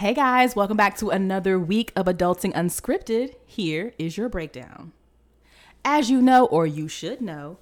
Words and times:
Hey 0.00 0.12
guys, 0.12 0.54
welcome 0.54 0.76
back 0.76 0.98
to 0.98 1.08
another 1.08 1.58
week 1.58 1.90
of 1.96 2.04
Adulting 2.04 2.52
Unscripted. 2.52 3.34
Here 3.46 3.94
is 3.98 4.18
your 4.18 4.28
breakdown. 4.28 4.92
As 5.86 6.10
you 6.10 6.20
know, 6.20 6.44
or 6.44 6.66
you 6.66 6.86
should 6.86 7.22
know, 7.22 7.56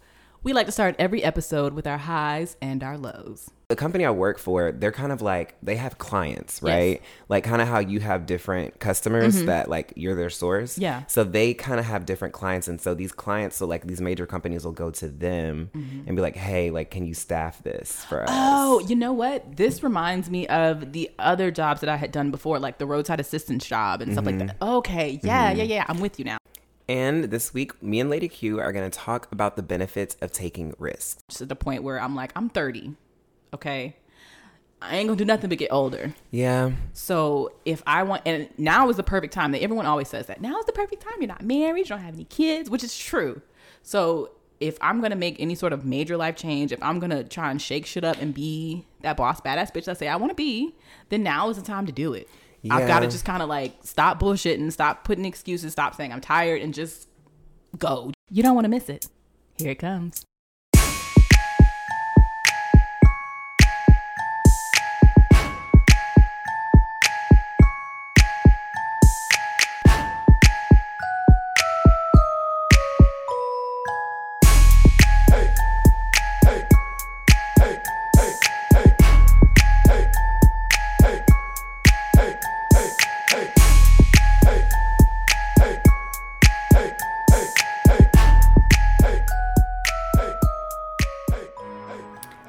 we 0.45 0.53
like 0.53 0.67
to 0.67 0.73
start 0.73 0.95
every 0.99 1.25
episode 1.25 1.73
with 1.73 1.87
our 1.87 1.99
highs 1.99 2.57
and 2.61 2.85
our 2.85 2.99
lows. 2.99 3.51
The 3.69 3.77
company 3.77 4.05
I 4.05 4.11
work 4.11 4.39
for, 4.39 4.73
they're 4.73 4.93
kind 4.93 5.11
of 5.11 5.23
like 5.23 5.57
they 5.63 5.77
have 5.77 5.97
clients, 5.97 6.63
right? 6.63 7.01
Like 7.31 7.45
kind 7.45 7.63
of 7.63 7.67
how 7.67 7.79
you 7.79 7.99
have 7.99 8.27
different 8.27 8.79
customers 8.79 9.43
that 9.45 9.71
like 9.71 9.95
you're 9.97 10.15
their 10.15 10.29
source. 10.29 10.75
Mm-hmm. 10.75 10.83
Yeah. 10.83 11.07
So 11.07 11.25
they 11.25 11.55
kind 11.55 11.81
of 11.81 11.87
have 11.87 12.05
different 12.05 12.35
clients 12.35 12.69
and 12.69 12.79
so 12.79 12.93
these 12.95 13.11
clients 13.11 13.57
so 13.57 13.67
like 13.67 13.87
these 13.87 14.03
major 14.03 14.27
companies 14.27 14.67
will 14.67 14.73
go 14.73 14.91
to 14.91 15.09
them 15.09 15.71
and 15.75 16.15
be 16.15 16.21
like, 16.21 16.37
"Hey, 16.37 16.71
like 16.71 16.91
can 16.91 17.07
you 17.07 17.15
staff 17.15 17.63
this 17.63 18.05
for 18.05 18.23
us?" 18.23 18.29
Mm-hmm. 18.29 18.39
Oh, 18.39 18.81
you 18.81 18.97
know 18.97 19.15
what? 19.15 19.57
This 19.57 19.83
reminds 19.83 20.29
me 20.29 20.47
of 20.49 20.93
the 20.93 21.11
other 21.19 21.51
jobs 21.51 21.81
that 21.81 21.89
I 21.89 21.97
had 21.97 22.13
done 22.13 22.31
before, 22.31 22.59
like 22.59 22.77
the 22.77 22.87
roadside 22.87 23.19
assistance 23.19 23.65
job 23.65 24.03
and 24.03 24.13
stuff 24.13 24.27
like 24.27 24.39
that. 24.39 24.57
Okay, 24.61 25.19
yeah, 25.23 25.53
yeah, 25.53 25.63
yeah. 25.63 25.85
I'm 25.89 26.01
with 26.01 26.19
you 26.19 26.27
now. 26.27 26.37
And 26.89 27.25
this 27.25 27.55
week, 27.55 27.83
me 27.83 28.01
and 28.01 28.11
Lady 28.11 28.29
Q 28.29 28.61
are 28.61 28.73
going 28.73 28.91
to 28.91 28.99
talk 28.99 29.31
about 29.33 29.57
the 29.57 29.63
benefits 29.63 30.17
of 30.21 30.33
taking 30.33 30.75
risks. 30.79 31.23
Just 31.29 31.41
at 31.41 31.49
the 31.49 31.57
point 31.57 31.83
where 31.83 32.01
I'm 32.01 32.15
like, 32.15 32.33
I'm 32.37 32.51
30. 32.51 32.95
Okay. 33.55 33.97
I 34.83 34.97
ain't 34.97 35.09
gonna 35.09 35.17
do 35.17 35.25
nothing 35.25 35.49
but 35.49 35.59
get 35.59 35.73
older. 35.73 36.15
Yeah. 36.31 36.73
So 36.93 37.53
if 37.65 37.83
I 37.87 38.03
want, 38.03 38.23
and 38.27 38.49
now 38.59 38.89
is 38.91 38.97
the 38.97 39.03
perfect 39.03 39.33
time. 39.33 39.53
That 39.53 39.63
everyone 39.63 39.87
always 39.87 40.09
says 40.09 40.27
that 40.27 40.43
now 40.43 40.59
is 40.59 40.67
the 40.67 40.73
perfect 40.73 41.03
time. 41.03 41.15
You're 41.21 41.29
not 41.29 41.43
married, 41.43 41.81
you 41.81 41.85
don't 41.87 42.01
have 42.01 42.15
any 42.15 42.25
kids, 42.25 42.69
which 42.69 42.85
is 42.85 42.97
true. 42.97 43.41
So 43.83 44.33
if 44.61 44.77
I'm 44.81 45.01
gonna 45.01 45.17
make 45.17 45.41
any 45.41 45.55
sort 45.55 45.73
of 45.73 45.85
major 45.85 46.17
life 46.17 46.37
change, 46.37 46.71
if 46.71 46.83
I'm 46.83 46.99
gonna 46.99 47.25
try 47.25 47.51
and 47.51 47.63
shake 47.63 47.87
shit 47.87 48.05
up 48.05 48.21
and 48.21 48.35
be 48.35 48.85
that 49.01 49.17
boss 49.17 49.41
badass 49.41 49.73
bitch 49.73 49.89
I 49.89 49.95
say 49.95 50.09
I 50.09 50.17
want 50.17 50.31
to 50.31 50.37
be, 50.37 50.75
then 51.09 51.23
now 51.23 51.49
is 51.49 51.57
the 51.57 51.63
time 51.63 51.87
to 51.87 51.93
do 51.93 52.13
it. 52.13 52.29
I've 52.71 52.89
got 52.89 53.01
to 53.01 53.07
just 53.07 53.25
kind 53.25 53.43
of 53.43 53.49
like 53.49 53.75
stop 53.83 54.21
bullshitting, 54.21 54.73
stop 54.73 55.05
putting 55.05 55.25
excuses, 55.25 55.73
stop 55.73 55.95
saying 55.95 56.13
I'm 56.13 56.21
tired, 56.21 56.63
and 56.63 56.73
just 56.73 57.09
go. 57.79 58.13
You 58.31 58.43
don't 58.43 58.55
want 58.55 58.65
to 58.65 58.71
miss 58.71 58.89
it. 58.89 59.07
Here 59.59 59.71
it 59.71 59.79
comes. 59.79 60.25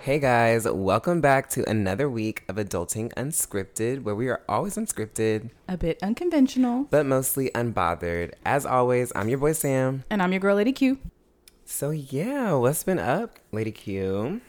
Hey 0.05 0.19
guys, 0.19 0.67
welcome 0.69 1.19
back 1.19 1.49
to 1.49 1.67
another 1.67 2.07
week 2.07 2.43
of 2.47 2.57
Adulting 2.57 3.11
Unscripted, 3.15 4.03
where 4.03 4.13
we 4.13 4.27
are 4.27 4.43
always 4.47 4.75
unscripted, 4.75 5.49
A 5.67 5.77
bit 5.77 5.97
unconventional. 6.03 6.83
but 6.91 7.07
mostly 7.07 7.49
unbothered. 7.55 8.33
As 8.45 8.67
always, 8.67 9.11
I'm 9.15 9.29
your 9.29 9.39
boy 9.39 9.53
Sam. 9.53 10.03
And 10.11 10.21
I'm 10.21 10.31
your 10.31 10.39
girl, 10.41 10.57
Lady 10.57 10.73
Q. 10.73 10.99
So 11.65 11.89
yeah, 11.89 12.53
what's 12.53 12.83
been 12.83 12.99
up, 12.99 13.39
Lady 13.51 13.71
Q? 13.71 14.41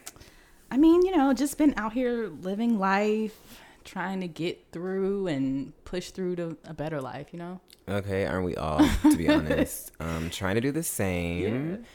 I 0.70 0.76
mean, 0.76 1.06
you 1.06 1.16
know, 1.16 1.32
just 1.32 1.56
been 1.56 1.72
out 1.78 1.94
here 1.94 2.28
living 2.42 2.78
life, 2.78 3.62
trying 3.82 4.20
to 4.20 4.28
get 4.28 4.62
through 4.72 5.28
and 5.28 5.72
push 5.86 6.10
through 6.10 6.36
to 6.36 6.58
a 6.66 6.74
better 6.74 7.00
life, 7.00 7.28
you 7.32 7.38
know? 7.38 7.60
Okay, 7.88 8.26
aren't 8.26 8.44
we 8.44 8.56
all, 8.56 8.86
to 9.04 9.16
be 9.16 9.26
honest? 9.30 9.90
Um, 10.00 10.28
trying 10.28 10.56
to 10.56 10.60
do 10.60 10.70
the 10.70 10.82
same. 10.82 11.86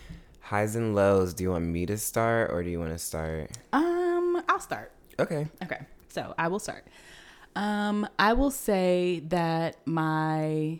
Highs 0.41 0.75
and 0.75 0.95
lows. 0.95 1.33
Do 1.33 1.43
you 1.43 1.51
want 1.51 1.65
me 1.65 1.85
to 1.85 1.97
start 1.97 2.51
or 2.51 2.63
do 2.63 2.69
you 2.69 2.79
want 2.79 2.91
to 2.91 2.97
start? 2.99 3.51
Um, 3.73 4.43
I'll 4.49 4.59
start. 4.59 4.91
Okay. 5.19 5.47
Okay. 5.63 5.79
So 6.09 6.33
I 6.37 6.47
will 6.49 6.59
start. 6.59 6.85
Um, 7.55 8.07
I 8.19 8.33
will 8.33 8.51
say 8.51 9.21
that 9.27 9.77
my 9.85 10.79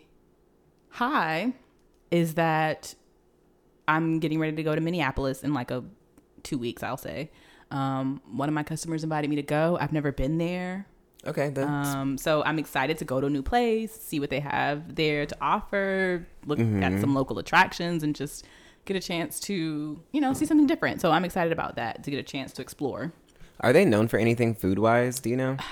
high 0.90 1.52
is 2.10 2.34
that 2.34 2.94
I'm 3.88 4.18
getting 4.20 4.38
ready 4.38 4.56
to 4.56 4.62
go 4.62 4.74
to 4.74 4.80
Minneapolis 4.80 5.42
in 5.42 5.54
like 5.54 5.70
a 5.70 5.84
two 6.42 6.58
weeks, 6.58 6.82
I'll 6.82 6.96
say. 6.96 7.30
Um, 7.70 8.20
one 8.30 8.48
of 8.48 8.54
my 8.54 8.62
customers 8.62 9.02
invited 9.04 9.30
me 9.30 9.36
to 9.36 9.42
go. 9.42 9.78
I've 9.80 9.92
never 9.92 10.12
been 10.12 10.36
there. 10.38 10.86
Okay, 11.26 11.50
that's 11.50 11.68
Um, 11.94 12.18
so 12.18 12.42
I'm 12.42 12.58
excited 12.58 12.98
to 12.98 13.04
go 13.04 13.20
to 13.20 13.28
a 13.28 13.30
new 13.30 13.42
place, 13.42 13.92
see 13.92 14.18
what 14.18 14.28
they 14.28 14.40
have 14.40 14.96
there 14.96 15.24
to 15.24 15.36
offer, 15.40 16.26
look 16.46 16.58
Mm-hmm. 16.58 16.82
at 16.82 17.00
some 17.00 17.14
local 17.14 17.38
attractions, 17.38 18.02
and 18.02 18.14
just 18.14 18.44
get 18.84 18.96
a 18.96 19.00
chance 19.00 19.38
to, 19.40 20.02
you 20.12 20.20
know, 20.20 20.32
see 20.32 20.46
something 20.46 20.66
different. 20.66 21.00
So 21.00 21.10
I'm 21.10 21.24
excited 21.24 21.52
about 21.52 21.76
that 21.76 22.02
to 22.04 22.10
get 22.10 22.18
a 22.18 22.22
chance 22.22 22.52
to 22.54 22.62
explore. 22.62 23.12
Are 23.60 23.72
they 23.72 23.84
known 23.84 24.08
for 24.08 24.18
anything 24.18 24.54
food 24.54 24.78
wise? 24.78 25.20
Do 25.20 25.30
you 25.30 25.36
know? 25.36 25.56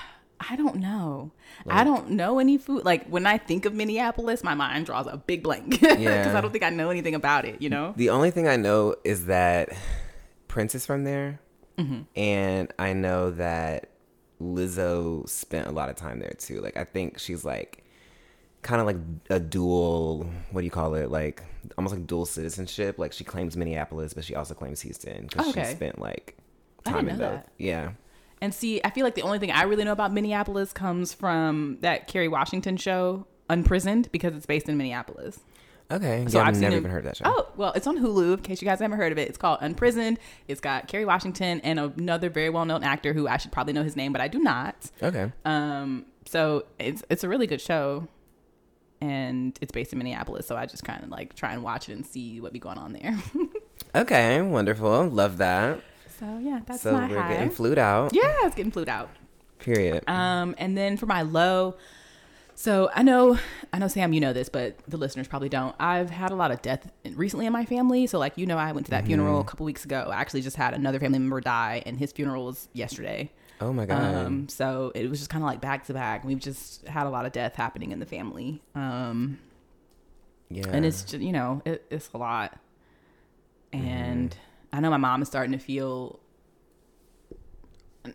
I 0.49 0.55
don't 0.55 0.77
know. 0.77 1.31
I 1.67 1.83
don't 1.83 2.09
know 2.11 2.39
any 2.39 2.57
food. 2.57 2.83
Like 2.83 3.05
when 3.07 3.27
I 3.27 3.37
think 3.37 3.65
of 3.65 3.75
Minneapolis, 3.75 4.43
my 4.43 4.55
mind 4.55 4.87
draws 4.87 5.05
a 5.05 5.17
big 5.17 5.43
blank 5.43 5.69
because 5.81 5.99
Yeah. 5.99 6.33
I 6.35 6.41
don't 6.41 6.51
think 6.51 6.63
I 6.63 6.69
know 6.71 6.89
anything 6.89 7.13
about 7.13 7.45
it. 7.45 7.61
You 7.61 7.69
know? 7.69 7.93
The 7.95 8.09
only 8.09 8.31
thing 8.31 8.47
I 8.47 8.55
know 8.55 8.95
is 9.03 9.27
that 9.27 9.69
Prince 10.47 10.73
is 10.75 10.85
from 10.85 11.03
there, 11.03 11.39
Mm-hmm. 11.77 12.01
and 12.15 12.73
I 12.79 12.93
know 12.93 13.31
that 13.31 13.89
Lizzo 14.41 15.27
spent 15.29 15.67
a 15.67 15.71
lot 15.71 15.89
of 15.89 15.95
time 15.95 16.19
there 16.19 16.33
too. 16.37 16.59
Like 16.61 16.75
I 16.77 16.83
think 16.83 17.19
she's 17.19 17.45
like 17.45 17.80
kind 18.61 18.79
of 18.81 18.87
like 18.87 18.97
a 19.29 19.39
dual. 19.39 20.29
What 20.51 20.61
do 20.61 20.65
you 20.65 20.71
call 20.71 20.95
it? 20.95 21.09
Like 21.09 21.43
almost 21.77 21.95
like 21.95 22.07
dual 22.07 22.25
citizenship. 22.25 22.97
Like 22.97 23.13
she 23.13 23.23
claims 23.23 23.55
Minneapolis, 23.57 24.13
but 24.13 24.23
she 24.23 24.35
also 24.35 24.53
claims 24.53 24.81
Houston 24.81 25.27
because 25.27 25.49
Okay. 25.49 25.63
she 25.65 25.75
spent 25.75 25.99
like 25.99 26.35
I 26.85 26.91
time 26.91 27.09
in 27.09 27.17
know 27.17 27.31
both. 27.31 27.43
Yeah. 27.57 27.91
And 28.41 28.53
see, 28.53 28.81
I 28.83 28.89
feel 28.89 29.03
like 29.05 29.13
the 29.15 29.21
only 29.21 29.37
thing 29.37 29.51
I 29.51 29.63
really 29.63 29.83
know 29.83 29.91
about 29.91 30.11
Minneapolis 30.11 30.73
comes 30.73 31.13
from 31.13 31.77
that 31.81 32.07
Kerry 32.07 32.27
Washington 32.27 32.75
show, 32.75 33.27
Unprisoned, 33.49 34.11
because 34.11 34.35
it's 34.35 34.47
based 34.47 34.67
in 34.67 34.77
Minneapolis. 34.77 35.39
Okay. 35.91 36.25
So 36.27 36.39
yeah, 36.39 36.45
I've, 36.45 36.59
never 36.59 36.77
even 36.77 36.89
heard 36.89 36.99
of 36.99 37.03
that 37.05 37.17
show. 37.17 37.25
Oh, 37.27 37.49
well, 37.57 37.73
it's 37.73 37.85
on 37.85 37.97
Hulu. 37.99 38.37
In 38.37 38.39
case 38.39 38.61
you 38.61 38.67
guys 38.67 38.79
haven't 38.79 38.97
heard 38.97 39.11
of 39.11 39.17
it, 39.17 39.27
it's 39.27 39.37
called 39.37 39.59
Unprisoned. 39.61 40.17
It's 40.47 40.61
got 40.61 40.87
Kerry 40.87 41.05
Washington 41.05 41.59
and 41.61 41.77
another 41.79 42.29
very 42.29 42.49
well-known 42.49 42.83
actor 42.83 43.13
who 43.13 43.27
I 43.27 43.37
should 43.37 43.51
probably 43.51 43.73
know 43.73 43.83
his 43.83 43.95
name, 43.95 44.11
but 44.11 44.21
I 44.21 44.27
do 44.27 44.39
not. 44.39 44.89
Okay. 45.03 45.31
Um, 45.45 46.05
so 46.25 46.65
it's 46.79 47.03
it's 47.09 47.23
a 47.23 47.29
really 47.29 47.45
good 47.45 47.61
show, 47.61 48.07
and 49.01 49.57
it's 49.61 49.71
based 49.71 49.91
in 49.93 49.97
Minneapolis. 49.99 50.45
So 50.45 50.55
I 50.55 50.65
just 50.65 50.83
kind 50.83 51.03
of 51.03 51.09
like 51.09 51.35
try 51.35 51.53
and 51.53 51.63
watch 51.63 51.89
it 51.89 51.93
and 51.93 52.05
see 52.05 52.39
what 52.39 52.53
be 52.53 52.59
going 52.59 52.77
on 52.77 52.93
there. 52.93 53.17
Okay. 53.93 54.41
Wonderful. 54.41 55.07
Love 55.09 55.37
that. 55.37 55.81
so 56.19 56.37
yeah, 56.41 56.61
that's 56.65 56.81
so 56.81 56.93
my 56.93 57.09
we're 57.09 57.19
high. 57.19 57.33
getting 57.33 57.49
flued 57.49 57.77
out. 57.77 58.13
yeah, 58.13 58.21
it's 58.43 58.55
getting 58.55 58.71
flued 58.71 58.87
out. 58.87 59.09
Period. 59.59 60.07
Um, 60.07 60.55
and 60.57 60.77
then 60.77 60.95
for 60.95 61.07
my 61.07 61.23
low, 61.23 61.75
so 62.55 62.89
I 62.95 63.03
know, 63.03 63.37
I 63.73 63.79
know, 63.79 63.87
Sam, 63.89 64.13
you 64.13 64.21
know 64.21 64.31
this, 64.33 64.47
but 64.49 64.77
the 64.87 64.97
listeners 64.97 65.27
probably 65.27 65.49
don't. 65.49 65.75
I've 65.79 66.09
had 66.09 66.31
a 66.31 66.35
lot 66.35 66.51
of 66.51 66.61
death 66.61 66.89
recently 67.15 67.47
in 67.47 67.53
my 67.53 67.65
family. 67.65 68.07
So, 68.07 68.17
like, 68.19 68.37
you 68.37 68.45
know, 68.45 68.57
I 68.57 68.71
went 68.71 68.85
to 68.85 68.91
that 68.91 69.05
funeral 69.05 69.41
a 69.41 69.43
couple 69.43 69.65
weeks 69.65 69.83
ago. 69.83 70.09
I 70.11 70.21
actually 70.21 70.41
just 70.41 70.55
had 70.57 70.73
another 70.73 70.99
family 70.99 71.19
member 71.19 71.41
die, 71.41 71.81
and 71.85 71.97
his 71.97 72.11
funeral 72.11 72.45
was 72.45 72.69
yesterday. 72.73 73.31
Oh 73.61 73.71
my 73.71 73.85
god. 73.85 74.15
Um, 74.15 74.49
so 74.49 74.91
it 74.95 75.09
was 75.09 75.19
just 75.19 75.29
kind 75.29 75.43
of 75.43 75.47
like 75.47 75.61
back 75.61 75.85
to 75.85 75.93
back. 75.93 76.23
We've 76.23 76.39
just 76.39 76.85
had 76.87 77.07
a 77.07 77.09
lot 77.09 77.25
of 77.25 77.31
death 77.31 77.55
happening 77.55 77.91
in 77.91 77.99
the 77.99 78.05
family. 78.05 78.61
Um, 78.75 79.39
yeah. 80.51 80.67
and 80.69 80.85
it's 80.85 81.03
just 81.03 81.23
you 81.23 81.31
know 81.31 81.61
it, 81.65 81.85
it's 81.89 82.09
a 82.13 82.17
lot 82.17 82.59
and 83.73 84.35
i 84.73 84.79
know 84.79 84.89
my 84.89 84.97
mom 84.97 85.21
is 85.21 85.27
starting 85.27 85.51
to 85.51 85.57
feel 85.57 86.19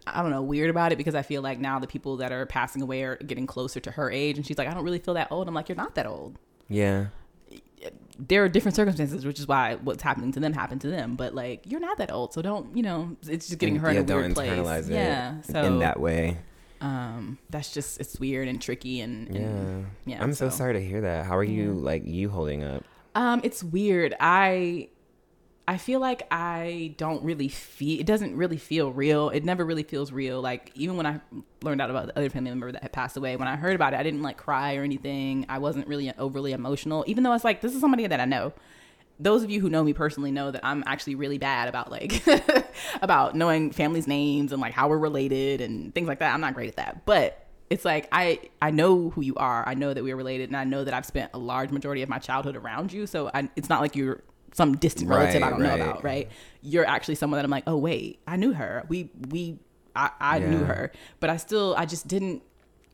i 0.07 0.21
don't 0.21 0.31
know 0.31 0.43
weird 0.43 0.69
about 0.69 0.93
it 0.93 0.97
because 0.99 1.15
i 1.15 1.23
feel 1.23 1.43
like 1.43 1.59
now 1.59 1.79
the 1.79 1.87
people 1.87 2.19
that 2.19 2.33
are 2.33 2.45
passing 2.47 2.83
away 2.83 3.03
are 3.03 3.17
getting 3.17 3.47
closer 3.47 3.81
to 3.81 3.91
her 3.91 4.11
age 4.11 4.37
and 4.37 4.47
she's 4.47 4.59
like 4.59 4.69
i 4.69 4.75
don't 4.75 4.85
really 4.85 4.99
feel 4.99 5.15
that 5.15 5.31
old 5.31 5.49
i'm 5.49 5.55
like 5.55 5.69
you're 5.69 5.77
not 5.77 5.95
that 5.95 6.07
old 6.07 6.39
yeah. 6.69 7.07
There 8.19 8.45
are 8.45 8.49
different 8.49 8.75
circumstances 8.75 9.25
which 9.27 9.39
is 9.39 9.47
why 9.47 9.75
what's 9.77 10.03
happening 10.03 10.33
to 10.33 10.41
them 10.41 10.53
happened 10.53 10.81
to 10.81 10.89
them 10.89 11.17
but 11.17 11.35
like 11.35 11.61
you're 11.67 11.81
not 11.81 11.99
that 11.99 12.11
old 12.11 12.33
so 12.33 12.41
don't 12.43 12.77
you 12.77 12.83
know 12.83 13.17
it's 13.29 13.49
just 13.49 13.59
getting 13.59 13.77
her 13.77 13.93
yeah, 13.93 14.01
in 14.01 14.11
a 14.11 14.15
weird 14.17 14.35
place 14.35 14.89
yeah 14.89 15.41
so 15.43 15.63
in 15.65 15.79
that 15.81 16.01
way. 16.01 16.39
um 16.81 17.39
that's 17.51 17.73
just 17.73 18.01
it's 18.01 18.19
weird 18.19 18.49
and 18.49 18.61
tricky 18.63 19.01
and, 19.01 19.35
Yeah. 19.35 19.41
and 19.41 19.87
yeah 20.07 20.23
I'm 20.23 20.33
so, 20.33 20.49
so. 20.49 20.57
sorry 20.57 20.75
to 20.75 20.81
hear 20.85 21.03
that. 21.03 21.27
How 21.27 21.37
are 21.37 21.45
you 21.45 21.73
like 21.73 22.07
you 22.07 22.29
holding 22.31 22.65
up? 22.65 22.85
Um, 23.15 23.41
it's 23.45 23.65
weird. 23.65 24.15
I 24.21 24.89
I 25.69 25.79
feel 25.79 25.99
like 25.99 26.23
I 26.31 26.95
don't 26.97 27.25
really 27.25 27.49
feel 27.49 27.99
it 27.99 28.07
doesn't 28.07 28.37
really 28.37 28.57
feel 28.57 28.93
real. 28.93 29.31
It 29.31 29.45
never 29.45 29.65
really 29.65 29.83
feels 29.83 30.13
real. 30.13 30.41
Like 30.41 30.71
even 30.77 30.97
when 30.97 31.07
I 31.07 31.21
learned 31.63 31.81
out 31.81 31.91
about 31.91 32.07
the 32.07 32.17
other 32.17 32.31
family 32.31 32.51
member 32.51 32.71
that 32.71 32.83
had 32.83 32.93
passed 32.93 33.17
away, 33.17 33.35
when 33.35 33.49
I 33.49 33.57
heard 33.57 33.75
about 33.75 33.93
it, 33.93 33.97
I 33.99 34.05
didn't 34.05 34.23
like 34.23 34.37
cry 34.37 34.77
or 34.77 34.85
anything. 34.85 35.45
I 35.49 35.59
wasn't 35.59 35.89
really 35.89 36.13
overly 36.19 36.53
emotional, 36.53 37.05
even 37.09 37.25
though 37.25 37.33
it's 37.33 37.43
like 37.43 37.63
this 37.63 37.75
is 37.75 37.81
somebody 37.81 38.07
that 38.07 38.21
I 38.21 38.27
know. 38.27 38.53
Those 39.19 39.43
of 39.43 39.51
you 39.51 39.61
who 39.61 39.69
know 39.69 39.83
me 39.83 39.93
personally 39.93 40.31
know 40.31 40.53
that 40.53 40.65
I'm 40.65 40.85
actually 40.87 41.17
really 41.17 41.39
bad 41.39 41.69
about 41.69 41.91
like 41.91 42.23
about 43.03 43.35
knowing 43.35 43.73
families' 43.73 44.07
names 44.07 44.53
and 44.53 44.61
like 44.61 44.73
how 44.73 44.89
we're 44.89 44.99
related 44.99 45.61
and 45.61 45.93
things 45.95 46.07
like 46.07 46.21
that. 46.21 46.33
I'm 46.33 46.41
not 46.41 46.55
great 46.55 46.69
at 46.69 46.77
that. 46.77 47.05
But 47.07 47.45
it's 47.71 47.85
like 47.85 48.07
I 48.13 48.39
I 48.63 48.71
know 48.71 49.11
who 49.11 49.21
you 49.21 49.35
are. 49.35 49.67
I 49.67 49.75
know 49.75 49.93
that 49.93 50.05
we're 50.05 50.15
related, 50.15 50.49
and 50.49 50.57
I 50.57 50.63
know 50.63 50.85
that 50.85 50.95
I've 50.95 51.07
spent 51.07 51.33
a 51.35 51.39
large 51.39 51.73
majority 51.73 52.03
of 52.03 52.09
my 52.09 52.19
childhood 52.19 52.55
around 52.55 52.93
you. 52.93 53.07
So 53.09 53.33
I, 53.35 53.49
it's 53.57 53.69
not 53.69 53.81
like 53.81 53.97
you're 53.97 54.23
some 54.53 54.77
distant 54.77 55.09
relative 55.11 55.43
Right, 55.43 55.47
I 55.47 55.51
don't 55.51 55.61
right. 55.63 55.79
know 55.79 55.85
about, 55.85 56.05
right? 56.05 56.29
You're 56.63 56.87
actually 56.87 57.17
someone 57.17 57.39
that 57.39 57.45
I'm 57.45 57.51
like, 57.51 57.65
oh 57.67 57.77
wait, 57.77 58.21
I 58.27 58.37
knew 58.37 58.53
her. 58.53 58.85
We 58.89 59.11
we 59.29 59.59
I, 59.95 60.11
I 60.21 60.39
knew 60.41 60.65
her, 60.65 60.93
but 61.21 61.31
I 61.31 61.37
still 61.37 61.75
I 61.77 61.87
just 61.87 62.07
didn't. 62.09 62.43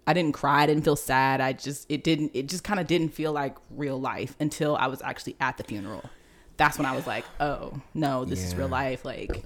I 0.05 0.15
didn't 0.15 0.33
cry. 0.33 0.65
I 0.65 0.67
didn't 0.67 0.83
feel 0.83 0.97
sad. 0.97 1.41
I 1.41 1.53
just 1.53 1.87
it 1.89 2.03
didn't. 2.03 2.33
It 2.35 2.49
just 2.49 2.65
kind 2.65 2.81
of 2.81 2.87
didn't 2.89 3.11
feel 3.11 3.33
like 3.33 3.57
real 3.71 4.01
life 4.01 4.35
until 4.41 4.75
I 4.77 4.89
was 4.89 5.01
actually 5.03 5.37
at 5.41 5.59
the 5.59 5.65
funeral. 5.65 6.03
That's 6.57 6.77
when 6.77 6.87
I 6.87 6.95
was 6.97 7.07
like, 7.07 7.25
oh 7.39 7.81
no, 7.95 8.25
this 8.25 8.43
is 8.45 8.55
real 8.57 8.69
life. 8.69 9.05
Like 9.05 9.45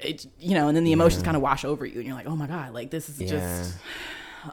it, 0.00 0.26
you 0.38 0.54
know, 0.54 0.68
and 0.68 0.76
then 0.76 0.84
the 0.84 0.92
emotions 0.92 1.22
kind 1.22 1.36
of 1.36 1.42
wash 1.42 1.64
over 1.64 1.84
you, 1.84 1.96
and 1.96 2.04
you're 2.06 2.14
like, 2.16 2.26
oh 2.26 2.36
my 2.36 2.46
god, 2.46 2.72
like 2.72 2.90
this 2.90 3.08
is 3.08 3.20
Yeah. 3.20 3.28
just 3.28 3.76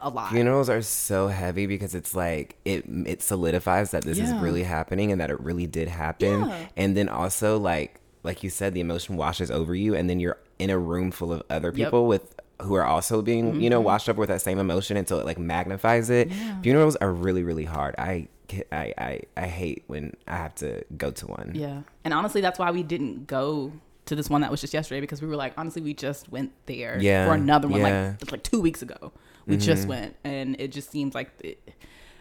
a 0.02 0.08
lot. 0.08 0.30
Funerals 0.30 0.68
are 0.68 0.82
so 0.82 1.28
heavy 1.28 1.66
because 1.66 1.94
it's 1.94 2.14
like 2.14 2.56
it 2.64 2.84
it 3.06 3.22
solidifies 3.22 3.90
that 3.92 4.04
this 4.04 4.18
is 4.18 4.32
really 4.34 4.62
happening 4.62 5.12
and 5.12 5.20
that 5.20 5.30
it 5.30 5.40
really 5.40 5.66
did 5.66 5.88
happen. 5.88 6.40
Yeah. 6.48 6.66
And 6.76 6.96
then 6.96 7.08
also 7.08 7.58
like 7.58 8.00
like 8.22 8.42
you 8.42 8.50
said, 8.50 8.74
the 8.74 8.80
emotion 8.80 9.16
washes 9.16 9.50
over 9.50 9.74
you, 9.74 9.94
and 9.94 10.10
then 10.10 10.18
you're 10.18 10.38
in 10.58 10.70
a 10.70 10.78
room 10.78 11.10
full 11.12 11.32
of 11.32 11.42
other 11.50 11.68
Yep. 11.68 11.74
Mm-hmm. 11.74 11.84
people 11.84 12.06
with 12.06 12.34
who 12.62 12.74
are 12.74 12.84
also 12.84 13.20
being 13.22 13.60
you 13.60 13.68
know 13.70 13.80
washed 13.80 14.08
up 14.08 14.16
with 14.16 14.28
that 14.30 14.40
same 14.42 14.58
emotion 14.58 14.96
until 14.96 15.18
it 15.20 15.26
like 15.26 15.38
magnifies 15.38 16.10
it. 16.10 16.32
Funerals 16.62 16.96
are 16.96 17.12
really 17.12 17.42
really 17.42 17.64
hard. 17.64 17.94
I 17.98 18.28
I, 18.72 18.94
I 18.96 19.20
I 19.36 19.46
hate 19.46 19.84
when 19.88 20.14
I 20.26 20.36
have 20.36 20.54
to 20.56 20.84
go 20.96 21.10
to 21.10 21.26
one. 21.26 21.52
Yeah. 21.54 21.82
And 22.04 22.14
honestly, 22.14 22.40
that's 22.40 22.58
why 22.58 22.70
we 22.70 22.82
didn't 22.82 23.26
go 23.26 23.72
to 24.06 24.14
this 24.14 24.30
one 24.30 24.40
that 24.42 24.52
was 24.52 24.60
just 24.60 24.72
yesterday 24.72 25.00
because 25.00 25.20
we 25.20 25.26
were 25.26 25.34
like, 25.34 25.52
honestly, 25.56 25.82
we 25.82 25.92
just 25.92 26.28
went 26.30 26.52
there 26.66 26.96
Yeah, 27.00 27.26
for 27.26 27.34
another 27.34 27.66
one 27.66 27.80
yeah. 27.80 28.14
like 28.20 28.30
like 28.32 28.42
two 28.44 28.60
weeks 28.60 28.80
ago. 28.80 29.12
We 29.46 29.56
just 29.56 29.86
went, 29.88 30.16
and 30.24 30.56
it 30.60 30.72
just 30.72 30.90
seems 30.90 31.14
like 31.14 31.30
it 31.40 31.60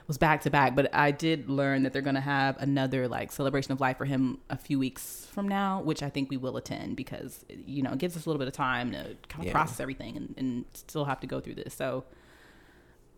was 0.07 0.18
back 0.19 0.42
to 0.42 0.51
back. 0.51 0.75
But 0.75 0.94
I 0.94 1.10
did 1.12 1.50
learn 1.50 1.81
that 1.83 1.92
they're 1.94 2.04
gonna 2.04 2.22
have 2.22 2.56
another 2.62 3.07
like 3.07 3.31
celebration 3.31 3.72
of 3.72 3.81
life 3.81 3.98
for 3.98 4.06
him 4.06 4.38
a 4.50 4.57
few 4.57 4.77
weeks 4.77 5.27
from 5.31 5.48
now, 5.48 5.81
which 5.81 6.04
I 6.04 6.10
think 6.10 6.30
we 6.30 6.38
will 6.38 6.56
attend 6.57 6.95
because 6.95 7.44
you 7.66 7.81
know 7.81 7.92
it 7.94 7.98
gives 7.98 8.16
us 8.16 8.25
a 8.25 8.30
little 8.30 8.38
bit 8.39 8.48
of 8.48 8.54
time 8.54 8.92
to 8.92 9.16
kind 9.27 9.39
of 9.39 9.45
Yeah. 9.45 9.51
process 9.51 9.80
everything 9.80 10.16
and, 10.18 10.33
and 10.38 10.66
still 10.74 11.06
have 11.06 11.19
to 11.22 11.27
go 11.27 11.39
through 11.39 11.56
this. 11.56 11.74
So 11.74 12.04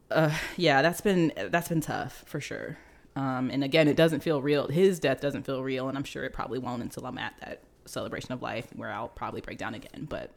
uh, 0.09 0.33
yeah, 0.55 0.81
that's 0.81 1.01
been 1.01 1.33
that's 1.51 1.67
been 1.67 1.81
tough 1.81 2.23
for 2.25 2.39
sure. 2.39 2.77
Um, 3.17 3.49
and 3.49 3.63
again, 3.63 3.87
it 3.87 3.97
doesn't 3.97 4.21
feel 4.21 4.41
real. 4.41 4.67
His 4.67 4.99
death 4.99 5.19
doesn't 5.19 5.43
feel 5.43 5.63
real, 5.63 5.89
and 5.89 5.97
I'm 5.97 6.03
sure 6.03 6.23
it 6.23 6.33
probably 6.33 6.59
won't 6.59 6.81
until 6.83 7.05
I'm 7.05 7.17
at 7.17 7.33
that 7.41 7.61
celebration 7.85 8.31
of 8.31 8.41
life 8.41 8.67
where 8.75 8.91
I'll 8.91 9.07
probably 9.09 9.41
break 9.41 9.57
down 9.57 9.73
again. 9.73 10.05
But 10.09 10.31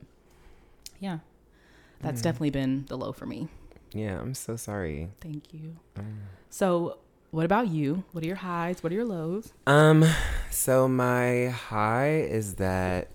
yeah, 0.98 1.18
that's 2.00 2.22
definitely 2.22 2.50
been 2.50 2.86
the 2.88 2.96
low 2.96 3.12
for 3.12 3.26
me. 3.26 3.48
Yeah, 3.92 4.20
I'm 4.20 4.34
so 4.34 4.56
sorry. 4.56 5.10
Thank 5.20 5.52
you. 5.52 5.76
So, 6.48 6.98
what 7.30 7.44
about 7.44 7.68
you? 7.68 8.04
What 8.12 8.24
are 8.24 8.26
your 8.26 8.36
highs? 8.36 8.82
What 8.82 8.92
are 8.92 8.94
your 8.94 9.04
lows? 9.04 9.52
Um, 9.66 10.04
so 10.50 10.88
my 10.88 11.46
high 11.46 12.20
is 12.20 12.54
that 12.54 13.08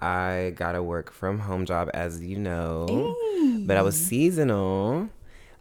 I 0.00 0.52
got 0.54 0.76
a 0.76 0.82
work 0.82 1.12
from 1.12 1.40
home 1.40 1.66
job, 1.66 1.90
as 1.92 2.22
you 2.22 2.38
know, 2.38 3.16
but 3.66 3.76
I 3.76 3.82
was 3.82 3.96
seasonal. 3.98 5.08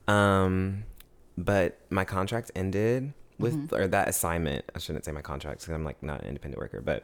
Um, 0.07 0.83
but 1.37 1.79
my 1.89 2.05
contract 2.05 2.51
ended 2.55 3.13
with, 3.39 3.73
or 3.73 3.87
that 3.87 4.07
assignment. 4.09 4.65
I 4.75 4.79
shouldn't 4.79 5.05
say 5.05 5.11
my 5.11 5.21
contract 5.21 5.61
because 5.61 5.73
I'm 5.73 5.83
like 5.83 6.01
not 6.03 6.21
an 6.21 6.27
independent 6.27 6.59
worker, 6.61 6.81
but 6.81 7.03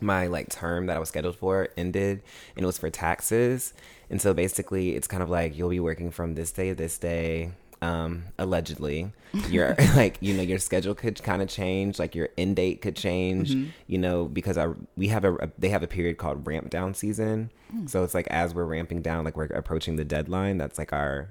my 0.00 0.26
like 0.26 0.50
term 0.50 0.86
that 0.86 0.96
I 0.96 0.98
was 0.98 1.08
scheduled 1.08 1.36
for 1.36 1.68
ended 1.76 2.22
and 2.56 2.64
it 2.64 2.66
was 2.66 2.78
for 2.78 2.90
taxes. 2.90 3.74
And 4.14 4.22
so 4.22 4.32
basically 4.32 4.94
it's 4.94 5.08
kind 5.08 5.24
of 5.24 5.28
like 5.28 5.58
you'll 5.58 5.70
be 5.70 5.80
working 5.80 6.12
from 6.12 6.36
this 6.36 6.52
day 6.52 6.68
to 6.68 6.76
this 6.76 6.98
day. 6.98 7.50
Um, 7.82 8.26
allegedly, 8.38 9.10
your 9.50 9.74
like 9.96 10.18
you 10.20 10.34
know 10.34 10.42
your 10.44 10.60
schedule 10.60 10.94
could 10.94 11.20
kind 11.20 11.42
of 11.42 11.48
change, 11.48 11.98
like 11.98 12.14
your 12.14 12.28
end 12.38 12.54
date 12.54 12.80
could 12.80 12.94
change, 12.94 13.50
you 13.88 13.98
know, 13.98 14.26
because 14.26 14.56
I 14.56 14.68
we 14.96 15.08
have 15.08 15.24
a, 15.24 15.34
a 15.34 15.50
they 15.58 15.68
have 15.70 15.82
a 15.82 15.88
period 15.88 16.18
called 16.18 16.46
ramp 16.46 16.70
down 16.70 16.94
season. 16.94 17.50
So 17.88 18.04
it's 18.04 18.14
like 18.14 18.28
as 18.28 18.54
we're 18.54 18.66
ramping 18.66 19.02
down, 19.02 19.24
like 19.24 19.36
we're 19.36 19.46
approaching 19.46 19.96
the 19.96 20.04
deadline. 20.04 20.58
That's 20.58 20.78
like 20.78 20.92
our 20.92 21.30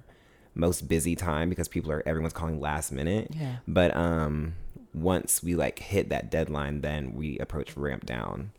most 0.54 0.90
busy 0.90 1.16
time 1.16 1.48
because 1.48 1.70
people 1.70 1.90
are 1.90 2.04
everyone's 2.06 2.34
calling 2.34 2.60
last 2.60 2.92
minute. 2.92 3.30
Yeah. 3.34 3.60
But 3.66 3.96
um 3.96 4.56
once 4.94 5.42
we 5.42 5.56
like 5.56 5.80
hit 5.80 6.10
that 6.10 6.30
deadline, 6.30 6.82
then 6.82 7.14
we 7.14 7.40
approach 7.40 7.78
ramp 7.78 8.06
down. 8.06 8.52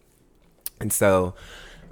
And 0.81 0.91
so 0.95 1.35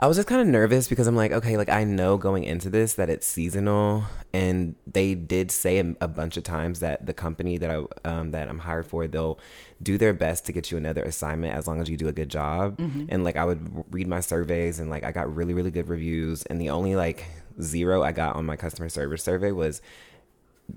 I 0.02 0.08
was 0.08 0.16
just 0.16 0.26
kind 0.26 0.40
of 0.40 0.48
nervous 0.48 0.88
because 0.88 1.06
I'm 1.06 1.14
like, 1.14 1.30
okay, 1.30 1.56
like 1.56 1.68
I 1.68 1.84
know 1.84 2.16
going 2.16 2.42
into 2.42 2.68
this 2.68 2.94
that 2.94 3.08
it's 3.08 3.24
seasonal, 3.24 4.02
and 4.32 4.74
they 4.84 5.14
did 5.14 5.52
say 5.52 5.78
a, 5.78 5.94
a 6.00 6.08
bunch 6.08 6.36
of 6.36 6.42
times 6.42 6.80
that 6.80 7.06
the 7.06 7.14
company 7.14 7.56
that 7.58 7.70
I 7.70 7.84
um, 8.04 8.32
that 8.32 8.48
I'm 8.48 8.58
hired 8.58 8.84
for, 8.84 9.06
they'll 9.06 9.38
do 9.80 9.96
their 9.98 10.12
best 10.12 10.44
to 10.46 10.52
get 10.52 10.72
you 10.72 10.76
another 10.76 11.04
assignment 11.04 11.54
as 11.54 11.68
long 11.68 11.80
as 11.80 11.88
you 11.88 11.96
do 11.96 12.08
a 12.08 12.12
good 12.12 12.30
job. 12.30 12.80
And 13.10 13.22
like 13.22 13.36
I 13.36 13.44
would 13.44 13.84
read 13.92 14.08
my 14.08 14.18
surveys, 14.18 14.80
and 14.80 14.90
like 14.90 15.04
I 15.04 15.12
got 15.12 15.32
really 15.32 15.54
really 15.54 15.70
good 15.70 15.88
reviews, 15.88 16.42
and 16.46 16.60
the 16.60 16.70
only 16.70 16.96
like 16.96 17.24
zero 17.60 18.02
I 18.02 18.10
got 18.10 18.34
on 18.34 18.44
my 18.44 18.56
customer 18.56 18.88
service 18.88 19.22
survey 19.22 19.52
was 19.52 19.80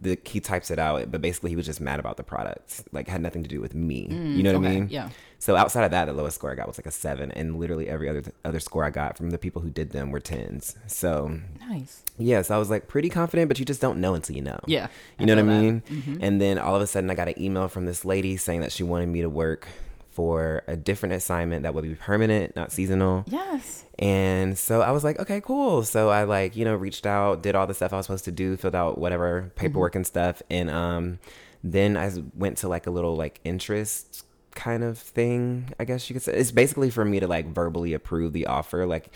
the 0.02 0.18
he 0.26 0.40
types 0.40 0.72
it 0.72 0.80
out, 0.80 1.12
but 1.12 1.22
basically 1.22 1.50
he 1.52 1.56
was 1.56 1.66
just 1.66 1.80
mad 1.82 2.00
about 2.00 2.18
the 2.18 2.24
product. 2.24 2.84
like 2.92 3.08
had 3.08 3.22
nothing 3.22 3.44
to 3.44 3.50
do 3.50 3.62
with 3.62 3.74
me. 3.76 4.08
you 4.10 4.44
know 4.44 4.58
what 4.60 4.68
I 4.68 4.72
mean? 4.74 4.88
yeah. 4.90 5.10
So 5.38 5.56
outside 5.56 5.84
of 5.84 5.92
that, 5.92 6.06
the 6.06 6.14
lowest 6.14 6.36
score 6.36 6.52
I 6.52 6.56
got 6.56 6.66
was 6.68 6.78
like 6.80 6.86
a 6.88 6.92
seven, 6.92 7.32
and 7.32 7.60
literally 7.60 7.88
every 7.88 8.10
other 8.10 8.24
other 8.44 8.60
score 8.60 8.84
I 8.84 8.90
got 8.90 9.16
from 9.18 9.30
the 9.30 9.38
people 9.38 9.62
who 9.62 9.70
did 9.70 9.92
them 9.92 10.10
were 10.12 10.20
tens. 10.20 10.76
So 10.88 11.40
Nice. 11.70 12.04
yes, 12.18 12.50
I 12.50 12.58
was 12.58 12.70
like 12.70 12.88
pretty 12.88 13.10
confident, 13.10 13.48
but 13.50 13.60
you 13.60 13.66
just 13.66 13.82
don't 13.82 14.00
know 14.02 14.16
until 14.16 14.36
you 14.36 14.42
know. 14.42 14.60
Yeah, 14.66 14.88
you 15.20 15.26
know 15.26 15.36
what 15.36 15.46
I 15.46 15.62
mean. 15.62 15.84
And 16.22 16.42
then 16.42 16.58
all 16.58 16.76
of 16.76 16.82
a 16.82 16.88
sudden, 16.88 17.10
I 17.10 17.16
got 17.16 17.28
an 17.28 17.40
email 17.42 17.68
from 17.68 17.86
this 17.86 18.04
lady 18.06 18.38
saying 18.38 18.62
that 18.62 18.72
she 18.72 18.84
wanted 18.84 19.10
me 19.10 19.22
to 19.22 19.30
work 19.30 19.68
for 20.16 20.64
a 20.66 20.78
different 20.78 21.14
assignment 21.14 21.64
that 21.64 21.74
would 21.74 21.84
be 21.84 21.94
permanent, 21.94 22.56
not 22.56 22.72
seasonal. 22.72 23.26
Yes. 23.28 23.84
And 24.00 24.58
so 24.58 24.82
I 24.82 24.92
was 24.92 25.04
like, 25.04 25.20
okay, 25.20 25.42
cool. 25.42 25.84
So 25.84 26.10
I 26.10 26.24
like, 26.24 26.56
you 26.56 26.64
know, 26.64 26.74
reached 26.74 27.06
out, 27.06 27.44
did 27.44 27.54
all 27.54 27.68
the 27.68 27.74
stuff 27.74 27.92
I 27.92 27.98
was 27.98 28.06
supposed 28.06 28.24
to 28.26 28.32
do, 28.32 28.56
filled 28.56 28.76
out 28.76 28.98
whatever 28.98 29.52
paperwork 29.56 29.94
and 29.94 30.08
stuff. 30.08 30.42
And 30.50 30.70
um 30.70 31.20
then 31.66 31.98
I 31.98 32.10
went 32.34 32.58
to 32.60 32.70
like 32.70 32.88
a 32.88 32.92
little 32.92 33.18
like 33.18 33.42
interest 33.44 34.26
kind 34.56 34.86
of 34.86 34.98
thing, 34.98 35.74
I 35.78 35.84
guess 35.84 36.10
you 36.10 36.14
could 36.14 36.24
say. 36.24 36.34
It's 36.34 36.52
basically 36.52 36.90
for 36.92 37.04
me 37.04 37.20
to 37.20 37.28
like 37.28 37.54
verbally 37.54 37.94
approve 37.94 38.32
the 38.32 38.46
offer. 38.46 38.86
Like 38.86 39.14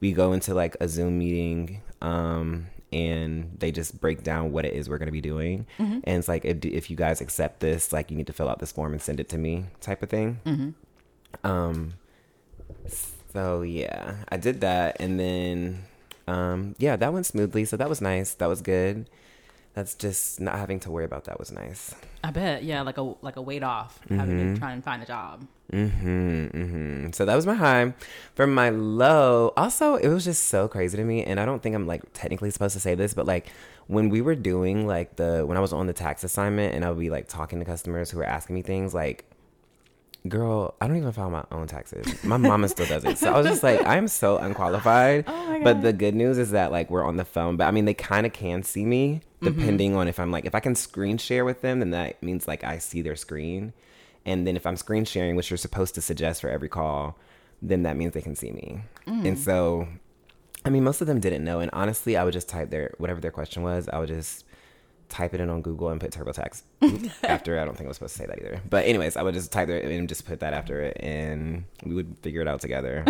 we 0.00 0.12
go 0.12 0.32
into 0.32 0.52
like 0.52 0.76
a 0.80 0.88
Zoom 0.88 1.18
meeting 1.18 1.82
um 2.02 2.66
and 2.92 3.56
they 3.58 3.70
just 3.72 4.00
break 4.00 4.22
down 4.22 4.52
what 4.52 4.64
it 4.64 4.72
is 4.74 4.88
we're 4.88 4.98
going 4.98 5.06
to 5.06 5.12
be 5.12 5.20
doing. 5.20 5.66
And 5.78 6.18
it's 6.18 6.28
like 6.28 6.44
if, 6.44 6.64
if 6.64 6.90
you 6.90 6.96
guys 6.96 7.20
accept 7.20 7.60
this, 7.60 7.92
like 7.92 8.10
you 8.10 8.16
need 8.16 8.26
to 8.26 8.32
fill 8.32 8.48
out 8.48 8.58
this 8.58 8.72
form 8.72 8.92
and 8.92 9.00
send 9.02 9.20
it 9.20 9.28
to 9.30 9.38
me 9.38 9.66
type 9.80 10.02
of 10.02 10.08
thing. 10.10 10.74
Um 11.44 11.94
so 13.32 13.62
yeah, 13.62 14.24
I 14.28 14.36
did 14.36 14.60
that, 14.62 14.96
and 14.98 15.18
then 15.20 15.84
um, 16.26 16.74
yeah, 16.78 16.96
that 16.96 17.12
went 17.12 17.26
smoothly. 17.26 17.64
So 17.64 17.76
that 17.76 17.88
was 17.88 18.00
nice. 18.00 18.34
That 18.34 18.46
was 18.46 18.60
good. 18.60 19.08
That's 19.80 19.94
just 19.94 20.40
not 20.42 20.56
having 20.58 20.78
to 20.80 20.90
worry 20.90 21.06
about 21.06 21.24
that 21.24 21.38
was 21.38 21.50
nice. 21.50 21.94
I 22.22 22.30
bet. 22.32 22.64
Yeah, 22.64 22.82
like 22.82 22.98
a 22.98 23.14
like 23.22 23.36
a 23.36 23.40
weight 23.40 23.62
off 23.62 23.98
having 24.10 24.36
Mm-hmm. 24.36 24.52
to 24.54 24.60
try 24.60 24.72
and 24.72 24.84
find 24.84 25.02
a 25.02 25.06
job. 25.06 25.46
Mm-hmm, 25.72 26.44
mm-hmm. 26.48 27.10
So 27.12 27.24
that 27.24 27.34
was 27.34 27.46
my 27.46 27.54
high. 27.54 27.94
For 28.34 28.46
my 28.46 28.68
low, 28.68 29.54
also 29.56 29.94
it 29.96 30.08
was 30.08 30.26
just 30.26 30.44
so 30.48 30.68
crazy 30.68 30.98
to 30.98 31.04
me, 31.04 31.24
and 31.24 31.40
I 31.40 31.46
don't 31.46 31.62
think 31.62 31.74
I'm 31.74 31.86
like 31.86 32.02
technically 32.12 32.50
supposed 32.50 32.74
to 32.74 32.80
say 32.80 32.94
this, 32.94 33.14
but 33.14 33.24
like 33.24 33.46
when 33.86 34.10
we 34.10 34.20
were 34.20 34.34
doing 34.34 34.86
like 34.86 35.16
the 35.16 35.44
when 35.46 35.56
I 35.56 35.60
was 35.60 35.72
on 35.72 35.86
the 35.86 35.94
tax 35.94 36.24
assignment, 36.24 36.74
and 36.74 36.84
I 36.84 36.90
would 36.90 37.00
be 37.00 37.08
like 37.08 37.26
talking 37.26 37.58
to 37.60 37.64
customers 37.64 38.10
who 38.10 38.18
were 38.18 38.24
asking 38.36 38.54
me 38.56 38.60
things 38.62 38.92
like. 38.92 39.24
Girl, 40.28 40.74
I 40.80 40.86
don't 40.86 40.96
even 40.98 41.12
file 41.12 41.30
my 41.30 41.44
own 41.50 41.66
taxes. 41.66 42.22
My 42.22 42.36
mama 42.36 42.68
still 42.68 42.86
does 42.86 43.04
it. 43.04 43.16
So 43.16 43.32
I 43.32 43.38
was 43.38 43.46
just 43.46 43.62
like, 43.62 43.84
I'm 43.86 44.06
so 44.08 44.36
unqualified. 44.38 45.24
Oh 45.50 45.60
But 45.62 45.82
the 45.82 45.92
good 45.92 46.14
news 46.14 46.38
is 46.38 46.52
that 46.52 46.70
like 46.72 46.90
we're 46.90 47.04
on 47.04 47.16
the 47.16 47.24
phone. 47.24 47.56
But 47.56 47.64
I 47.66 47.70
mean, 47.70 47.84
they 47.86 47.94
kind 47.94 48.26
of 48.26 48.32
can 48.32 48.62
see 48.62 48.84
me 48.84 49.22
Mm-hmm. 49.42 49.58
depending 49.58 49.96
on 49.96 50.06
if 50.06 50.20
I'm 50.20 50.30
like, 50.30 50.44
if 50.44 50.54
I 50.54 50.60
can 50.60 50.74
screen 50.74 51.16
share 51.16 51.46
with 51.46 51.62
them, 51.62 51.78
then 51.78 51.92
that 51.92 52.22
means 52.22 52.46
like 52.46 52.62
I 52.62 52.76
see 52.76 53.00
their 53.00 53.16
screen. 53.16 53.72
And 54.26 54.46
then 54.46 54.54
if 54.54 54.66
I'm 54.66 54.76
screen 54.76 55.06
sharing, 55.06 55.34
which 55.34 55.48
you're 55.50 55.56
supposed 55.56 55.94
to 55.94 56.02
suggest 56.02 56.42
for 56.42 56.50
every 56.50 56.68
call, 56.68 57.16
then 57.62 57.84
that 57.84 57.96
means 57.96 58.12
they 58.12 58.20
can 58.20 58.36
see 58.36 58.50
me. 58.52 58.82
Mm. 59.06 59.26
And 59.28 59.38
so, 59.38 59.88
I 60.62 60.68
mean, 60.68 60.84
most 60.84 61.00
of 61.00 61.06
them 61.06 61.20
didn't 61.20 61.42
know. 61.42 61.60
And 61.60 61.70
honestly, 61.72 62.18
I 62.18 62.24
would 62.24 62.34
just 62.34 62.50
type 62.50 62.68
their, 62.68 62.94
whatever 62.98 63.18
their 63.18 63.30
question 63.30 63.62
was, 63.62 63.88
I 63.88 63.98
would 63.98 64.08
just 64.08 64.44
type 65.10 65.34
it 65.34 65.40
in 65.40 65.50
on 65.50 65.60
Google 65.62 65.90
and 65.90 66.00
put 66.00 66.12
TurboTax 66.12 66.62
after. 67.24 67.60
I 67.60 67.64
don't 67.64 67.76
think 67.76 67.86
I 67.86 67.88
was 67.88 67.96
supposed 67.96 68.14
to 68.14 68.18
say 68.20 68.26
that 68.26 68.38
either. 68.40 68.60
But 68.68 68.86
anyways, 68.86 69.16
I 69.16 69.22
would 69.22 69.34
just 69.34 69.52
type 69.52 69.68
there 69.68 69.80
and 69.80 70.08
just 70.08 70.24
put 70.26 70.40
that 70.40 70.54
after 70.54 70.80
it, 70.80 70.96
and 71.00 71.64
we 71.84 71.94
would 71.94 72.16
figure 72.22 72.40
it 72.40 72.48
out 72.48 72.60
together. 72.60 73.04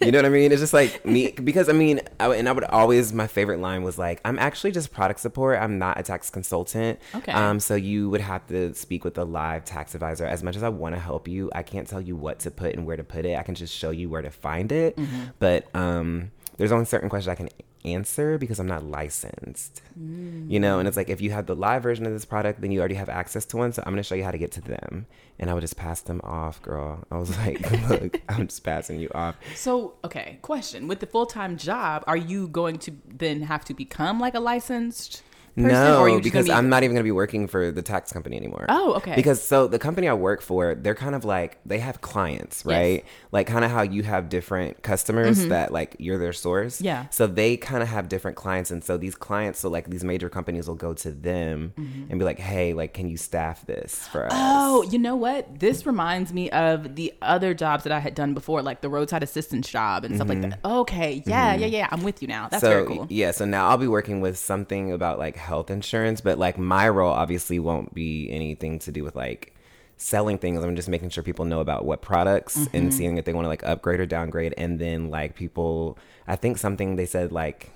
you 0.00 0.10
know 0.10 0.18
what 0.18 0.26
I 0.26 0.30
mean? 0.30 0.50
It's 0.52 0.60
just 0.60 0.72
like 0.72 1.04
me 1.04 1.32
because 1.44 1.68
I 1.68 1.72
mean, 1.72 2.00
I, 2.18 2.34
and 2.34 2.48
I 2.48 2.52
would 2.52 2.64
always 2.64 3.12
my 3.12 3.26
favorite 3.26 3.60
line 3.60 3.82
was 3.82 3.98
like, 3.98 4.20
"I'm 4.24 4.38
actually 4.38 4.72
just 4.72 4.92
product 4.92 5.20
support. 5.20 5.60
I'm 5.60 5.78
not 5.78 5.98
a 6.00 6.02
tax 6.02 6.30
consultant. 6.30 6.98
Okay. 7.14 7.32
Um, 7.32 7.60
so 7.60 7.74
you 7.74 8.10
would 8.10 8.20
have 8.20 8.46
to 8.48 8.74
speak 8.74 9.04
with 9.04 9.16
a 9.18 9.24
live 9.24 9.64
tax 9.64 9.94
advisor. 9.94 10.26
As 10.26 10.42
much 10.42 10.56
as 10.56 10.62
I 10.62 10.68
want 10.70 10.94
to 10.94 11.00
help 11.00 11.28
you, 11.28 11.50
I 11.54 11.62
can't 11.62 11.86
tell 11.86 12.00
you 12.00 12.16
what 12.16 12.40
to 12.40 12.50
put 12.50 12.74
and 12.74 12.86
where 12.86 12.96
to 12.96 13.04
put 13.04 13.24
it. 13.26 13.38
I 13.38 13.42
can 13.42 13.54
just 13.54 13.74
show 13.74 13.90
you 13.90 14.08
where 14.08 14.22
to 14.22 14.30
find 14.30 14.72
it. 14.72 14.98
But 15.38 15.74
um, 15.74 16.30
there's 16.56 16.72
only 16.72 16.84
certain 16.84 17.08
questions 17.08 17.28
I 17.28 17.34
can 17.34 17.48
answer 17.84 18.38
because 18.38 18.58
I'm 18.58 18.66
not 18.66 18.84
licensed. 18.84 19.82
You 19.96 20.60
know, 20.60 20.78
and 20.78 20.86
mm. 20.86 20.88
it's 20.88 20.96
like 20.96 21.08
if 21.08 21.20
you 21.20 21.30
have 21.30 21.46
the 21.46 21.54
live 21.54 21.82
version 21.82 22.06
of 22.06 22.12
this 22.12 22.24
product, 22.24 22.60
then 22.60 22.70
you 22.70 22.80
already 22.80 22.94
have 22.94 23.08
access 23.08 23.44
to 23.46 23.56
one. 23.56 23.72
So 23.72 23.82
I'm 23.84 23.92
gonna 23.92 24.02
show 24.02 24.14
you 24.14 24.24
how 24.24 24.30
to 24.30 24.38
get 24.38 24.52
to 24.52 24.60
them. 24.60 25.06
And 25.38 25.50
I 25.50 25.54
would 25.54 25.60
just 25.60 25.76
pass 25.76 26.00
them 26.00 26.20
off, 26.22 26.62
girl. 26.62 27.04
I 27.10 27.18
was 27.18 27.36
like, 27.38 27.70
look, 27.88 28.20
I'm 28.28 28.46
just 28.46 28.62
passing 28.62 29.00
you 29.00 29.10
off. 29.14 29.36
So, 29.54 29.94
okay, 30.04 30.38
question. 30.42 30.88
With 30.88 31.00
the 31.00 31.06
full 31.06 31.26
time 31.26 31.56
job, 31.56 32.04
are 32.06 32.16
you 32.16 32.48
going 32.48 32.78
to 32.80 32.92
then 33.08 33.42
have 33.42 33.64
to 33.66 33.74
become 33.74 34.20
like 34.20 34.34
a 34.34 34.40
licensed 34.40 35.22
person? 35.56 35.68
No, 35.72 36.00
or 36.00 36.08
you 36.08 36.20
because 36.20 36.46
be- 36.46 36.52
I'm 36.52 36.68
not 36.68 36.82
even 36.82 36.94
going 36.94 37.02
to 37.02 37.06
be 37.08 37.12
working 37.12 37.46
for 37.46 37.70
the 37.70 37.82
tax 37.82 38.12
company 38.12 38.36
anymore. 38.36 38.66
Oh, 38.68 38.94
okay. 38.94 39.14
Because 39.14 39.42
so 39.42 39.66
the 39.66 39.78
company 39.78 40.08
I 40.08 40.14
work 40.14 40.42
for, 40.42 40.74
they're 40.74 40.94
kind 40.94 41.14
of 41.14 41.24
like 41.24 41.58
they 41.66 41.78
have 41.78 42.00
clients, 42.00 42.64
right? 42.64 43.04
Like 43.32 43.46
kind 43.46 43.64
of 43.64 43.70
how 43.70 43.82
you 43.82 44.02
have 44.02 44.28
different 44.28 44.82
customers 44.82 45.46
that 45.48 45.72
like 45.72 45.96
you're 45.98 46.18
their 46.18 46.32
source. 46.32 46.76
Mm-hmm. 46.76 46.84
Yeah. 46.84 47.06
So 47.10 47.26
they 47.26 47.56
kind 47.56 47.82
of 47.82 47.88
have 47.88 48.08
different 48.08 48.36
clients, 48.36 48.70
and 48.70 48.82
so 48.82 48.96
these 48.96 49.14
clients, 49.14 49.58
so 49.60 49.68
like 49.68 49.88
these 49.90 50.04
major 50.04 50.28
companies 50.28 50.68
will 50.68 50.74
go 50.76 50.94
to 50.94 51.10
them 51.10 51.72
and 51.76 52.18
be 52.18 52.24
like, 52.24 52.38
"Hey, 52.38 52.72
like, 52.72 52.94
can 52.94 53.08
you 53.08 53.16
staff 53.16 53.66
this 53.66 54.06
for 54.08 54.26
us?" 54.26 54.32
Mm-hmm. 54.32 54.42
Oh, 54.74 54.82
you 54.84 54.98
know 54.98 55.16
what? 55.16 55.58
This 55.58 55.84
reminds 55.86 56.32
me 56.32 56.50
of 56.50 56.94
the 56.96 57.12
other 57.22 57.52
jobs 57.54 57.84
that 57.84 57.92
I 57.92 57.98
had 58.00 58.14
done 58.14 58.32
before, 58.34 58.62
like 58.62 58.80
the 58.80 58.88
roadside 58.88 59.22
assistance 59.22 59.68
job 59.68 60.04
and 60.04 60.16
stuff 60.16 60.28
like 60.28 60.40
that. 60.42 60.58
Okay, 60.64 61.22
yeah, 61.26 61.54
yeah, 61.54 61.66
yeah. 61.66 61.88
I'm 61.90 62.02
with 62.02 62.22
you 62.22 62.28
now. 62.28 62.48
That's 62.48 62.62
Mm-hmm. 62.64 62.72
so 62.72 62.84
very 62.86 62.96
cool. 62.96 63.06
yeah, 63.10 63.30
so 63.32 63.44
now 63.44 63.68
I'll 63.68 63.76
be 63.78 63.88
working 63.88 64.20
with 64.20 64.38
something 64.38 64.92
about 64.92 65.18
like 65.18 65.36
health 65.42 65.70
insurance, 65.70 66.20
but 66.20 66.38
like 66.38 66.56
my 66.58 66.88
role 66.88 67.12
obviously 67.12 67.58
won't 67.58 67.92
be 67.94 68.30
anything 68.30 68.78
to 68.80 68.90
do 68.92 69.04
with 69.04 69.14
like 69.16 69.54
selling 69.96 70.38
things. 70.38 70.62
I'm 70.64 70.74
just 70.76 70.88
making 70.88 71.10
sure 71.10 71.22
people 71.22 71.44
know 71.44 71.60
about 71.60 71.84
what 71.84 72.00
products 72.02 72.56
Mm-hmm. 72.56 72.76
and 72.76 72.94
seeing 72.94 73.18
if 73.18 73.24
they 73.24 73.32
want 73.34 73.44
to 73.44 73.48
like 73.48 73.62
upgrade 73.64 74.00
or 74.00 74.06
downgrade, 74.06 74.54
and 74.56 74.78
then 74.78 75.10
like 75.10 75.34
people, 75.36 75.98
I 76.26 76.36
think 76.36 76.58
something 76.58 76.96
they 76.96 77.06
said 77.06 77.30
like 77.32 77.70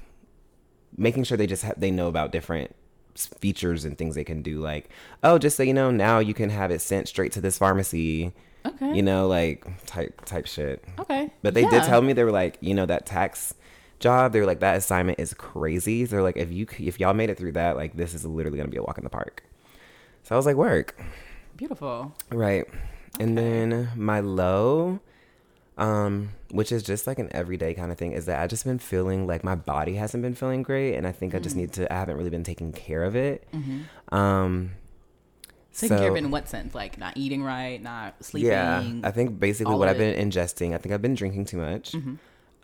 making 0.97 1.25
sure 1.25 1.37
they 1.37 1.47
just 1.47 1.63
have 1.63 1.79
they 1.79 1.91
know 1.91 2.09
about 2.09 2.33
different 2.33 2.75
features 3.41 3.85
and 3.85 3.97
things 3.97 4.15
they 4.15 4.25
can 4.25 4.43
do 4.43 4.61
like 4.61 4.91
oh 5.23 5.39
just 5.39 5.57
so 5.57 5.63
you 5.63 5.73
know 5.73 5.91
now 5.91 6.19
you 6.19 6.35
can 6.35 6.51
have 6.51 6.71
it 6.71 6.81
sent 6.83 7.09
straight 7.09 7.33
to 7.33 7.41
this 7.41 7.57
pharmacy 7.59 8.33
Okay. 8.67 8.95
you 8.97 9.03
know 9.03 9.27
like 9.27 9.65
type 9.87 10.23
type 10.27 10.47
shit 10.47 10.85
Okay. 10.99 11.31
but 11.43 11.55
they 11.55 11.65
did 11.67 11.83
tell 11.85 12.03
me 12.03 12.13
they 12.13 12.25
were 12.25 12.33
like, 12.33 12.59
you 12.61 12.75
know, 12.75 12.85
that 12.87 13.07
tax 13.07 13.55
job. 13.99 14.33
They're 14.33 14.47
like, 14.47 14.61
that 14.61 14.77
assignment 14.77 15.19
is 15.21 15.35
crazy. 15.35 16.05
They're 16.05 16.23
like, 16.23 16.37
if 16.37 16.51
you 16.53 16.67
if 16.79 16.99
y'all 17.01 17.15
made 17.15 17.31
it 17.31 17.39
through 17.39 17.53
that, 17.53 17.77
like 17.77 17.97
this 17.97 18.15
is 18.15 18.25
literally 18.25 18.59
gonna 18.59 18.71
be 18.71 18.77
a 18.77 18.83
walk 18.83 18.99
in 18.99 19.05
the 19.05 19.11
park. 19.11 19.43
So 20.23 20.35
I 20.35 20.39
was 20.39 20.47
like, 20.47 20.57
work, 20.57 20.99
Beautiful. 21.57 22.15
right? 22.31 22.65
And 23.21 23.39
then 23.39 23.91
my 23.97 24.21
low, 24.21 25.01
um, 25.79 26.31
which 26.51 26.73
is 26.73 26.83
just 26.83 27.07
like 27.07 27.19
an 27.19 27.29
everyday 27.33 27.75
kind 27.75 27.93
of 27.93 27.99
thing, 27.99 28.13
is 28.13 28.27
that 28.27 28.41
I 28.43 28.47
just 28.47 28.65
been 28.65 28.79
feeling 28.79 29.27
like 29.27 29.45
my 29.45 29.55
body 29.55 29.95
hasn't 29.95 30.23
been 30.23 30.35
feeling 30.35 30.63
great, 30.63 30.97
and 30.97 31.07
I 31.07 31.13
think 31.13 31.35
I 31.35 31.39
Mm. 31.39 31.43
just 31.43 31.57
need 31.57 31.73
to. 31.75 31.91
I 31.93 31.97
haven't 31.97 32.17
really 32.17 32.31
been 32.31 32.45
taking 32.45 32.73
care 32.73 33.05
of 33.05 33.15
it. 33.17 33.47
Mm-hmm. 33.55 34.15
Um, 34.15 34.71
Taking 35.77 35.99
care 35.99 36.07
of 36.09 36.13
so- 36.13 36.17
it 36.17 36.25
in 36.25 36.31
what 36.31 36.49
sense? 36.49 36.75
Like 36.75 36.97
not 36.99 37.17
eating 37.17 37.43
right, 37.43 37.83
not 37.83 38.23
sleeping. 38.25 38.51
Yeah, 38.51 38.83
I 39.05 39.11
think 39.11 39.39
basically 39.39 39.75
what 39.75 39.89
I've 39.89 39.99
been 39.99 40.17
ingesting. 40.29 40.75
I 40.75 40.79
think 40.79 40.95
I've 40.95 41.03
been 41.03 41.15
drinking 41.15 41.45
too 41.45 41.59
much. 41.59 41.95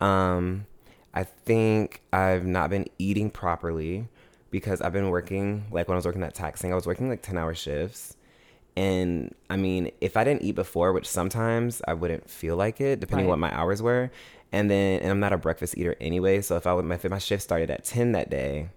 Um, 0.01 0.65
I 1.13 1.23
think 1.23 2.01
I've 2.11 2.45
not 2.45 2.69
been 2.69 2.87
eating 2.97 3.29
properly 3.29 4.07
because 4.49 4.81
I've 4.81 4.93
been 4.93 5.09
working. 5.09 5.65
Like 5.71 5.87
when 5.87 5.95
I 5.95 5.97
was 5.97 6.05
working 6.05 6.23
at 6.23 6.33
taxing, 6.33 6.71
I 6.71 6.75
was 6.75 6.87
working 6.87 7.09
like 7.09 7.21
ten 7.21 7.37
hour 7.37 7.53
shifts. 7.53 8.15
And 8.75 9.35
I 9.49 9.55
mean, 9.57 9.91
if 10.01 10.17
I 10.17 10.23
didn't 10.23 10.41
eat 10.41 10.55
before, 10.55 10.93
which 10.93 11.07
sometimes 11.07 11.81
I 11.87 11.93
wouldn't 11.93 12.27
feel 12.29 12.55
like 12.55 12.81
it, 12.81 12.99
depending 12.99 13.27
Right. 13.27 13.31
what 13.31 13.39
my 13.39 13.55
hours 13.55 13.81
were. 13.81 14.09
And 14.51 14.69
then, 14.69 14.99
and 15.01 15.11
I'm 15.11 15.19
not 15.19 15.33
a 15.33 15.37
breakfast 15.37 15.77
eater 15.77 15.95
anyway. 16.01 16.41
So 16.41 16.55
if 16.55 16.65
I 16.65 16.73
would, 16.73 16.89
if 16.91 17.09
my 17.09 17.19
shift 17.19 17.43
started 17.43 17.69
at 17.69 17.83
ten 17.85 18.13
that 18.13 18.29
day, 18.29 18.69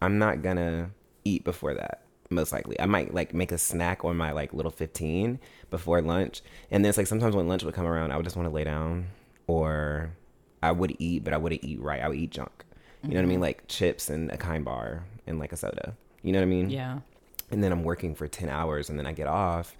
I'm 0.00 0.18
not 0.18 0.42
gonna 0.42 0.90
eat 1.24 1.44
before 1.44 1.74
that. 1.74 2.00
Most 2.30 2.52
likely, 2.52 2.80
I 2.80 2.86
might 2.86 3.12
like 3.12 3.34
make 3.34 3.52
a 3.52 3.58
snack 3.58 4.04
on 4.04 4.16
my 4.16 4.32
like 4.32 4.54
little 4.54 4.70
15 4.70 5.38
before 5.70 6.00
lunch, 6.00 6.40
and 6.70 6.82
then 6.82 6.88
it's 6.88 6.96
like 6.98 7.06
sometimes 7.06 7.36
when 7.36 7.46
lunch 7.48 7.62
would 7.64 7.74
come 7.74 7.86
around, 7.86 8.12
I 8.12 8.16
would 8.16 8.24
just 8.24 8.36
want 8.36 8.48
to 8.48 8.54
lay 8.54 8.64
down, 8.64 9.06
or 9.46 10.10
I 10.64 10.72
would 10.72 10.96
eat, 10.98 11.24
but 11.24 11.34
I 11.34 11.36
wouldn't 11.36 11.62
eat 11.62 11.80
right. 11.80 12.02
I 12.02 12.08
would 12.08 12.18
eat 12.18 12.30
junk. 12.30 12.64
You 13.02 13.10
know 13.10 13.16
what 13.16 13.24
I 13.24 13.28
mean, 13.28 13.40
like 13.40 13.68
chips 13.68 14.08
and 14.08 14.30
a 14.30 14.38
kind 14.38 14.64
bar 14.64 15.04
and 15.26 15.38
like 15.38 15.52
a 15.52 15.56
soda. 15.56 15.94
You 16.22 16.32
know 16.32 16.38
what 16.38 16.44
I 16.44 16.48
mean? 16.48 16.70
Yeah. 16.70 17.00
And 17.50 17.62
then 17.62 17.70
I'm 17.70 17.84
working 17.84 18.14
for 18.14 18.26
10 18.26 18.48
hours, 18.48 18.88
and 18.88 18.98
then 18.98 19.06
I 19.06 19.12
get 19.12 19.26
off, 19.26 19.76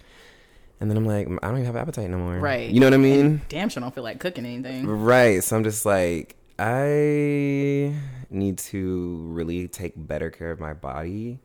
and 0.79 0.89
then 0.89 0.97
I'm 0.97 1.05
like, 1.05 1.27
I 1.27 1.47
don't 1.47 1.55
even 1.55 1.65
have 1.65 1.75
appetite 1.75 2.09
no 2.09 2.19
more. 2.19 2.37
Right. 2.37 2.69
You 2.69 2.79
know 2.79 2.85
what 2.85 2.93
I 2.93 2.97
mean? 2.97 3.41
Damn 3.49 3.69
sure 3.69 3.81
I 3.81 3.85
don't 3.85 3.95
feel 3.95 4.03
like 4.03 4.19
cooking 4.19 4.45
anything. 4.45 4.85
Right. 4.85 5.43
So 5.43 5.55
I'm 5.55 5.63
just 5.63 5.85
like, 5.85 6.35
I 6.59 7.95
need 8.29 8.57
to 8.59 9.17
really 9.31 9.67
take 9.67 9.93
better 9.95 10.29
care 10.29 10.51
of 10.51 10.59
my 10.59 10.73
body 10.73 11.39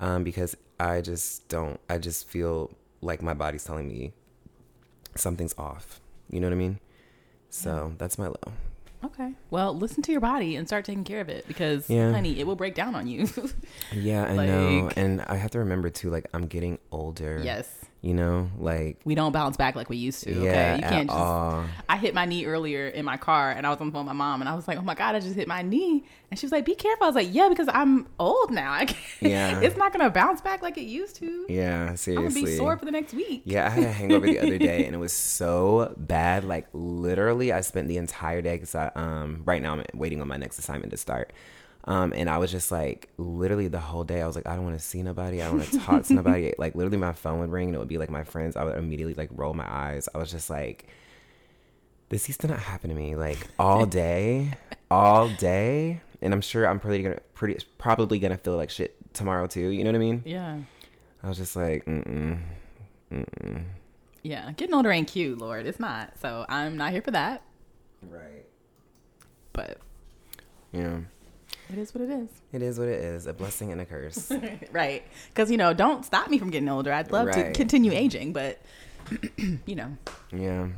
um, 0.00 0.24
because 0.24 0.56
I 0.78 1.00
just 1.00 1.48
don't, 1.48 1.80
I 1.88 1.98
just 1.98 2.28
feel 2.28 2.76
like 3.00 3.22
my 3.22 3.34
body's 3.34 3.64
telling 3.64 3.88
me 3.88 4.12
something's 5.14 5.54
off. 5.56 6.00
You 6.30 6.40
know 6.40 6.48
what 6.48 6.54
I 6.54 6.56
mean? 6.56 6.80
So 7.50 7.92
that's 7.98 8.18
my 8.18 8.26
low. 8.28 8.52
Okay. 9.04 9.32
Well, 9.50 9.74
listen 9.76 10.02
to 10.02 10.12
your 10.12 10.20
body 10.20 10.56
and 10.56 10.66
start 10.66 10.84
taking 10.84 11.04
care 11.04 11.20
of 11.20 11.28
it 11.28 11.46
because, 11.46 11.88
Yeah. 11.88 12.10
honey, 12.12 12.40
it 12.40 12.46
will 12.46 12.56
break 12.56 12.74
down 12.74 12.94
on 12.94 13.06
you. 13.06 13.28
Yeah, 13.92 14.24
I 14.24 14.34
know. 14.46 14.90
And 14.96 15.22
I 15.22 15.36
have 15.36 15.50
to 15.52 15.60
remember 15.60 15.88
too, 15.88 16.10
like, 16.10 16.26
I'm 16.34 16.46
getting 16.46 16.78
older. 16.92 17.40
yes. 17.44 17.72
You 18.00 18.14
know, 18.14 18.48
like, 18.60 19.00
We 19.04 19.16
don't 19.16 19.32
bounce 19.32 19.56
back 19.56 19.74
like 19.74 19.88
we 19.90 19.96
used 19.96 20.22
to. 20.22 20.32
yeah, 20.32 20.38
okay. 20.50 20.76
You 20.76 20.82
can't 20.82 21.08
just. 21.08 21.18
all. 21.18 21.64
I 21.88 21.96
hit 21.96 22.14
my 22.14 22.26
knee 22.26 22.46
earlier 22.46 22.86
in 22.86 23.04
my 23.04 23.16
car 23.16 23.50
and 23.50 23.66
I 23.66 23.70
was 23.70 23.80
on 23.80 23.88
the 23.88 23.92
phone 23.92 24.04
with 24.06 24.14
my 24.14 24.24
mom 24.24 24.40
and 24.40 24.48
I 24.48 24.54
was 24.54 24.68
like, 24.68 24.78
oh 24.78 24.82
my 24.82 24.94
God, 24.94 25.16
I 25.16 25.20
just 25.20 25.34
hit 25.34 25.48
my 25.48 25.62
knee. 25.62 26.04
And 26.30 26.38
she 26.38 26.46
was 26.46 26.52
like, 26.52 26.64
be 26.64 26.76
careful. 26.76 27.04
I 27.04 27.08
was 27.08 27.16
like, 27.16 27.34
yeah, 27.34 27.48
because 27.48 27.68
I'm 27.72 28.06
old 28.20 28.52
now. 28.52 28.72
I 28.72 28.84
can't, 28.84 28.98
Yeah. 29.20 29.60
it's 29.60 29.76
not 29.76 29.92
going 29.92 30.04
to 30.04 30.10
bounce 30.10 30.40
back 30.40 30.62
like 30.62 30.78
it 30.78 30.82
used 30.82 31.16
to. 31.16 31.46
Yeah, 31.48 31.96
seriously, 31.96 32.16
I'm 32.26 32.32
gonna 32.34 32.46
be 32.46 32.56
sore 32.56 32.76
for 32.78 32.84
the 32.84 32.92
next 32.92 33.14
week. 33.14 33.42
Yeah, 33.44 33.66
I 33.66 33.70
had 33.70 33.82
a 33.84 33.90
hangover 33.92 34.26
the 34.26 34.38
other 34.38 34.58
day, 34.58 34.84
and 34.86 34.94
it 34.94 34.98
was 34.98 35.12
so 35.12 35.92
bad. 35.96 36.44
Like 36.44 36.68
literally, 36.72 37.52
I 37.52 37.62
spent 37.62 37.88
the 37.88 37.96
entire 37.96 38.42
day 38.42 38.54
because 38.54 38.74
I 38.76 38.92
um 38.94 39.42
right 39.44 39.60
now 39.60 39.72
I'm 39.74 39.84
waiting 39.94 40.20
on 40.20 40.28
my 40.28 40.36
next 40.36 40.58
assignment 40.60 40.92
to 40.92 40.96
start. 40.96 41.32
Um, 41.84 42.12
and 42.14 42.28
I 42.28 42.38
was 42.38 42.50
just 42.50 42.70
like, 42.70 43.08
literally 43.16 43.68
the 43.68 43.78
whole 43.80 44.04
day, 44.04 44.20
I 44.20 44.26
was 44.26 44.36
like, 44.36 44.46
I 44.46 44.54
don't 44.54 44.64
want 44.64 44.78
to 44.78 44.84
see 44.84 45.02
nobody. 45.02 45.40
I 45.40 45.46
don't 45.48 45.58
want 45.58 45.70
to 45.70 45.78
talk 45.78 46.04
to 46.04 46.12
nobody. 46.14 46.52
Like, 46.58 46.74
literally, 46.74 46.98
my 46.98 47.12
phone 47.12 47.40
would 47.40 47.50
ring 47.50 47.68
and 47.68 47.76
it 47.76 47.78
would 47.78 47.88
be 47.88 47.98
like 47.98 48.10
my 48.10 48.24
friends. 48.24 48.56
I 48.56 48.64
would 48.64 48.76
immediately 48.76 49.14
like 49.14 49.30
roll 49.32 49.54
my 49.54 49.66
eyes. 49.66 50.08
I 50.14 50.18
was 50.18 50.30
just 50.30 50.50
like, 50.50 50.86
this 52.10 52.28
used 52.28 52.40
to 52.42 52.48
not 52.48 52.58
happen 52.58 52.90
to 52.90 52.96
me 52.96 53.16
like 53.16 53.38
all 53.58 53.86
day, 54.04 54.52
all 54.90 55.28
day. 55.28 56.00
And 56.20 56.34
I'm 56.34 56.40
sure 56.40 56.66
I'm 56.66 56.80
probably 56.80 57.02
gonna 57.02 57.20
pretty 57.34 57.64
probably 57.78 58.18
gonna 58.18 58.36
feel 58.38 58.56
like 58.56 58.70
shit 58.70 58.96
tomorrow 59.14 59.46
too. 59.46 59.68
You 59.68 59.84
know 59.84 59.90
what 59.90 59.96
I 59.96 60.00
mean? 60.00 60.22
Yeah. 60.26 60.58
I 61.22 61.28
was 61.28 61.38
just 61.38 61.54
like, 61.56 61.84
mm 61.86 62.38
mm. 63.12 63.64
Yeah. 64.22 64.52
Getting 64.52 64.74
older 64.74 64.90
ain't 64.90 65.08
cute, 65.08 65.38
Lord. 65.38 65.66
It's 65.66 65.80
not. 65.80 66.18
So 66.20 66.44
I'm 66.48 66.76
not 66.76 66.92
here 66.92 67.02
for 67.02 67.12
that. 67.12 67.42
Right. 68.02 68.44
But 69.52 69.78
Yeah. 70.72 70.98
It 71.70 71.78
is 71.78 71.94
what 71.94 72.02
it 72.02 72.10
is. 72.10 72.28
It 72.52 72.62
is 72.62 72.78
what 72.78 72.88
it 72.88 73.00
is. 73.00 73.26
A 73.26 73.32
blessing 73.32 73.72
and 73.72 73.80
a 73.80 73.84
curse. 73.84 74.32
right. 74.72 75.02
Because, 75.28 75.50
you 75.50 75.56
know, 75.56 75.72
don't 75.72 76.04
stop 76.04 76.28
me 76.28 76.38
from 76.38 76.50
getting 76.50 76.68
older. 76.68 76.92
I'd 76.92 77.10
love 77.12 77.30
to 77.32 77.52
continue 77.52 77.92
aging, 77.92 78.32
but, 78.32 78.60
you 79.66 79.74
know. 79.74 79.96
yeah. 80.32 80.68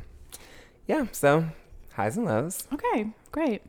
Yeah. 0.87 1.05
So 1.11 1.45
highs 1.93 2.17
and 2.17 2.25
lows. 2.25 2.67
Okay, 2.73 3.11
great. 3.31 3.61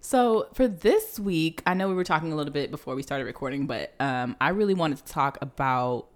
So 0.00 0.48
for 0.54 0.66
this 0.66 1.18
week, 1.18 1.62
I 1.66 1.74
know 1.74 1.88
we 1.88 1.94
were 1.94 2.04
talking 2.04 2.32
a 2.32 2.36
little 2.36 2.52
bit 2.52 2.70
before 2.70 2.94
we 2.94 3.02
started 3.02 3.24
recording, 3.24 3.66
but 3.66 3.92
um, 4.00 4.36
I 4.40 4.50
really 4.50 4.74
wanted 4.74 4.98
to 4.98 5.12
talk 5.12 5.38
about 5.42 6.06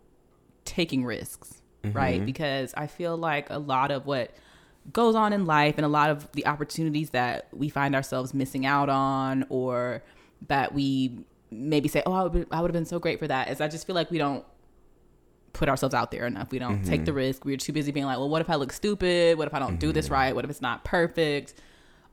taking 0.65 1.05
risks, 1.05 1.61
right? 1.85 2.25
Because 2.25 2.73
I 2.75 2.87
feel 2.87 3.17
like 3.17 3.51
a 3.51 3.59
lot 3.59 3.91
of 3.91 4.07
what 4.07 4.31
goes 4.93 5.15
on 5.15 5.33
in 5.33 5.47
life 5.47 5.75
and 5.77 5.85
a 5.85 5.89
lot 5.89 6.11
of 6.11 6.31
the 6.33 6.47
opportunities 6.47 7.11
that 7.11 7.49
we 7.53 7.69
find 7.69 7.95
ourselves 7.95 8.35
missing 8.35 8.67
out 8.67 8.89
on 8.89 9.45
or 9.49 10.03
that 10.49 10.75
we 10.75 11.25
maybe 11.51 11.89
say, 11.89 12.03
oh, 12.07 12.13
I 12.13 12.23
would, 12.25 12.47
I 12.51 12.61
would 12.61 12.69
have 12.69 12.75
been 12.75 12.85
so 12.85 12.99
great 12.99 13.19
for 13.19 13.29
that 13.29 13.49
is 13.51 13.61
I 13.61 13.69
just 13.69 13.87
feel 13.87 13.95
like 13.95 14.11
we 14.11 14.19
don't 14.19 14.45
put 15.53 15.69
ourselves 15.69 15.95
out 15.95 16.11
there 16.11 16.27
enough. 16.27 16.51
We 16.51 16.59
don't 16.59 16.85
take 16.85 17.05
the 17.05 17.13
risk. 17.13 17.45
We're 17.45 17.57
too 17.57 17.73
busy 17.73 17.93
being 17.93 18.07
like, 18.07 18.19
well, 18.19 18.29
what 18.29 18.41
if 18.41 18.51
I 18.51 18.57
look 18.57 18.73
stupid? 18.73 19.39
What 19.39 19.47
if 19.47 19.55
I 19.55 19.61
don't 19.61 19.79
do 19.79 19.93
this 19.93 20.11
right? 20.11 20.35
What 20.35 20.45
if 20.45 20.51
it's 20.51 20.61
not 20.61 20.85
perfect? 20.85 21.55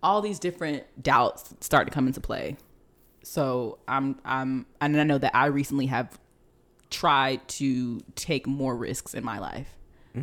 All 0.04 0.22
these 0.22 0.40
different 0.40 0.84
doubts 1.02 1.54
start 1.60 1.88
to 1.88 1.94
come 1.94 2.08
into 2.08 2.22
play. 2.22 2.58
So 3.24 3.80
I'm 3.88 4.20
I'm 4.26 4.66
and 4.80 5.00
I 5.00 5.04
know 5.04 5.18
that 5.18 5.36
I 5.36 5.48
recently 5.48 5.88
have 5.88 6.20
tried 6.90 7.48
to 7.48 8.02
take 8.16 8.46
more 8.48 8.76
risks 8.76 9.14
in 9.14 9.24
my 9.24 9.40
life. 9.40 9.76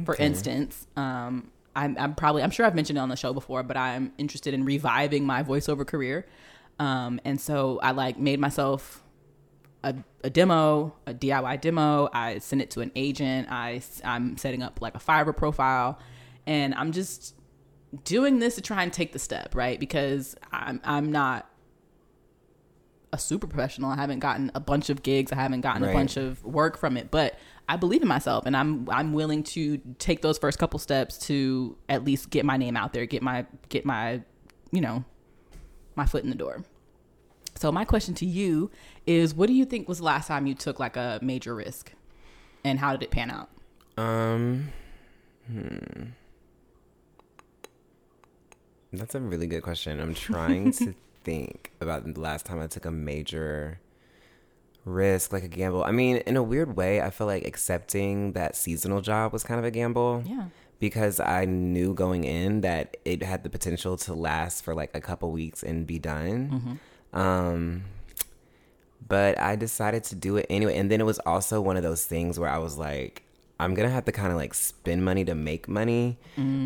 For 0.04 0.14
instance, 0.16 0.86
um, 0.96 1.50
I'm, 1.74 1.96
I'm 1.98 2.14
probably 2.14 2.42
I'm 2.42 2.50
sure 2.50 2.66
I've 2.66 2.74
mentioned 2.74 2.98
it 2.98 3.00
on 3.00 3.08
the 3.08 3.16
show 3.16 3.32
before, 3.32 3.62
but 3.62 3.76
I'm 3.76 4.12
interested 4.18 4.52
in 4.52 4.64
reviving 4.64 5.24
my 5.24 5.42
voiceover 5.42 5.86
career. 5.86 6.26
Um, 6.78 7.20
and 7.24 7.40
so 7.40 7.80
I 7.82 7.90
like 7.92 8.18
made 8.18 8.38
myself 8.40 9.02
a, 9.82 9.94
a 10.22 10.30
demo, 10.30 10.94
a 11.06 11.14
DIY 11.14 11.60
demo. 11.60 12.08
I 12.12 12.38
sent 12.38 12.62
it 12.62 12.70
to 12.72 12.80
an 12.80 12.92
agent. 12.94 13.48
I, 13.50 13.80
I'm 14.04 14.36
setting 14.36 14.62
up 14.62 14.80
like 14.80 14.94
a 14.94 14.98
Fiverr 14.98 15.36
profile, 15.36 15.98
and 16.46 16.74
I'm 16.74 16.92
just 16.92 17.34
doing 18.04 18.38
this 18.38 18.54
to 18.56 18.60
try 18.60 18.82
and 18.82 18.92
take 18.92 19.12
the 19.12 19.18
step, 19.18 19.54
right? 19.54 19.78
Because 19.80 20.36
I'm 20.52 20.80
I'm 20.84 21.10
not 21.10 21.48
a 23.12 23.18
super 23.18 23.46
professional. 23.46 23.90
I 23.90 23.96
haven't 23.96 24.18
gotten 24.18 24.50
a 24.54 24.60
bunch 24.60 24.90
of 24.90 25.02
gigs. 25.02 25.32
I 25.32 25.36
haven't 25.36 25.62
gotten 25.62 25.82
Right. 25.82 25.90
a 25.90 25.94
bunch 25.94 26.16
of 26.18 26.44
work 26.44 26.76
from 26.76 26.96
it, 26.98 27.10
but 27.10 27.38
I 27.68 27.76
believe 27.76 28.02
in 28.02 28.08
myself 28.08 28.44
and 28.46 28.54
I'm 28.56 28.88
I'm 28.90 29.12
willing 29.14 29.42
to 29.44 29.78
take 29.98 30.20
those 30.22 30.36
first 30.38 30.58
couple 30.58 30.78
steps 30.78 31.18
to 31.26 31.76
at 31.88 32.04
least 32.04 32.30
get 32.30 32.44
my 32.44 32.56
name 32.58 32.76
out 32.76 32.92
there, 32.92 33.06
get 33.06 33.22
my 33.22 33.46
get 33.70 33.84
my 33.86 34.22
you 34.70 34.82
know, 34.82 35.04
my 35.98 36.06
foot 36.06 36.24
in 36.24 36.30
the 36.30 36.36
door. 36.36 36.64
So 37.56 37.70
my 37.70 37.84
question 37.84 38.14
to 38.14 38.26
you 38.26 38.70
is 39.06 39.34
what 39.34 39.48
do 39.48 39.52
you 39.52 39.64
think 39.64 39.88
was 39.88 39.98
the 39.98 40.04
last 40.04 40.28
time 40.28 40.46
you 40.46 40.54
took 40.54 40.78
like 40.78 40.96
a 40.96 41.18
major 41.20 41.54
risk? 41.54 41.92
And 42.64 42.78
how 42.78 42.92
did 42.92 43.02
it 43.02 43.10
pan 43.10 43.30
out? 43.30 43.50
Um, 43.96 44.68
hmm. 45.50 46.04
That's 48.92 49.14
a 49.14 49.20
really 49.20 49.46
good 49.46 49.62
question. 49.62 50.00
I'm 50.00 50.14
trying 50.14 50.72
to 50.84 50.94
think 51.24 51.72
about 51.80 52.14
the 52.14 52.20
last 52.20 52.46
time 52.46 52.60
I 52.60 52.68
took 52.68 52.84
a 52.84 52.90
major 52.90 53.80
risk, 54.84 55.32
like 55.32 55.42
a 55.42 55.48
gamble. 55.48 55.84
I 55.84 55.90
mean, 55.90 56.18
in 56.18 56.36
a 56.36 56.42
weird 56.42 56.76
way, 56.76 57.02
I 57.02 57.10
feel 57.10 57.26
like 57.26 57.44
accepting 57.44 58.32
that 58.32 58.56
seasonal 58.56 59.00
job 59.00 59.32
was 59.32 59.42
kind 59.42 59.58
of 59.58 59.64
a 59.64 59.70
gamble. 59.70 60.22
Yeah. 60.24 60.46
Because 60.80 61.18
I 61.18 61.44
knew 61.44 61.92
going 61.92 62.24
in 62.24 62.60
that 62.60 62.96
it 63.04 63.22
had 63.22 63.42
the 63.42 63.50
potential 63.50 63.96
to 63.98 64.14
last 64.14 64.62
for 64.62 64.74
like 64.74 64.90
a 64.94 65.00
couple 65.00 65.32
weeks 65.32 65.62
and 65.62 65.86
be 65.86 65.98
done. 65.98 66.78
Um, 67.12 67.84
but 69.08 69.40
I 69.40 69.56
decided 69.56 70.04
to 70.04 70.14
do 70.14 70.36
it 70.36 70.46
anyway. 70.48 70.76
And 70.76 70.90
then 70.90 71.00
it 71.00 71.04
was 71.04 71.18
also 71.20 71.60
one 71.60 71.76
of 71.76 71.82
those 71.82 72.04
things 72.04 72.38
where 72.38 72.48
I 72.48 72.58
was 72.58 72.78
like, 72.78 73.22
I'm 73.60 73.74
gonna 73.74 73.90
have 73.90 74.04
to 74.04 74.12
kind 74.12 74.30
of 74.30 74.36
like 74.36 74.54
spend 74.54 75.04
money 75.04 75.24
to 75.24 75.34
make 75.34 75.66
money, 75.66 76.16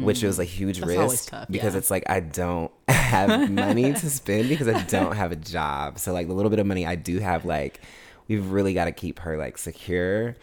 which 0.03 0.23
was 0.23 0.39
a 0.39 0.45
huge 0.45 0.81
That's 0.81 0.89
risk 0.89 1.31
tough, 1.31 1.49
because 1.49 1.73
yeah. 1.73 1.79
it's 1.79 1.91
like 1.91 2.05
I 2.09 2.21
don't 2.21 2.71
have 2.89 3.51
money 3.51 3.95
to 3.95 4.11
spend 4.11 4.51
because 4.51 4.69
I 4.69 4.83
don't 4.83 5.17
have 5.17 5.33
a 5.33 5.37
job. 5.37 5.99
So 5.99 6.13
like 6.13 6.27
the 6.27 6.35
little 6.35 6.51
bit 6.51 6.59
of 6.59 6.67
money 6.67 6.87
I 6.87 6.97
do 6.97 7.19
have, 7.21 7.47
like 7.47 7.81
we've 8.29 8.51
really 8.51 8.75
got 8.75 8.85
to 8.87 8.93
keep 8.93 9.21
her 9.21 9.39
like 9.39 9.57
secure. 9.57 10.37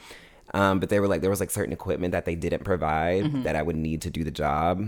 Um, 0.54 0.80
but 0.80 0.90
they 0.90 1.00
were 1.00 1.08
like 1.08 1.22
there 1.22 1.30
was 1.30 1.40
like 1.40 1.52
certain 1.52 1.74
equipment 1.74 2.12
that 2.14 2.26
they 2.26 2.36
didn't 2.36 2.64
provide 2.64 3.24
Mm-hmm. 3.26 3.44
that 3.44 3.56
I 3.56 3.62
would 3.62 3.76
need 3.76 4.02
to 4.04 4.10
do 4.10 4.24
the 4.24 4.32
job, 4.32 4.84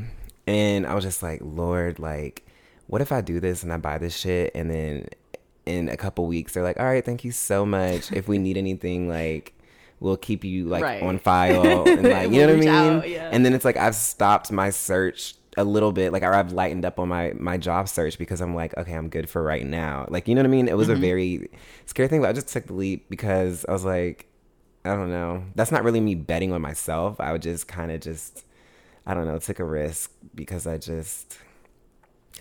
and 0.48 0.88
I 0.88 0.96
was 0.96 1.04
just 1.04 1.22
like, 1.22 1.40
Lord, 1.44 2.00
like, 2.00 2.46
what 2.88 3.02
if 3.02 3.12
I 3.12 3.22
do 3.22 3.40
this 3.40 3.64
and 3.64 3.72
I 3.72 3.78
buy 3.78 3.98
this 3.98 4.16
shit 4.18 4.52
and 4.56 4.70
then 4.72 5.08
in 5.66 5.88
a 5.90 5.96
couple 5.98 6.26
weeks 6.26 6.54
they're 6.54 6.64
like, 6.64 6.80
all 6.80 6.86
right, 6.86 7.06
thank 7.06 7.24
you 7.24 7.32
so 7.32 7.66
much. 7.66 8.12
If 8.12 8.28
we 8.28 8.38
need 8.38 8.58
anything, 8.58 9.08
like. 9.10 9.54
We'll 10.00 10.18
keep 10.18 10.44
you 10.44 10.66
like 10.66 10.82
Right. 10.82 11.04
on 11.04 11.20
file 11.20 11.84
and 11.88 12.10
like 12.10 12.32
you 12.32 12.40
know 12.40 12.48
what 12.48 12.56
I 12.56 12.60
mean. 12.60 12.70
out, 12.70 13.08
yeah. 13.08 13.30
And 13.32 13.46
then 13.46 13.54
it's 13.54 13.64
like 13.64 13.78
I've 13.78 13.94
stopped 13.94 14.52
my 14.52 14.72
search 14.72 15.36
a 15.58 15.64
little 15.64 15.92
bit, 15.92 16.12
like 16.12 16.24
or 16.24 16.34
I've 16.34 16.54
lightened 16.54 16.86
up 16.86 16.98
on 16.98 17.08
my 17.08 17.34
my 17.38 17.58
job 17.58 17.88
search 17.88 18.18
because 18.18 18.42
I'm 18.42 18.56
like, 18.56 18.76
okay, 18.80 18.94
I'm 18.94 19.10
good 19.10 19.30
for 19.30 19.44
right 19.44 19.64
now. 19.64 20.08
Like 20.10 20.28
you 20.28 20.34
know 20.34 20.42
what 20.42 20.48
I 20.48 20.50
mean? 20.50 20.68
It 20.68 20.76
was 20.76 20.88
Mm-hmm. 20.88 20.98
a 20.98 21.00
very 21.02 21.50
scary 21.86 22.08
thing, 22.10 22.22
but 22.22 22.32
I 22.32 22.34
just 22.34 22.48
took 22.48 22.66
the 22.66 22.74
leap 22.74 23.12
because 23.12 23.64
I 23.70 23.74
was 23.74 23.86
like, 23.86 24.26
I 24.84 24.96
don't 24.96 25.10
know. 25.10 25.44
That's 25.56 25.72
not 25.72 25.84
really 25.84 26.00
me 26.00 26.16
betting 26.16 26.52
on 26.54 26.62
myself. 26.62 27.20
I 27.20 27.32
would 27.32 27.42
just 27.42 27.68
kind 27.68 27.92
of 27.92 28.02
just, 28.02 28.46
I 29.06 29.14
don't 29.14 29.28
know, 29.28 29.38
took 29.38 29.60
a 29.60 29.64
risk 29.64 30.12
because 30.34 30.66
I 30.66 30.78
just, 30.78 31.38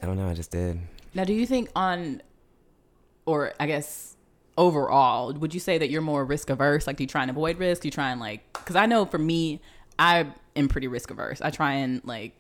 I 0.03 0.07
don't 0.07 0.17
know, 0.17 0.29
I 0.29 0.35
just 0.35 0.51
did. 0.51 0.81
Now, 1.15 1.25
do 1.25 1.35
you 1.35 1.47
think 1.47 1.69
on, 1.77 2.23
or 3.27 3.53
I 3.61 3.67
guess 3.67 4.17
overall, 4.57 5.33
would 5.35 5.53
you 5.53 5.61
say 5.61 5.79
that 5.79 5.91
you're 5.91 6.03
more 6.03 6.25
risk 6.25 6.49
averse? 6.51 6.87
Like, 6.87 6.97
do 6.97 7.03
you 7.03 7.09
try 7.09 7.23
and 7.23 7.31
avoid 7.31 7.59
risk? 7.59 7.83
Do 7.83 7.89
you 7.89 7.93
try 7.93 8.11
and 8.11 8.21
like, 8.21 8.51
because 8.53 8.77
I 8.77 8.87
know 8.87 9.05
for 9.05 9.19
me, 9.19 9.61
I 9.99 10.27
am 10.57 10.69
pretty 10.69 10.89
risk 10.89 11.11
averse. 11.11 11.43
I 11.43 11.51
try 11.51 11.75
and 11.75 12.03
like 12.05 12.35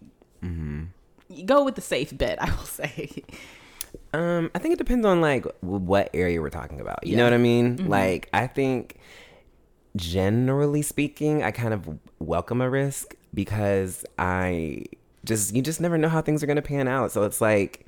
go 1.45 1.65
with 1.65 1.75
the 1.75 1.81
safe 1.83 2.17
bet. 2.17 2.43
I 2.43 2.51
will 2.51 2.65
say. 2.65 3.23
Um, 4.13 4.51
I 4.55 4.59
think 4.59 4.73
it 4.73 4.79
depends 4.79 5.05
on 5.05 5.21
like 5.21 5.45
what 5.61 6.11
area 6.15 6.41
we're 6.41 6.51
talking 6.51 6.81
about. 6.81 7.07
You 7.07 7.17
know 7.17 7.25
what 7.25 7.33
I 7.33 7.39
mean? 7.39 7.89
Like, 7.89 8.29
I 8.33 8.47
think 8.47 8.97
generally 9.97 10.83
speaking, 10.83 11.43
I 11.43 11.51
kind 11.51 11.75
of 11.75 11.99
welcome 12.19 12.61
a 12.61 12.71
risk 12.71 13.15
because 13.35 14.05
I 14.19 14.85
just 15.25 15.55
you 15.55 15.63
just 15.63 15.81
never 15.81 15.99
know 15.99 16.09
how 16.09 16.23
things 16.23 16.43
are 16.43 16.47
going 16.47 16.57
to 16.57 16.63
pan 16.63 16.89
out. 16.89 17.13
So 17.13 17.23
it's 17.25 17.41
like 17.41 17.87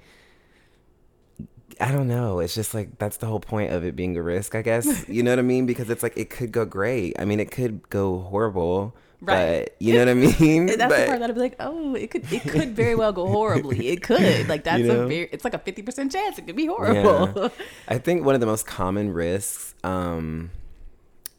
I 1.81 1.90
don't 1.90 2.09
know. 2.09 2.40
It's 2.40 2.55
just 2.55 2.74
like 2.74 2.98
that's 2.98 3.16
the 3.16 3.26
whole 3.26 3.40
point 3.40 3.72
of 3.72 3.85
it 3.85 3.96
being 3.96 4.16
a 4.16 4.22
risk, 4.22 4.55
I 4.55 4.62
guess. 4.62 5.09
You 5.12 5.22
know 5.22 5.33
what 5.33 5.38
I 5.38 5.42
mean? 5.42 5.66
Because 5.66 5.90
it's 5.90 6.03
like 6.03 6.16
it 6.16 6.31
could 6.31 6.53
go 6.53 6.64
great. 6.64 7.16
I 7.18 7.24
mean, 7.24 7.40
it 7.40 7.50
could 7.50 7.88
go 7.90 8.20
horrible. 8.20 8.94
Right. 9.20 9.64
But 9.66 9.76
you 9.79 9.94
know 9.94 10.00
what 10.00 10.09
I 10.09 10.14
mean? 10.14 10.66
That's 10.79 10.79
the 10.79 11.07
part 11.07 11.20
that 11.20 11.31
I'd 11.31 11.35
be 11.35 11.40
like, 11.40 11.57
oh, 11.61 11.94
it 11.94 12.11
could, 12.11 12.31
it 12.33 12.42
could 12.42 12.74
very 12.74 12.96
well 12.96 13.12
go 13.12 13.26
horribly. 13.29 13.88
It 13.88 14.03
could, 14.09 14.48
like, 14.48 14.64
that's 14.64 14.81
You 14.81 14.88
know? 14.88 15.03
a 15.05 15.07
very, 15.07 15.29
it's 15.31 15.44
like 15.44 15.55
a 15.55 15.59
fifty 15.59 15.83
percent 15.83 16.11
chance 16.11 16.38
it 16.38 16.46
could 16.46 16.57
be 16.57 16.66
horrible. 16.66 17.31
Yeah. 17.37 17.48
I 17.87 17.98
think 17.98 18.24
one 18.24 18.35
of 18.35 18.40
the 18.40 18.48
most 18.48 18.66
common 18.66 19.12
risks 19.12 19.76
um, 19.85 20.50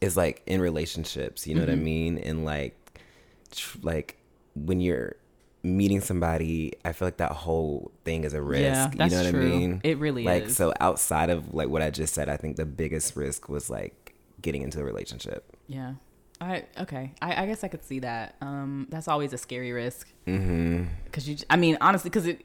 is 0.00 0.16
like 0.16 0.42
in 0.46 0.60
relationships. 0.60 1.46
You 1.46 1.54
know 1.54 1.60
what 1.62 1.70
I 1.70 1.76
mean? 1.76 2.18
And 2.18 2.44
like, 2.44 2.76
tr- 3.50 3.78
like 3.82 4.18
when 4.54 4.80
you're 4.80 5.16
meeting 5.62 6.00
somebody, 6.00 6.72
I 6.84 6.92
feel 6.92 7.08
like 7.08 7.16
that 7.16 7.32
whole 7.32 7.90
thing 8.04 8.24
is 8.24 8.34
a 8.34 8.42
risk. 8.42 8.62
Yeah, 8.62 8.90
that's 8.94 9.12
you 9.12 9.18
know 9.18 9.24
what 9.24 9.30
true. 9.32 9.40
I 9.40 9.56
mean? 9.56 9.80
It 9.82 9.98
really 9.98 10.24
like, 10.24 10.44
is. 10.44 10.56
So 10.56 10.72
outside 10.80 11.30
of 11.30 11.54
like 11.54 11.68
what 11.68 11.82
I 11.82 11.90
just 11.90 12.14
said, 12.14 12.28
I 12.28 12.36
think 12.36 12.56
the 12.56 12.66
biggest 12.66 13.16
risk 13.16 13.48
was 13.48 13.70
like 13.70 14.14
getting 14.42 14.62
into 14.62 14.80
a 14.80 14.84
relationship. 14.84 15.56
Yeah. 15.66 15.94
I 16.40 16.64
okay. 16.80 17.12
I, 17.22 17.44
I 17.44 17.46
guess 17.46 17.64
I 17.64 17.68
could 17.68 17.84
see 17.84 18.00
that. 18.00 18.34
Um, 18.40 18.88
that's 18.90 19.08
always 19.08 19.32
a 19.32 19.38
scary 19.38 19.72
risk 19.72 20.08
Mm-hmm. 20.26 20.84
because 21.04 21.28
you. 21.28 21.36
I 21.48 21.56
mean, 21.56 21.78
honestly, 21.80 22.10
because 22.10 22.26
it, 22.26 22.42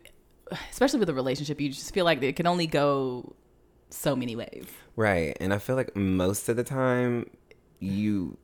especially 0.71 0.99
with 0.99 1.09
a 1.09 1.13
relationship, 1.13 1.59
you 1.59 1.69
just 1.69 1.93
feel 1.93 2.05
like 2.05 2.21
it 2.23 2.35
can 2.35 2.47
only 2.47 2.67
go 2.67 3.33
so 3.89 4.15
many 4.15 4.35
ways. 4.35 4.65
Right. 4.95 5.35
And 5.41 5.53
I 5.53 5.57
feel 5.57 5.75
like 5.75 5.95
most 5.95 6.47
of 6.49 6.55
the 6.55 6.63
time 6.63 7.29
you 7.79 8.37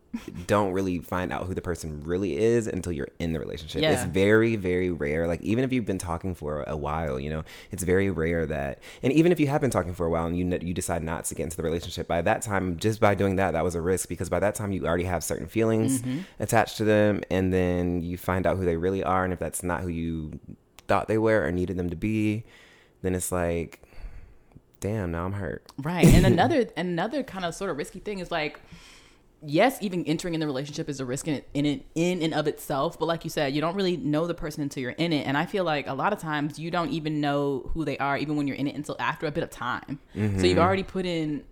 don't 0.47 0.71
really 0.71 0.99
find 0.99 1.31
out 1.33 1.45
who 1.45 1.53
the 1.53 1.61
person 1.61 2.01
really 2.03 2.37
is 2.37 2.67
until 2.67 2.91
you're 2.91 3.09
in 3.19 3.33
the 3.33 3.39
relationship. 3.39 3.81
It's 3.83 4.03
very, 4.05 4.55
very 4.55 4.91
rare. 4.91 5.27
Like 5.27 5.41
even 5.41 5.63
if 5.63 5.73
you've 5.73 5.85
been 5.85 5.97
talking 5.97 6.35
for 6.35 6.63
a 6.63 6.77
while, 6.77 7.19
you 7.19 7.29
know, 7.29 7.43
it's 7.71 7.83
very 7.83 8.09
rare 8.09 8.45
that, 8.45 8.79
and 9.03 9.11
even 9.13 9.31
if 9.31 9.39
you 9.39 9.47
have 9.47 9.61
been 9.61 9.69
talking 9.69 9.93
for 9.93 10.05
a 10.05 10.09
while 10.09 10.25
and 10.25 10.37
you 10.37 10.45
you 10.61 10.73
decide 10.73 11.03
not 11.03 11.25
to 11.25 11.35
get 11.35 11.43
into 11.43 11.57
the 11.57 11.63
relationship, 11.63 12.07
by 12.07 12.21
that 12.21 12.41
time, 12.41 12.77
just 12.77 12.99
by 12.99 13.15
doing 13.15 13.35
that, 13.37 13.51
that 13.51 13.63
was 13.63 13.75
a 13.75 13.81
risk 13.81 14.09
because 14.09 14.29
by 14.29 14.39
that 14.39 14.55
time 14.55 14.71
you 14.71 14.85
already 14.85 15.03
have 15.03 15.23
certain 15.23 15.47
feelings 15.47 16.01
mm-hmm. 16.01 16.21
attached 16.39 16.77
to 16.77 16.83
them, 16.85 17.21
and 17.29 17.53
then 17.53 18.01
you 18.01 18.17
find 18.17 18.47
out 18.47 18.57
who 18.57 18.65
they 18.65 18.77
really 18.77 19.03
are, 19.03 19.23
and 19.23 19.33
if 19.33 19.39
that's 19.39 19.63
not 19.63 19.81
who 19.81 19.89
you 19.89 20.39
thought 20.87 21.07
they 21.07 21.17
were 21.17 21.45
or 21.45 21.51
needed 21.51 21.77
them 21.77 21.89
to 21.89 21.95
be, 21.95 22.43
then 23.01 23.15
it's 23.15 23.31
like, 23.31 23.81
damn, 24.79 25.11
now 25.11 25.25
I'm 25.25 25.33
hurt. 25.33 25.63
Right. 25.77 26.05
And 26.05 26.25
another 26.33 26.69
another 26.77 27.23
kind 27.23 27.45
of 27.45 27.55
sort 27.55 27.71
of 27.71 27.77
risky 27.77 27.99
thing 27.99 28.19
is 28.19 28.31
like 28.31 28.59
yes, 29.45 29.77
even 29.81 30.05
entering 30.05 30.33
in 30.33 30.39
the 30.39 30.45
relationship 30.45 30.89
is 30.89 30.99
a 30.99 31.05
risk 31.05 31.27
in 31.27 31.41
in 31.53 31.83
in 31.95 32.21
and 32.21 32.33
of 32.33 32.47
itself, 32.47 32.99
but 32.99 33.05
like 33.05 33.23
you 33.23 33.29
said, 33.29 33.53
you 33.53 33.61
don't 33.61 33.75
really 33.75 33.97
know 33.97 34.27
the 34.27 34.33
person 34.33 34.63
until 34.63 34.81
you're 34.81 34.91
in 34.91 35.13
it. 35.13 35.27
And 35.27 35.37
I 35.37 35.45
feel 35.45 35.63
like 35.63 35.87
a 35.87 35.93
lot 35.93 36.13
of 36.13 36.19
times 36.19 36.59
you 36.59 36.71
don't 36.71 36.91
even 36.91 37.21
know 37.21 37.69
who 37.73 37.85
they 37.85 37.97
are 37.97 38.17
even 38.17 38.35
when 38.35 38.47
you're 38.47 38.57
in 38.57 38.67
it 38.67 38.75
until 38.75 38.95
after 38.99 39.27
a 39.27 39.31
bit 39.31 39.43
of 39.43 39.49
time. 39.49 39.99
So 40.13 40.19
you've 40.19 40.33
mm-hmm. 40.33 40.59
already 40.59 40.83
put 40.83 41.05
in, 41.05 41.43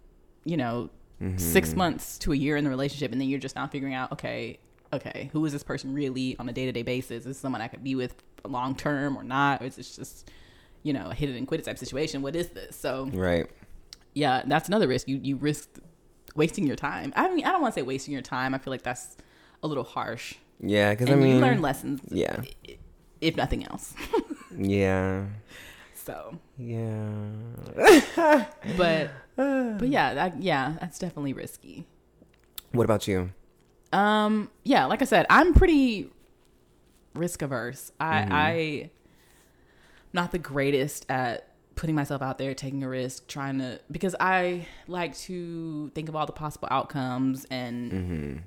you 0.44 0.58
know, 0.58 0.90
6 1.20 1.70
mm-hmm. 1.70 1.78
months 1.78 2.18
to 2.20 2.34
a 2.34 2.36
year 2.36 2.58
in 2.58 2.64
the 2.64 2.70
relationship 2.70 3.12
and 3.12 3.22
then 3.22 3.30
you're 3.30 3.40
just 3.40 3.56
now 3.56 3.68
figuring 3.68 3.94
out, 3.94 4.12
okay, 4.12 4.60
okay, 4.92 5.30
who 5.32 5.46
is 5.46 5.54
this 5.54 5.64
person 5.64 5.94
really 5.94 6.36
on 6.38 6.50
a 6.50 6.54
day-to-day 6.54 6.84
basis? 6.84 7.20
Is 7.20 7.26
this 7.26 7.38
someone 7.38 7.62
I 7.62 7.68
could 7.68 7.84
be 7.84 7.96
with 7.96 8.16
long 8.46 8.76
term 8.76 9.18
or 9.18 9.24
not? 9.24 9.62
Or 9.62 9.66
is 9.66 9.76
this 9.76 9.96
just 9.96 10.30
you 10.84 10.94
know, 10.94 11.10
a 11.10 11.14
hit 11.14 11.30
it 11.30 11.38
and 11.38 11.48
quit 11.48 11.62
it 11.62 11.64
type 11.64 11.78
situation. 11.78 12.22
What 12.22 12.36
is 12.36 12.50
this? 12.50 12.76
So 12.76 13.10
Right. 13.14 13.50
yeah, 14.14 14.44
that's 14.46 14.68
another 14.68 14.88
risk. 14.88 15.08
You 15.08 15.20
you 15.24 15.38
risk 15.38 15.70
wasting 16.36 16.66
your 16.68 16.76
time. 16.76 17.14
I 17.16 17.34
mean, 17.34 17.46
I 17.46 17.52
don't 17.52 17.62
want 17.62 17.74
to 17.74 17.80
say 17.80 17.84
wasting 17.84 18.14
your 18.14 18.22
time. 18.22 18.54
I 18.54 18.58
feel 18.58 18.72
like 18.72 18.84
that's 18.84 19.18
a 19.62 19.68
little 19.68 19.84
harsh. 19.84 20.36
Yeah, 20.60 20.92
because 20.92 21.10
I 21.10 21.16
mean, 21.16 21.36
you 21.36 21.42
learn 21.42 21.62
lessons, 21.62 22.02
yeah, 22.10 22.42
if 23.20 23.36
nothing 23.36 23.66
else. 23.66 23.94
yeah, 24.58 25.26
so, 25.94 26.38
yeah. 26.58 27.30
but 28.78 29.12
but 29.36 29.88
yeah, 29.88 30.14
that, 30.14 30.42
yeah, 30.42 30.76
that's 30.80 31.00
definitely 31.00 31.34
risky. 31.34 31.86
What 32.72 32.84
about 32.84 33.08
you? 33.08 33.32
Um, 33.92 34.50
yeah, 34.64 34.86
like 34.86 35.02
I 35.02 35.06
said, 35.06 35.26
I'm 35.30 35.54
pretty 35.54 36.10
risk 37.14 37.42
averse. 37.42 37.92
I 38.00 38.28
I 38.32 38.90
not 40.14 40.32
the 40.32 40.40
greatest 40.40 41.06
at 41.10 41.53
putting 41.76 41.96
myself 41.96 42.22
out 42.22 42.38
there, 42.38 42.54
taking 42.54 42.84
a 42.84 42.90
risk, 42.90 43.28
trying 43.28 43.60
to 43.60 43.80
because 43.92 44.16
I 44.20 44.68
like 44.88 45.18
to 45.20 45.90
think 45.96 46.10
of 46.10 46.16
all 46.16 46.26
the 46.26 46.32
possible 46.34 46.68
outcomes 46.72 47.46
and 47.50 48.44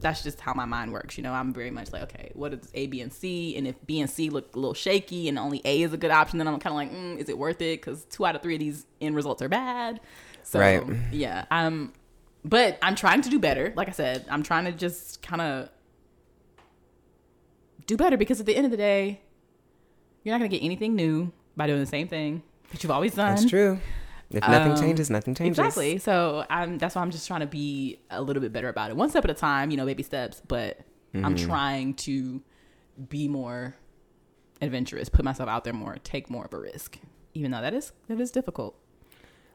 that's 0.00 0.22
just 0.22 0.40
how 0.40 0.52
my 0.52 0.64
mind 0.66 0.92
works. 0.92 1.16
You 1.16 1.24
know, 1.24 1.32
I'm 1.32 1.52
very 1.52 1.70
much 1.70 1.92
like, 1.92 2.02
okay, 2.02 2.30
what 2.34 2.52
is 2.52 2.70
A, 2.74 2.86
B, 2.86 3.00
and 3.00 3.12
C? 3.12 3.56
And 3.56 3.66
if 3.66 3.74
B 3.86 4.00
and 4.00 4.10
C 4.10 4.28
look 4.28 4.54
a 4.54 4.58
little 4.58 4.74
shaky 4.74 5.28
and 5.28 5.38
only 5.38 5.62
A 5.64 5.82
is 5.82 5.92
a 5.92 5.96
good 5.96 6.10
option, 6.10 6.38
then 6.38 6.46
I'm 6.46 6.58
kind 6.58 6.72
of 6.72 6.76
like, 6.76 6.92
mm, 6.92 7.18
is 7.18 7.28
it 7.28 7.38
worth 7.38 7.62
it? 7.62 7.80
Because 7.80 8.04
two 8.04 8.26
out 8.26 8.36
of 8.36 8.42
three 8.42 8.54
of 8.54 8.60
these 8.60 8.86
end 9.00 9.16
results 9.16 9.40
are 9.40 9.48
bad. 9.48 10.00
So 10.42 10.60
Right. 10.60 10.82
yeah, 11.10 11.46
I'm, 11.50 11.94
but 12.44 12.78
I'm 12.82 12.94
trying 12.94 13.22
to 13.22 13.30
do 13.30 13.38
better. 13.38 13.72
Like 13.74 13.88
I 13.88 13.92
said, 13.92 14.26
I'm 14.30 14.42
trying 14.42 14.66
to 14.66 14.72
just 14.72 15.22
kind 15.22 15.40
of 15.40 15.70
do 17.86 17.96
better 17.96 18.16
because 18.16 18.40
at 18.40 18.46
the 18.46 18.56
end 18.56 18.66
of 18.66 18.70
the 18.70 18.76
day, 18.76 19.20
you're 20.22 20.34
not 20.34 20.38
gonna 20.38 20.48
get 20.48 20.62
anything 20.62 20.94
new 20.94 21.32
by 21.56 21.66
doing 21.66 21.80
the 21.80 21.86
same 21.86 22.08
thing 22.08 22.42
that 22.70 22.82
you've 22.82 22.90
always 22.90 23.14
done. 23.14 23.34
That's 23.36 23.48
true. 23.48 23.78
If 24.30 24.48
nothing 24.48 24.72
Um, 24.72 24.80
changes, 24.80 25.10
nothing 25.10 25.34
changes. 25.34 25.58
Exactly. 25.58 25.98
So 25.98 26.44
I'm 26.50 26.78
that's 26.78 26.94
why 26.96 27.02
I'm 27.02 27.10
just 27.10 27.26
trying 27.26 27.40
to 27.40 27.46
be 27.46 27.98
a 28.10 28.20
little 28.22 28.40
bit 28.40 28.52
better 28.52 28.68
about 28.68 28.90
it. 28.90 28.96
One 28.96 29.08
step 29.10 29.24
at 29.24 29.30
a 29.30 29.34
time, 29.34 29.70
you 29.70 29.76
know, 29.76 29.86
baby 29.86 30.02
steps, 30.02 30.42
but 30.46 30.78
I'm 31.14 31.34
Mm-hmm. 31.36 31.46
trying 31.46 31.94
to 31.94 32.42
be 33.08 33.28
more 33.28 33.76
adventurous, 34.60 35.08
put 35.08 35.24
myself 35.24 35.48
out 35.48 35.62
there 35.64 35.72
more, 35.72 35.96
take 36.02 36.28
more 36.30 36.44
of 36.46 36.52
a 36.52 36.58
risk. 36.58 36.98
Even 37.34 37.50
though 37.52 37.60
that 37.60 37.74
is 37.74 37.92
that 38.08 38.18
is 38.20 38.30
difficult. 38.32 38.76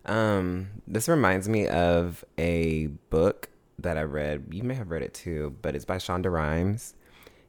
Um, 0.06 0.70
this 0.88 1.10
reminds 1.10 1.50
me 1.50 1.68
of 1.68 2.24
a 2.38 2.88
book 3.10 3.50
that 3.80 3.98
I 3.98 4.04
read. 4.04 4.46
You 4.52 4.64
may 4.64 4.76
have 4.76 4.90
read 4.92 5.02
it 5.02 5.14
too, 5.14 5.56
but 5.62 5.76
it's 5.76 5.86
by 5.86 5.98
Shonda 5.98 6.32
Rhimes, 6.32 6.94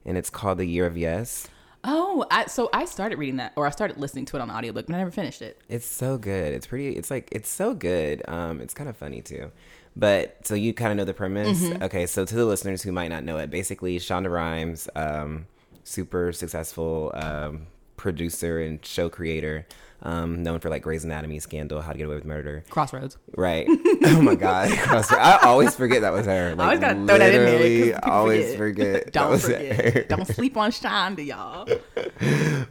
and 0.04 0.18
it's 0.18 0.30
called 0.30 0.58
The 0.58 0.64
Year 0.66 0.86
of 0.86 0.96
Yes. 0.96 1.48
Oh, 1.82 2.26
I, 2.30 2.46
so 2.46 2.68
I 2.72 2.84
started 2.84 3.18
reading 3.18 3.36
that, 3.36 3.52
or 3.56 3.66
I 3.66 3.70
started 3.70 3.96
listening 3.96 4.26
to 4.26 4.36
it 4.36 4.40
on 4.40 4.50
audiobook, 4.50 4.86
but 4.86 4.94
I 4.94 4.98
never 4.98 5.10
finished 5.10 5.40
it. 5.40 5.60
It's 5.68 5.86
so 5.86 6.18
good. 6.18 6.52
It's 6.52 6.66
pretty. 6.66 6.90
It's 6.96 7.10
like 7.10 7.28
it's 7.32 7.48
so 7.48 7.72
good. 7.74 8.22
Um, 8.28 8.60
it's 8.60 8.74
kind 8.74 8.88
of 8.90 8.96
funny 8.96 9.22
too. 9.22 9.50
But 9.96 10.46
so 10.46 10.54
you 10.54 10.72
kind 10.74 10.92
of 10.92 10.98
know 10.98 11.04
the 11.04 11.14
premise. 11.14 11.62
Okay, 11.82 12.06
so 12.06 12.24
to 12.24 12.34
the 12.34 12.44
listeners 12.44 12.82
who 12.82 12.92
might 12.92 13.08
not 13.08 13.24
know 13.24 13.38
it, 13.38 13.50
basically 13.50 13.98
Shonda 13.98 14.30
Rhimes, 14.30 14.88
um, 14.94 15.46
super 15.84 16.32
successful 16.32 17.10
um, 17.14 17.66
producer 17.96 18.60
and 18.60 18.84
show 18.84 19.08
creator, 19.08 19.66
um, 20.02 20.42
known 20.42 20.60
for 20.60 20.70
like 20.70 20.82
Grey's 20.82 21.04
Anatomy, 21.04 21.38
Scandal, 21.40 21.80
How 21.82 21.92
to 21.92 21.98
Get 21.98 22.04
Away 22.06 22.14
with 22.16 22.24
Murder. 22.24 22.64
Crossroads. 22.70 23.18
Right. 23.36 23.66
oh 24.04 24.20
my 24.22 24.34
God. 24.34 24.70
Crossroads. 24.78 25.20
I 25.22 25.38
always 25.46 25.74
forget 25.74 26.02
that 26.02 26.12
was 26.12 26.26
her. 26.26 26.54
Like, 26.54 26.60
I 26.60 26.64
always 26.64 26.80
gotta 26.80 26.94
throw 27.06 27.18
that 27.18 27.34
in 27.34 27.90
there. 27.90 28.04
always 28.04 28.54
forget. 28.56 29.04
that 29.06 29.12
Don't 29.12 29.30
was 29.30 29.46
her. 29.46 29.54
forget. 29.54 30.08
Don't 30.08 30.26
sleep 30.26 30.56
on 30.56 30.70
Shonda, 30.70 31.24
y'all. 31.24 31.68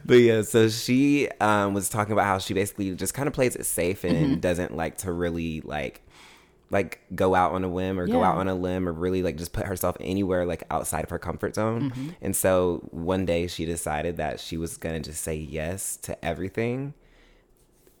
But 0.04 0.14
yeah, 0.14 0.42
so 0.42 0.68
she 0.68 1.28
um, 1.40 1.74
was 1.74 1.88
talking 1.88 2.12
about 2.12 2.26
how 2.26 2.38
she 2.38 2.54
basically 2.54 2.94
just 2.94 3.14
kind 3.14 3.26
of 3.28 3.32
plays 3.34 3.56
it 3.56 3.66
safe 3.66 4.04
and 4.04 4.10
Mm-hmm. 4.20 4.40
doesn't 4.40 4.76
like 4.76 4.98
to 4.98 5.12
really 5.12 5.60
like 5.62 6.02
like 6.70 7.00
go 7.14 7.34
out 7.34 7.52
on 7.52 7.64
a 7.64 7.68
whim 7.68 7.98
or 7.98 8.06
go 8.06 8.22
out 8.22 8.36
on 8.36 8.46
a 8.48 8.54
limb 8.54 8.88
or 8.88 8.92
really 8.92 9.22
like 9.22 9.36
just 9.36 9.52
put 9.52 9.66
herself 9.66 9.96
anywhere 10.00 10.46
like 10.46 10.62
outside 10.70 11.02
of 11.04 11.10
her 11.10 11.18
comfort 11.18 11.54
zone. 11.54 11.90
Mm-hmm. 11.90 12.08
And 12.22 12.36
so 12.36 12.86
one 12.90 13.24
day 13.26 13.46
she 13.48 13.64
decided 13.64 14.18
that 14.18 14.38
she 14.40 14.56
was 14.56 14.76
gonna 14.76 15.00
just 15.00 15.22
say 15.22 15.34
yes 15.34 15.96
to 16.02 16.24
everything. 16.24 16.94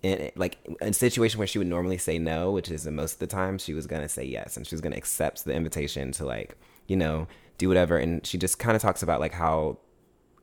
In 0.02 0.30
like 0.34 0.58
a 0.80 0.92
situation 0.94 1.38
where 1.38 1.46
she 1.46 1.58
would 1.58 1.66
normally 1.66 1.98
say 1.98 2.18
no, 2.18 2.50
which 2.52 2.70
is 2.70 2.86
most 2.86 3.14
of 3.14 3.18
the 3.18 3.26
time, 3.26 3.58
she 3.58 3.74
was 3.74 3.86
gonna 3.86 4.08
say 4.08 4.24
yes, 4.24 4.56
and 4.56 4.66
she 4.66 4.74
was 4.74 4.80
gonna 4.80 4.96
accept 4.96 5.44
the 5.44 5.52
invitation 5.52 6.12
to 6.12 6.24
like 6.24 6.56
you 6.86 6.96
know 6.96 7.26
do 7.58 7.68
whatever. 7.68 7.98
And 7.98 8.26
she 8.26 8.38
just 8.38 8.58
kind 8.58 8.74
of 8.74 8.82
talks 8.82 9.02
about 9.02 9.20
like 9.20 9.32
how 9.32 9.78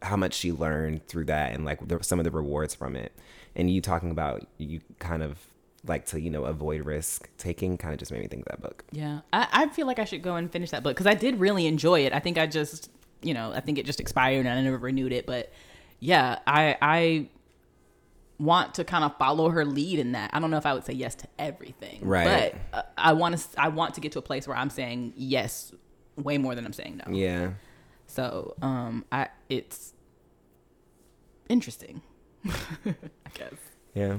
how 0.02 0.16
much 0.16 0.34
she 0.34 0.52
learned 0.52 1.08
through 1.08 1.26
that 1.26 1.54
and 1.54 1.66
like 1.66 1.86
the, 1.88 2.04
some 2.04 2.20
of 2.20 2.26
the 2.26 2.32
rewards 2.32 2.76
from 2.76 2.96
it. 2.96 3.12
And 3.56 3.72
you 3.72 3.82
talking 3.82 4.12
about 4.12 4.46
you 4.58 4.82
kind 5.00 5.24
of 5.24 5.40
like 5.86 6.06
to 6.08 6.20
you 6.20 6.30
know 6.30 6.46
avoid 6.46 6.86
risk 6.86 7.30
taking 7.38 7.78
kind 7.78 7.94
of 7.94 8.00
just 8.00 8.12
made 8.12 8.22
me 8.22 8.28
think 8.28 8.46
of 8.46 8.52
that 8.52 8.62
book. 8.62 8.84
Yeah, 8.92 9.22
I, 9.34 9.48
I 9.52 9.68
feel 9.70 9.88
like 9.88 10.00
I 10.00 10.06
should 10.06 10.22
go 10.22 10.36
and 10.36 10.52
finish 10.52 10.72
that 10.72 10.84
book 10.84 10.96
because 10.96 11.08
I 11.08 11.16
did 11.16 11.40
really 11.40 11.66
enjoy 11.66 12.02
it. 12.02 12.14
I 12.14 12.20
think 12.20 12.38
I 12.38 12.46
just, 12.46 12.92
you 13.22 13.34
know, 13.34 13.52
I 13.52 13.60
think 13.60 13.78
it 13.78 13.86
just 13.86 14.00
expired 14.00 14.46
and 14.46 14.50
I 14.50 14.62
never 14.62 14.78
renewed 14.78 15.12
it. 15.12 15.26
But 15.26 15.52
yeah, 16.00 16.40
I 16.46 16.78
I 16.82 17.30
want 18.40 18.76
to 18.76 18.84
kind 18.84 19.04
of 19.04 19.18
follow 19.18 19.50
her 19.50 19.66
lead 19.66 20.00
in 20.00 20.12
that. 20.12 20.30
I 20.34 20.40
don't 20.40 20.52
know 20.52 20.58
if 20.58 20.66
I 20.66 20.74
would 20.74 20.86
say 20.86 20.94
yes 20.94 21.16
to 21.16 21.28
everything, 21.40 22.00
Right. 22.02 22.54
But 22.72 22.78
uh, 22.80 22.84
I 22.98 23.14
want 23.14 23.38
to 23.38 23.62
I 23.62 23.70
want 23.70 23.96
to 23.96 24.02
get 24.02 24.12
to 24.14 24.20
a 24.20 24.22
place 24.22 24.48
where 24.48 24.56
I'm 24.58 24.70
saying 24.70 25.14
yes 25.16 25.72
way 26.16 26.38
more 26.38 26.54
than 26.56 26.66
I'm 26.66 26.74
saying 26.74 27.02
no. 27.06 27.14
Yeah. 27.14 27.52
So 28.06 28.56
um, 28.62 29.06
I 29.12 29.30
it's 29.50 29.94
interesting, 31.50 32.02
I 32.46 32.96
guess. 33.34 33.54
Yeah. 33.94 34.18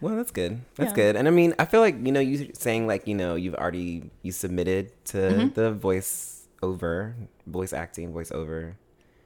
Well, 0.00 0.16
that's 0.16 0.30
good. 0.30 0.60
That's 0.76 0.90
Yeah. 0.90 0.94
good. 0.96 1.16
And 1.16 1.26
I 1.26 1.30
mean, 1.30 1.54
I 1.58 1.64
feel 1.64 1.80
like, 1.80 1.96
you 2.04 2.12
know, 2.12 2.20
you 2.20 2.50
saying 2.54 2.86
like, 2.86 3.06
you 3.06 3.14
know, 3.14 3.34
you've 3.34 3.54
already 3.54 4.10
you 4.22 4.32
submitted 4.32 4.92
to 5.06 5.16
Mm-hmm. 5.18 5.54
the 5.54 5.72
voice 5.72 6.46
over, 6.62 7.14
voice 7.46 7.72
acting, 7.72 8.12
voice 8.12 8.30
over. 8.30 8.76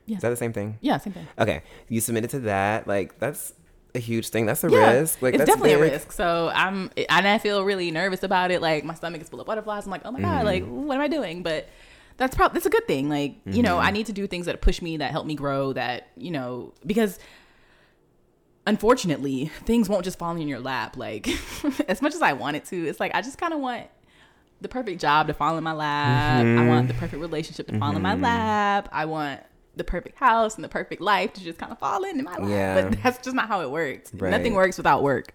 Yeah. 0.07 0.17
Is 0.17 0.23
that 0.23 0.31
the 0.31 0.37
same 0.37 0.53
thing? 0.53 0.79
Yeah, 0.81 0.99
same 0.99 1.13
thing. 1.13 1.27
Okay. 1.39 1.63
You 1.89 2.01
submitted 2.01 2.31
to 2.31 2.41
that. 2.41 2.87
Like 2.87 3.19
that's 3.19 3.53
a 3.95 3.99
huge 3.99 4.29
thing. 4.29 4.47
That's 4.47 4.63
a 4.65 4.71
Yeah, 4.71 4.93
risk. 4.93 5.21
Like 5.23 5.35
it's 5.35 5.39
that's 5.41 5.51
definitely 5.51 5.75
big. 5.81 5.91
a 5.93 5.95
risk. 5.95 6.13
So 6.13 6.51
I'm, 6.55 6.91
and 7.09 7.27
I 7.29 7.39
feel 7.39 7.65
really 7.65 7.91
nervous 7.91 8.23
about 8.23 8.51
it. 8.51 8.61
Like 8.63 8.85
my 8.85 8.95
stomach 8.95 9.21
is 9.23 9.29
full 9.29 9.41
of 9.41 9.47
butterflies. 9.47 9.85
I'm 9.87 9.91
like, 9.91 10.03
oh 10.05 10.11
my 10.13 10.21
god, 10.21 10.45
like 10.45 10.63
Mm-hmm. 10.63 10.87
what 10.87 10.95
am 10.97 11.01
I 11.01 11.09
doing? 11.09 11.43
But 11.43 11.69
that's 12.17 12.37
probably 12.37 12.55
that's 12.55 12.67
a 12.67 12.71
good 12.71 12.87
thing. 12.87 13.09
Like 13.09 13.37
you 13.47 13.63
know, 13.63 13.77
Mm-hmm. 13.77 13.87
I 13.87 13.91
need 13.93 14.07
to 14.07 14.13
do 14.13 14.27
things 14.27 14.47
that 14.47 14.61
push 14.61 14.81
me, 14.83 14.99
that 14.99 15.11
help 15.11 15.27
me 15.27 15.35
grow. 15.35 15.73
That 15.73 16.09
you 16.17 16.31
know, 16.31 16.73
because 16.87 17.19
unfortunately, 18.67 19.47
things 19.65 19.89
won't 19.89 20.05
just 20.05 20.19
fall 20.19 20.37
in 20.37 20.49
your 20.49 20.61
lap. 20.61 20.97
Like 20.97 21.29
as 21.89 22.03
much 22.03 22.15
as 22.15 22.23
I 22.23 22.33
want 22.35 22.57
it 22.57 22.65
to, 22.67 22.87
it's 22.87 23.01
like 23.01 23.15
I 23.15 23.23
just 23.23 23.39
kind 23.39 23.53
of 23.53 23.61
want 23.61 23.87
the 24.61 24.69
perfect 24.69 25.01
job 25.01 25.27
to 25.29 25.35
fall 25.35 25.57
in 25.57 25.65
my 25.65 25.73
lap. 25.73 26.45
I 26.45 26.67
want 26.69 26.89
the 26.89 26.95
perfect 26.95 27.21
relationship 27.21 27.67
to 27.69 27.79
fall 27.79 27.97
in 27.97 28.03
my 28.03 28.15
lap. 28.15 28.89
I 28.93 29.07
want 29.07 29.41
the 29.77 29.85
perfect 29.85 30.19
house 30.19 30.57
and 30.57 30.65
the 30.65 30.69
perfect 30.69 31.01
life 31.01 31.33
to 31.35 31.43
just 31.45 31.59
kind 31.59 31.73
of 31.73 31.79
fall 31.79 32.05
into 32.05 32.23
my 32.25 32.37
life. 32.37 32.51
Yeah. 32.51 32.89
But 32.89 33.03
that's 33.03 33.19
just 33.25 33.35
not 33.37 33.49
how 33.49 33.61
it 33.63 33.71
works. 33.71 34.13
Right. 34.15 34.31
Nothing 34.31 34.55
works 34.55 34.77
without 34.77 35.03
work. 35.03 35.33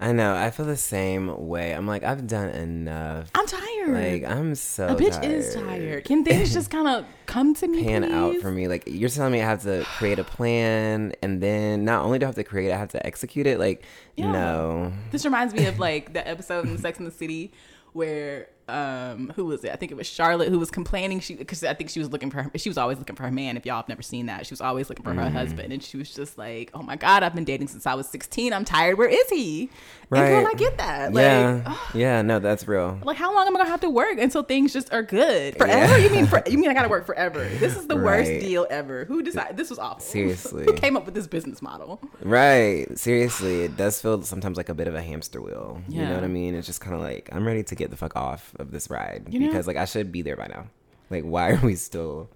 I 0.00 0.12
know. 0.12 0.36
I 0.36 0.50
feel 0.52 0.64
the 0.66 0.76
same 0.76 1.48
way. 1.48 1.72
I'm 1.72 1.84
like, 1.88 2.04
I've 2.04 2.28
done 2.28 2.50
enough. 2.50 3.30
I'm 3.34 3.46
tired. 3.48 4.22
Like 4.22 4.24
I'm 4.30 4.54
so 4.54 4.86
a 4.88 4.94
bitch 4.94 5.24
is 5.24 5.54
tired. 5.56 6.04
Can 6.04 6.22
things 6.24 6.52
just 6.52 6.70
kind 6.70 6.86
of 6.86 7.04
come 7.26 7.52
to 7.56 7.66
me? 7.66 7.82
pan 7.82 8.04
out 8.04 8.36
for 8.36 8.52
me. 8.52 8.68
Like 8.68 8.84
you're 8.86 9.08
telling 9.08 9.32
me 9.32 9.40
I 9.42 9.44
have 9.44 9.62
to 9.62 9.84
create 9.96 10.20
a 10.20 10.24
plan, 10.24 11.14
and 11.20 11.40
then 11.42 11.84
not 11.84 12.04
only 12.04 12.20
do 12.20 12.26
I 12.26 12.28
have 12.28 12.36
to 12.36 12.44
create, 12.44 12.68
it, 12.68 12.74
I 12.74 12.76
have 12.76 12.90
to 12.90 13.04
execute 13.04 13.48
it. 13.48 13.58
Like 13.58 13.82
Yeah. 14.14 14.30
no, 14.30 14.92
This 15.10 15.24
reminds 15.24 15.52
me 15.52 15.66
of 15.66 15.80
like 15.80 16.12
the 16.12 16.26
episode 16.28 16.66
in 16.66 16.78
Sex 16.78 17.00
in 17.00 17.04
the 17.04 17.10
City 17.10 17.52
where 17.92 18.48
um 18.68 19.32
who 19.36 19.44
was 19.46 19.64
it? 19.64 19.72
I 19.72 19.76
think 19.76 19.90
it 19.92 19.96
was 19.96 20.06
Charlotte 20.06 20.48
who 20.48 20.58
was 20.58 20.70
complaining 20.70 21.20
she 21.20 21.34
because 21.34 21.64
I 21.64 21.74
think 21.74 21.90
she 21.90 21.98
was 22.00 22.10
looking 22.10 22.30
for 22.30 22.42
her 22.42 22.50
she 22.56 22.68
was 22.68 22.78
always 22.78 22.98
looking 22.98 23.16
for 23.16 23.22
her 23.24 23.30
man 23.30 23.56
if 23.56 23.64
y'all 23.66 23.76
have 23.76 23.88
never 23.88 24.02
seen 24.02 24.26
that. 24.26 24.46
She 24.46 24.52
was 24.52 24.60
always 24.60 24.88
looking 24.88 25.04
for 25.04 25.10
Mm-hmm. 25.10 25.20
her 25.20 25.30
husband 25.30 25.72
and 25.72 25.82
she 25.82 25.96
was 25.96 26.10
just 26.14 26.36
like, 26.38 26.70
"Oh 26.74 26.82
my 26.82 26.96
god, 26.96 27.22
I've 27.22 27.34
been 27.34 27.44
dating 27.44 27.68
since 27.68 27.86
I 27.86 27.94
was 27.94 28.08
16. 28.08 28.52
I'm 28.52 28.64
tired. 28.64 28.98
Where 28.98 29.08
is 29.08 29.28
he?" 29.30 29.70
And 30.10 30.20
girl, 30.20 30.44
Right. 30.44 30.46
I 30.46 30.54
get 30.54 30.76
that. 30.78 31.12
Like 31.12 31.22
yeah, 31.22 31.76
yeah, 31.94 32.22
no, 32.22 32.38
that's 32.38 32.66
real. 32.68 32.98
like 33.04 33.16
how 33.16 33.34
long 33.34 33.46
am 33.46 33.56
I 33.56 33.60
gonna 33.60 33.70
have 33.70 33.80
to 33.80 33.90
work 33.90 34.18
until 34.18 34.42
things 34.42 34.72
just 34.72 34.92
are 34.92 35.02
good 35.02 35.56
forever? 35.56 35.98
You 35.98 36.10
mean 36.10 36.26
for, 36.26 36.42
you 36.48 36.56
mean 36.58 36.70
I 36.70 36.74
gotta 36.74 36.88
work 36.88 37.04
forever? 37.06 37.44
This 37.58 37.76
is 37.76 37.86
the 37.86 37.96
worst 37.96 38.30
deal 38.40 38.66
ever. 38.70 39.04
Who 39.06 39.22
decided 39.22 39.56
this 39.56 39.70
was 39.70 39.78
awful? 39.78 40.00
Seriously. 40.18 40.64
who 40.64 40.72
came 40.74 40.96
up 40.96 41.04
with 41.04 41.14
this 41.14 41.26
business 41.26 41.60
model? 41.62 42.00
Right, 42.22 42.86
seriously, 42.98 43.62
it 43.62 43.76
does 43.76 44.00
feel 44.00 44.22
sometimes 44.22 44.56
like 44.56 44.68
a 44.68 44.74
bit 44.74 44.88
of 44.88 44.94
a 44.94 45.02
hamster 45.02 45.40
wheel. 45.42 45.82
Yeah. 45.88 46.02
You 46.02 46.08
know 46.08 46.14
what 46.14 46.24
I 46.24 46.28
mean? 46.28 46.54
It's 46.54 46.66
just 46.66 46.80
kind 46.80 46.94
of 46.94 47.00
like 47.00 47.28
I'm 47.32 47.46
ready 47.46 47.62
to 47.64 47.74
get 47.74 47.90
the 47.90 47.96
fuck 47.96 48.16
off 48.16 48.54
of 48.58 48.70
this 48.70 48.90
ride 48.90 49.26
You 49.30 49.40
know? 49.40 49.46
because 49.48 49.66
like 49.66 49.76
I 49.76 49.84
should 49.84 50.12
be 50.12 50.22
there 50.22 50.36
by 50.36 50.46
now. 50.46 50.66
Like 51.10 51.24
why 51.24 51.50
are 51.50 51.60
we 51.64 51.74
still 51.74 52.28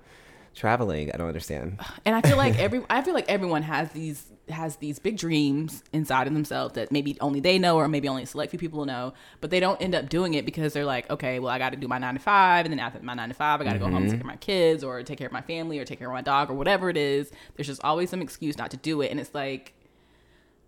traveling? 0.54 1.10
I 1.12 1.16
don't 1.16 1.28
understand. 1.28 1.78
And 2.04 2.14
I 2.14 2.22
feel 2.22 2.36
like 2.36 2.58
every 2.58 2.84
I 2.90 3.02
feel 3.02 3.14
like 3.14 3.28
everyone 3.28 3.62
has 3.62 3.90
these 3.92 4.26
has 4.48 4.76
these 4.76 4.98
big 4.98 5.16
dreams 5.16 5.82
inside 5.92 6.26
of 6.26 6.34
themselves 6.34 6.74
that 6.74 6.90
maybe 6.90 7.16
only 7.20 7.40
they 7.40 7.58
know 7.58 7.76
or 7.76 7.88
maybe 7.88 8.08
only 8.08 8.24
a 8.24 8.26
select 8.26 8.50
few 8.50 8.58
people 8.58 8.84
know, 8.84 9.14
but 9.40 9.50
they 9.50 9.60
don't 9.60 9.80
end 9.80 9.94
up 9.94 10.08
doing 10.08 10.34
it 10.34 10.44
because 10.44 10.72
they're 10.72 10.84
like, 10.84 11.08
okay, 11.10 11.38
well 11.38 11.52
I 11.52 11.58
got 11.58 11.70
to 11.70 11.76
do 11.76 11.88
my 11.88 11.98
nine 11.98 12.14
to 12.14 12.20
five, 12.20 12.66
and 12.66 12.72
then 12.72 12.78
after 12.78 13.00
my 13.02 13.14
nine 13.14 13.28
to 13.28 13.34
five, 13.34 13.60
I 13.60 13.64
got 13.64 13.74
to 13.74 13.78
go 13.78 13.86
home 13.86 13.96
and 13.96 14.06
mm-hmm. 14.06 14.12
take 14.12 14.20
care 14.20 14.30
of 14.30 14.34
my 14.34 14.36
kids 14.36 14.84
or 14.84 15.02
take 15.02 15.18
care 15.18 15.26
of 15.26 15.32
my 15.32 15.42
family 15.42 15.78
or 15.78 15.84
take 15.84 15.98
care 15.98 16.08
of 16.08 16.14
my 16.14 16.22
dog 16.22 16.50
or 16.50 16.54
whatever 16.54 16.90
it 16.90 16.96
is. 16.96 17.30
There's 17.56 17.68
just 17.68 17.82
always 17.84 18.10
some 18.10 18.20
excuse 18.20 18.58
not 18.58 18.70
to 18.72 18.76
do 18.76 19.00
it, 19.00 19.10
and 19.10 19.20
it's 19.20 19.34
like. 19.34 19.74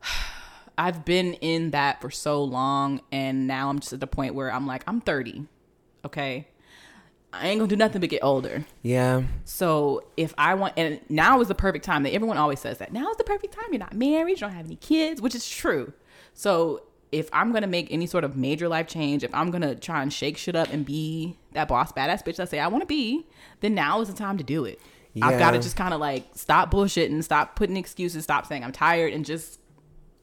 I've 0.77 1.05
been 1.05 1.35
in 1.35 1.71
that 1.71 2.01
for 2.01 2.11
so 2.11 2.43
long, 2.43 3.01
and 3.13 3.47
now 3.47 3.69
I'm 3.69 3.79
just 3.79 3.93
at 3.93 4.01
the 4.01 4.07
point 4.07 4.35
where 4.35 4.53
I'm 4.53 4.67
like, 4.67 4.83
I'm 4.87 5.01
30, 5.01 5.47
okay? 6.05 6.49
I 7.33 7.49
ain't 7.49 7.59
gonna 7.59 7.69
do 7.69 7.77
nothing 7.77 8.01
but 8.01 8.11
get 8.11 8.23
older. 8.23 8.65
Yeah, 8.83 9.23
So 9.45 10.05
if 10.17 10.35
I 10.39 10.55
want, 10.55 10.75
and 10.77 11.01
now 11.09 11.41
is 11.41 11.49
the 11.49 11.55
perfect 11.55 11.85
time 11.85 12.05
that 12.05 12.13
everyone 12.13 12.37
always 12.37 12.61
says 12.61 12.79
that 12.79 12.93
now 12.93 13.11
is 13.11 13.17
the 13.17 13.25
perfect 13.25 13.55
time. 13.55 13.65
You're 13.71 13.81
not 13.81 13.95
married, 13.95 14.33
you 14.33 14.37
don't 14.37 14.53
have 14.53 14.67
any 14.67 14.77
kids, 14.77 15.21
which 15.21 15.35
is 15.35 15.49
true. 15.49 15.93
So 16.33 16.85
if 17.11 17.29
I'm 17.33 17.53
gonna 17.53 17.67
make 17.67 17.93
any 17.93 18.07
sort 18.07 18.25
of 18.25 18.37
major 18.37 18.69
life 18.69 18.87
change, 18.87 19.25
if 19.25 19.35
I'm 19.35 19.51
gonna 19.51 19.75
try 19.75 20.03
and 20.03 20.13
shake 20.13 20.37
shit 20.37 20.55
up 20.55 20.73
and 20.73 20.85
be 20.85 21.37
that 21.53 21.69
boss 21.69 21.93
badass 21.93 22.25
bitch 22.25 22.37
that 22.37 22.41
I 22.41 22.45
say 22.45 22.61
I 22.61 22.69
want 22.69 22.83
to 22.83 22.87
be, 22.87 23.27
then 23.61 23.75
now 23.75 24.01
is 24.01 24.09
the 24.09 24.15
time 24.15 24.39
to 24.39 24.45
do 24.45 24.65
it. 24.65 24.81
I've 25.23 25.39
got 25.39 25.53
to 25.53 25.61
just 25.61 25.77
kind 25.77 25.95
of 25.95 26.01
like 26.01 26.27
stop 26.35 26.73
bullshitting, 26.73 27.23
stop 27.23 27.55
putting 27.55 27.77
excuses, 27.77 28.25
stop 28.25 28.47
saying 28.47 28.65
I'm 28.65 28.73
tired, 28.73 29.13
and 29.13 29.25
just 29.25 29.61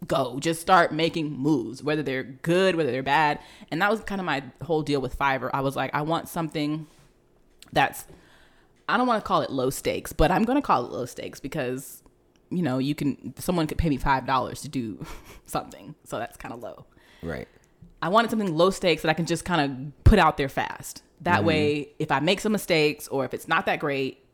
go. 0.08 0.40
Just 0.40 0.62
start 0.62 0.92
making 0.92 1.32
moves, 1.32 1.84
whether 1.84 2.04
they're 2.04 2.24
good, 2.24 2.76
whether 2.76 2.92
they're 2.92 3.04
bad. 3.04 3.40
And 3.70 3.82
that 3.82 3.92
was 3.92 4.02
kind 4.02 4.20
of 4.20 4.26
my 4.26 4.44
whole 4.64 4.82
deal 4.82 5.02
with 5.02 5.18
Fiverr. 5.18 5.50
I 5.54 5.62
was 5.62 5.76
like, 5.76 5.94
I 5.94 6.02
want 6.02 6.28
something 6.28 6.88
that's 7.72 8.06
I 8.90 8.98
don't 8.98 9.08
want 9.08 9.24
to 9.24 9.28
call 9.28 9.42
it 9.42 9.50
low 9.50 9.70
stakes, 9.70 10.12
but 10.12 10.32
I'm 10.32 10.44
going 10.44 10.58
to 10.58 10.62
call 10.62 10.86
it 10.86 10.92
low 10.92 11.06
stakes 11.06 11.40
because 11.40 12.02
you 12.50 12.62
know, 12.62 12.78
you 12.78 12.94
can 12.94 13.34
someone 13.38 13.66
could 13.66 13.78
pay 13.78 13.90
me 13.90 13.98
$5 13.98 14.62
to 14.62 14.70
do 14.70 15.06
something. 15.46 15.96
So 16.04 16.20
that's 16.20 16.38
kind 16.38 16.54
of 16.54 16.62
low. 16.62 16.86
right. 17.24 17.48
I 18.04 18.10
wanted 18.10 18.32
something 18.32 18.56
low 18.56 18.72
stakes 18.72 19.04
that 19.04 19.10
I 19.10 19.14
can 19.14 19.28
just 19.28 19.46
kind 19.46 19.62
of 19.62 20.04
put 20.04 20.18
out 20.18 20.36
there 20.36 20.50
fast. 20.50 21.04
That 21.22 21.38
mm-hmm. 21.38 21.46
way, 21.46 21.90
if 22.00 22.12
I 22.12 22.20
make 22.20 22.40
some 22.40 22.52
mistakes 22.52 23.08
or 23.08 23.26
if 23.26 23.34
it's 23.34 23.48
not 23.48 23.68
that 23.68 23.80
great, 23.80 24.26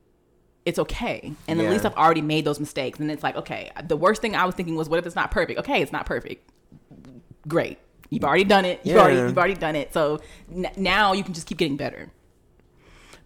it's 0.67 0.77
okay. 0.79 1.33
And 1.47 1.59
Yeah. 1.59 1.65
at 1.65 1.71
least 1.71 1.85
I've 1.85 1.95
already 1.95 2.21
made 2.21 2.43
those 2.45 2.59
mistakes. 2.59 2.99
And 2.99 3.09
it's 3.09 3.23
like, 3.23 3.35
okay, 3.37 3.71
the 3.87 3.95
worst 3.95 4.21
thing 4.21 4.35
I 4.35 4.45
was 4.45 4.53
thinking 4.53 4.75
was, 4.75 4.89
what 4.89 4.99
if 4.99 5.05
it's 5.05 5.15
not 5.15 5.31
perfect? 5.31 5.59
Okay, 5.61 5.81
it's 5.81 5.91
not 5.93 6.05
perfect. 6.05 6.49
Great. 7.47 7.77
You've 8.09 8.25
already 8.25 8.43
done 8.43 8.65
it. 8.65 8.81
You've 8.83 8.95
Yeah. 8.97 9.01
already 9.01 9.17
you've 9.19 9.37
already 9.37 9.53
done 9.55 9.75
it. 9.75 9.93
So 9.93 10.19
n- 10.53 10.69
now 10.75 11.13
you 11.13 11.23
can 11.23 11.33
just 11.33 11.47
keep 11.47 11.57
getting 11.57 11.77
better. 11.77 12.11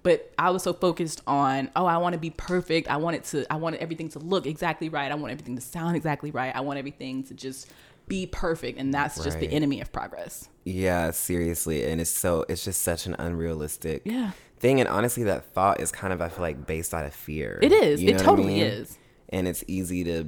But 0.03 0.31
I 0.37 0.49
was 0.49 0.63
so 0.63 0.73
focused 0.73 1.21
on, 1.27 1.69
oh, 1.75 1.85
I 1.85 1.97
want 1.97 2.13
to 2.13 2.19
be 2.19 2.31
perfect. 2.31 2.87
I 2.89 2.97
want 2.97 3.15
it 3.17 3.23
to 3.25 3.51
I 3.51 3.55
want 3.57 3.75
everything 3.77 4.09
to 4.09 4.19
look 4.19 4.45
exactly 4.45 4.89
right. 4.89 5.11
I 5.11 5.15
want 5.15 5.31
everything 5.31 5.55
to 5.55 5.61
sound 5.61 5.95
exactly 5.95 6.31
right. 6.31 6.55
I 6.55 6.61
want 6.61 6.79
everything 6.79 7.23
to 7.25 7.33
just 7.33 7.71
be 8.07 8.25
perfect 8.27 8.77
and 8.79 8.93
that's 8.93 9.23
just 9.23 9.39
the 9.39 9.47
enemy 9.51 9.79
of 9.81 9.91
progress. 9.91 10.49
Yeah, 10.65 11.11
seriously, 11.11 11.85
and 11.85 12.01
it's 12.01 12.09
so 12.11 12.45
it's 12.49 12.63
just 12.65 12.81
such 12.81 13.05
an 13.05 13.15
unrealistic 13.19 14.01
Yeah. 14.05 14.31
Thing, 14.61 14.79
and 14.79 14.87
honestly, 14.87 15.23
that 15.23 15.45
thought 15.53 15.81
is 15.81 15.91
kind 15.91 16.13
of 16.13 16.21
I 16.21 16.29
feel 16.29 16.41
like 16.41 16.65
based 16.65 16.93
out 16.93 17.05
of 17.05 17.13
fear. 17.13 17.59
It 17.61 17.71
is. 17.71 18.01
You 18.01 18.09
It 18.09 18.11
know 18.13 18.17
what 18.19 18.23
I 18.23 18.25
totally 18.29 18.53
mean? 18.55 18.63
is. 18.63 18.97
and 19.29 19.47
it's 19.47 19.63
easy 19.67 20.03
to 20.05 20.27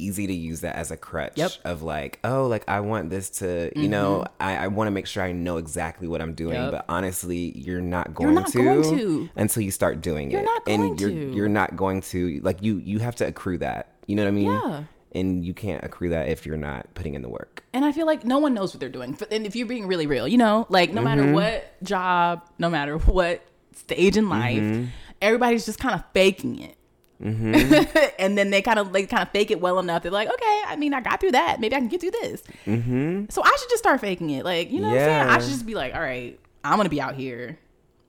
easy 0.00 0.28
to 0.28 0.32
use 0.32 0.60
that 0.60 0.76
as 0.76 0.92
a 0.92 0.96
crutch 0.96 1.32
Yep. 1.36 1.50
of 1.64 1.82
like, 1.82 2.20
oh, 2.22 2.46
like 2.46 2.62
I 2.68 2.78
want 2.78 3.10
this 3.10 3.30
to, 3.40 3.72
you 3.74 3.88
know, 3.88 4.26
I, 4.38 4.56
I 4.56 4.66
want 4.68 4.86
to 4.86 4.92
make 4.92 5.06
sure 5.08 5.24
I 5.24 5.32
know 5.32 5.56
exactly 5.56 6.06
what 6.06 6.20
I'm 6.22 6.34
doing, 6.34 6.54
Mm-hmm. 6.54 6.72
Yep. 6.72 6.86
but 6.86 6.92
honestly, 6.94 7.52
you're 7.58 7.80
not 7.80 8.14
going 8.14 8.34
not 8.34 8.46
to, 8.52 8.62
going 8.62 8.96
to. 8.98 9.28
until 9.34 9.62
you 9.64 9.72
start 9.72 10.00
doing 10.00 10.30
You're 10.30 10.42
it, 10.42 10.44
not 10.44 10.64
going 10.66 10.80
and 10.82 11.00
you're 11.00 11.10
to. 11.10 11.32
you're 11.34 11.48
not 11.48 11.74
going 11.76 12.00
to 12.02 12.40
like 12.44 12.62
you 12.62 12.76
you 12.78 13.00
have 13.00 13.16
to 13.16 13.26
accrue 13.26 13.58
that. 13.58 13.94
You 14.06 14.14
know 14.14 14.22
what 14.22 14.28
I 14.28 14.32
mean? 14.32 14.52
Yeah. 14.52 14.84
And 15.12 15.44
you 15.44 15.52
can't 15.54 15.82
accrue 15.82 16.10
that 16.10 16.28
if 16.28 16.46
you're 16.46 16.56
not 16.58 16.94
putting 16.94 17.14
in 17.14 17.22
the 17.22 17.28
work. 17.30 17.64
And 17.72 17.82
I 17.84 17.90
feel 17.92 18.06
like 18.06 18.24
no 18.24 18.38
one 18.38 18.52
knows 18.54 18.72
what 18.74 18.78
they're 18.80 18.88
doing. 18.90 19.18
And 19.32 19.46
if 19.46 19.56
you're 19.56 19.66
being 19.66 19.86
really 19.88 20.06
real, 20.06 20.28
you 20.28 20.36
know, 20.38 20.66
like 20.68 20.92
no 20.92 21.02
Mm-hmm. 21.02 21.04
matter 21.04 21.32
what 21.32 21.82
job, 21.82 22.42
no 22.58 22.68
matter 22.70 22.98
what 23.18 23.42
stage 23.78 24.16
in 24.16 24.28
life, 24.28 24.58
Mm-hmm. 24.62 24.84
everybody's 25.22 25.66
just 25.66 25.78
kind 25.78 25.94
of 25.94 26.02
faking 26.12 26.58
it. 26.60 26.76
Mm-hmm. 27.22 28.08
and 28.18 28.38
then 28.38 28.50
they 28.50 28.62
kind 28.62 28.78
of 28.78 28.92
like 28.92 29.08
kind 29.10 29.22
of 29.22 29.30
fake 29.30 29.50
it 29.50 29.60
well 29.60 29.78
enough. 29.78 30.02
They're 30.02 30.12
like, 30.12 30.28
okay, 30.28 30.62
I 30.66 30.76
mean, 30.76 30.94
I 30.94 31.00
got 31.00 31.20
through 31.20 31.32
that. 31.32 31.58
Maybe 31.60 31.74
I 31.74 31.78
can 31.80 31.88
get 31.88 32.00
through 32.00 32.12
this. 32.12 32.42
Mm-hmm. 32.66 33.24
So 33.30 33.42
I 33.42 33.56
should 33.58 33.68
just 33.70 33.82
start 33.82 34.00
faking 34.00 34.30
it. 34.30 34.44
Like, 34.44 34.70
you 34.70 34.80
know 34.80 34.88
what 34.88 34.98
I'm 34.98 35.04
saying? 35.04 35.28
I 35.28 35.38
should 35.40 35.48
just 35.50 35.66
be 35.66 35.74
like, 35.74 35.94
all 35.94 36.00
right, 36.00 36.38
I'm 36.62 36.76
gonna 36.76 36.88
be 36.88 37.00
out 37.00 37.14
here. 37.16 37.58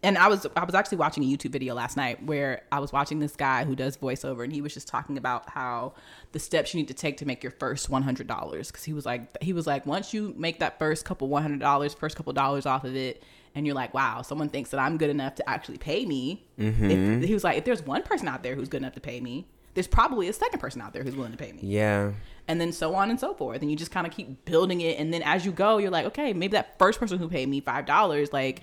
And 0.01 0.17
I 0.17 0.29
was 0.29 0.45
I 0.55 0.63
was 0.63 0.75
actually 0.75 0.99
watching 0.99 1.23
a 1.23 1.27
YouTube 1.27 1.51
video 1.51 1.73
last 1.73 1.97
night 1.97 2.23
where 2.23 2.61
I 2.71 2.79
was 2.79 2.93
watching 2.93 3.19
this 3.19 3.35
guy 3.35 3.65
who 3.65 3.75
does 3.75 3.97
voiceover, 3.97 4.45
and 4.45 4.53
he 4.53 4.61
was 4.61 4.73
just 4.73 4.87
talking 4.87 5.17
about 5.17 5.49
how 5.49 5.93
the 6.31 6.39
steps 6.39 6.73
you 6.73 6.79
need 6.79 6.87
to 6.87 6.93
take 6.93 7.17
to 7.17 7.25
make 7.25 7.43
your 7.43 7.51
first 7.51 7.89
one 7.89 8.03
hundred 8.03 8.25
dollars. 8.27 8.67
Because 8.71 8.85
he 8.85 8.93
was 8.93 9.05
like 9.05 9.41
he 9.41 9.51
was 9.51 9.67
like 9.67 9.85
once 9.85 10.13
you 10.13 10.33
make 10.37 10.59
that 10.59 10.79
first 10.79 11.03
couple 11.03 11.27
one 11.27 11.41
hundred 11.41 11.59
dollars, 11.59 11.93
first 11.93 12.15
couple 12.15 12.31
dollars 12.31 12.65
off 12.65 12.85
of 12.85 12.95
it, 12.95 13.21
and 13.55 13.65
you're 13.65 13.75
like, 13.75 13.93
wow, 13.93 14.21
someone 14.21 14.49
thinks 14.49 14.69
that 14.71 14.79
I'm 14.79 14.97
good 14.97 15.09
enough 15.09 15.35
to 15.35 15.49
actually 15.49 15.77
pay 15.77 16.05
me. 16.05 16.45
If, 16.57 16.75
mm-hmm. 16.75 17.21
he 17.21 17.33
was 17.33 17.43
like, 17.43 17.57
if 17.57 17.65
there's 17.65 17.81
one 17.83 18.03
person 18.03 18.27
out 18.27 18.43
there 18.43 18.55
who's 18.55 18.69
good 18.69 18.81
enough 18.81 18.93
to 18.93 19.01
pay 19.01 19.19
me, 19.19 19.47
there's 19.73 19.87
probably 19.87 20.27
a 20.27 20.33
second 20.33 20.59
person 20.59 20.81
out 20.81 20.93
there 20.93 21.03
who's 21.03 21.15
willing 21.15 21.31
to 21.31 21.37
pay 21.37 21.51
me 21.51 21.59
Yeah. 21.61 22.11
and 22.47 22.59
then 22.59 22.71
so 22.71 22.95
on 22.95 23.09
and 23.09 23.19
so 23.19 23.33
forth. 23.33 23.61
And 23.61 23.69
you 23.69 23.77
just 23.77 23.91
kind 23.91 24.05
of 24.07 24.13
keep 24.13 24.45
building 24.45 24.81
it. 24.81 24.99
And 24.99 25.13
then 25.13 25.21
as 25.21 25.45
you 25.45 25.51
go, 25.51 25.77
you're 25.77 25.91
like, 25.91 26.05
okay, 26.07 26.33
maybe 26.33 26.51
that 26.53 26.77
first 26.79 26.99
person 26.99 27.19
who 27.19 27.29
paid 27.29 27.47
me 27.47 27.61
five 27.61 27.85
dollars, 27.85 28.33
like 28.33 28.61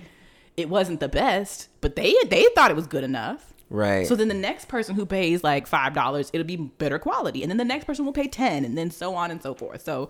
it 0.55 0.69
wasn't 0.69 0.99
the 0.99 1.07
best, 1.07 1.69
but 1.81 1.95
they 1.95 2.15
they 2.27 2.45
thought 2.55 2.71
it 2.71 2.75
was 2.75 2.87
good 2.87 3.03
enough. 3.03 3.53
Right. 3.69 4.07
So 4.07 4.15
then 4.15 4.27
the 4.27 4.33
next 4.33 4.67
person 4.67 4.95
who 4.95 5.05
pays 5.05 5.43
like 5.43 5.67
five 5.67 5.93
dollars, 5.93 6.29
it'll 6.33 6.47
be 6.47 6.55
better 6.55 6.99
quality, 6.99 7.41
and 7.41 7.49
then 7.49 7.57
the 7.57 7.65
next 7.65 7.85
person 7.85 8.05
will 8.05 8.13
pay 8.13 8.27
ten, 8.27 8.63
and 8.65 8.77
then 8.77 8.91
so 8.91 9.15
on 9.15 9.31
and 9.31 9.41
so 9.41 9.53
forth. 9.53 9.83
So 9.83 10.09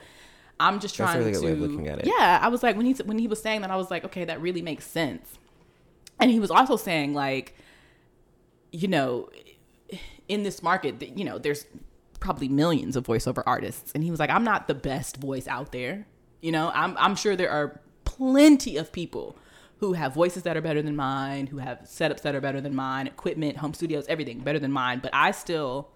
I'm 0.60 0.80
just 0.80 0.96
trying 0.96 1.20
really 1.20 1.34
to 1.34 1.39
way 1.41 1.52
of 1.52 1.60
looking 1.60 1.88
at 1.88 2.00
it. 2.00 2.08
Yeah, 2.08 2.39
I 2.41 2.48
was 2.48 2.63
like 2.63 2.76
when 2.76 2.86
he 2.86 2.93
when 2.93 3.20
he 3.20 3.28
was 3.28 3.41
saying 3.41 3.62
that, 3.62 3.72
I 3.72 3.76
was 3.76 3.91
like, 3.91 4.04
okay, 4.06 4.26
that 4.26 4.41
really 4.41 4.62
makes 4.62 4.86
sense. 4.86 5.38
And 6.20 6.32
he 6.32 6.39
was 6.39 6.50
also 6.50 6.78
saying 6.78 7.13
like, 7.13 7.56
you 8.72 8.88
know, 8.88 9.30
in 10.28 10.43
this 10.43 10.63
market, 10.63 11.02
you 11.17 11.24
know, 11.24 11.38
there's 11.38 11.65
probably 12.20 12.48
millions 12.50 12.96
of 12.96 13.06
voiceover 13.06 13.43
artists, 13.46 13.91
and 13.93 14.04
he 14.04 14.10
was 14.12 14.20
like, 14.20 14.30
I'm 14.32 14.43
not 14.43 14.67
the 14.67 14.74
best 14.76 15.17
voice 15.17 15.48
out 15.48 15.72
there. 15.72 16.08
You 16.41 16.52
know, 16.52 16.72
I'm 16.74 16.98
I'm 16.98 17.15
sure 17.15 17.36
there 17.36 17.52
are 17.52 17.80
plenty 18.06 18.78
of 18.78 18.91
people 18.91 19.38
who 19.80 19.93
have 19.93 20.12
voices 20.15 20.41
that 20.41 20.58
are 20.58 20.62
better 20.62 20.82
than 20.82 20.96
mine, 20.96 21.46
who 21.48 21.60
have 21.60 21.82
setups 21.82 22.22
that 22.24 22.34
are 22.34 22.41
better 22.41 22.60
than 22.60 22.74
mine, 22.74 23.06
equipment, 23.06 23.58
home 23.58 23.76
studios, 23.76 24.08
everything 24.08 24.39
better 24.39 24.58
than 24.58 24.72
mine, 24.72 24.98
but 25.04 25.12
I 25.13 25.30
still 25.30 25.89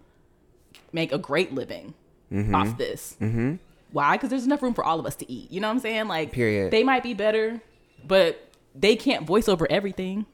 make 0.93 1.11
a 1.11 1.17
great 1.17 1.51
living 1.53 1.95
Mm-hmm. 2.31 2.55
off 2.55 2.77
this. 2.77 3.17
Mm-hmm. 3.19 3.55
Why? 3.91 4.15
Because 4.15 4.29
there's 4.29 4.45
enough 4.45 4.61
room 4.61 4.73
for 4.73 4.83
all 4.83 4.99
of 4.99 5.05
us 5.05 5.15
to 5.17 5.31
eat. 5.31 5.51
You 5.51 5.59
know 5.59 5.67
what 5.67 5.75
I'm 5.75 5.79
saying? 5.79 6.07
Like, 6.07 6.31
Period. 6.31 6.71
they 6.71 6.83
might 6.83 7.03
be 7.03 7.13
better, 7.13 7.61
but 8.05 8.49
they 8.73 8.95
can't 8.95 9.25
voice 9.25 9.47
over 9.47 9.69
everything. 9.69 10.25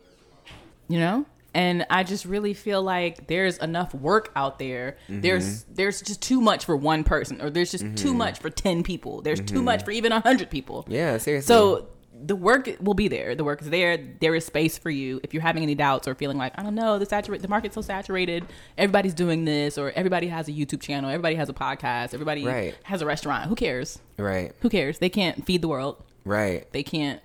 You 0.87 0.99
know? 0.99 1.25
And 1.53 1.87
I 1.89 2.03
just 2.03 2.25
really 2.25 2.53
feel 2.53 2.83
like 2.83 3.27
there's 3.27 3.57
enough 3.57 3.93
work 3.93 4.31
out 4.35 4.59
there. 4.59 4.97
Mm-hmm. 5.09 5.21
There's 5.21 5.63
there's 5.63 6.01
just 6.01 6.21
too 6.21 6.39
much 6.39 6.65
for 6.65 6.77
one 6.77 7.03
person, 7.03 7.41
or 7.41 7.49
there's 7.49 7.71
just 7.71 7.95
too 7.95 8.13
much 8.13 8.37
for 8.37 8.51
ten 8.51 8.83
people. 8.83 9.23
There's 9.23 9.41
too 9.41 9.63
much 9.63 9.83
for 9.83 9.89
even 9.89 10.11
hundred 10.11 10.51
people. 10.51 10.83
Mm-hmm. 10.83 10.91
yeah, 10.91 11.17
seriously. 11.17 11.47
So 11.47 11.87
the 12.25 12.35
work 12.35 12.69
will 12.79 12.93
be 12.93 13.07
there. 13.07 13.35
The 13.35 13.43
work 13.43 13.61
is 13.61 13.69
there. 13.69 13.97
There 14.19 14.35
is 14.35 14.45
space 14.45 14.77
for 14.77 14.89
you. 14.89 15.19
If 15.23 15.33
you're 15.33 15.43
having 15.43 15.63
any 15.63 15.75
doubts 15.75 16.07
or 16.07 16.15
feeling 16.15 16.37
like 16.37 16.53
I 16.57 16.63
don't 16.63 16.75
know, 16.75 16.97
the 16.99 17.05
saturate 17.05 17.41
the 17.41 17.47
market's 17.47 17.75
so 17.75 17.81
saturated. 17.81 18.45
Everybody's 18.77 19.13
doing 19.13 19.45
this, 19.45 19.77
or 19.77 19.91
everybody 19.91 20.27
has 20.27 20.47
a 20.47 20.51
YouTube 20.51 20.81
channel. 20.81 21.09
Everybody 21.09 21.35
has 21.35 21.49
a 21.49 21.53
podcast. 21.53 22.13
Everybody 22.13 22.45
Right. 22.45 22.75
has 22.83 23.01
a 23.01 23.05
restaurant. 23.05 23.49
Who 23.49 23.55
cares? 23.55 23.99
right. 24.17 24.53
Who 24.61 24.69
cares? 24.69 24.99
They 24.99 25.09
can't 25.09 25.45
feed 25.45 25.61
the 25.61 25.67
world. 25.67 26.03
Right. 26.25 26.71
They 26.71 26.83
can't. 26.83 27.21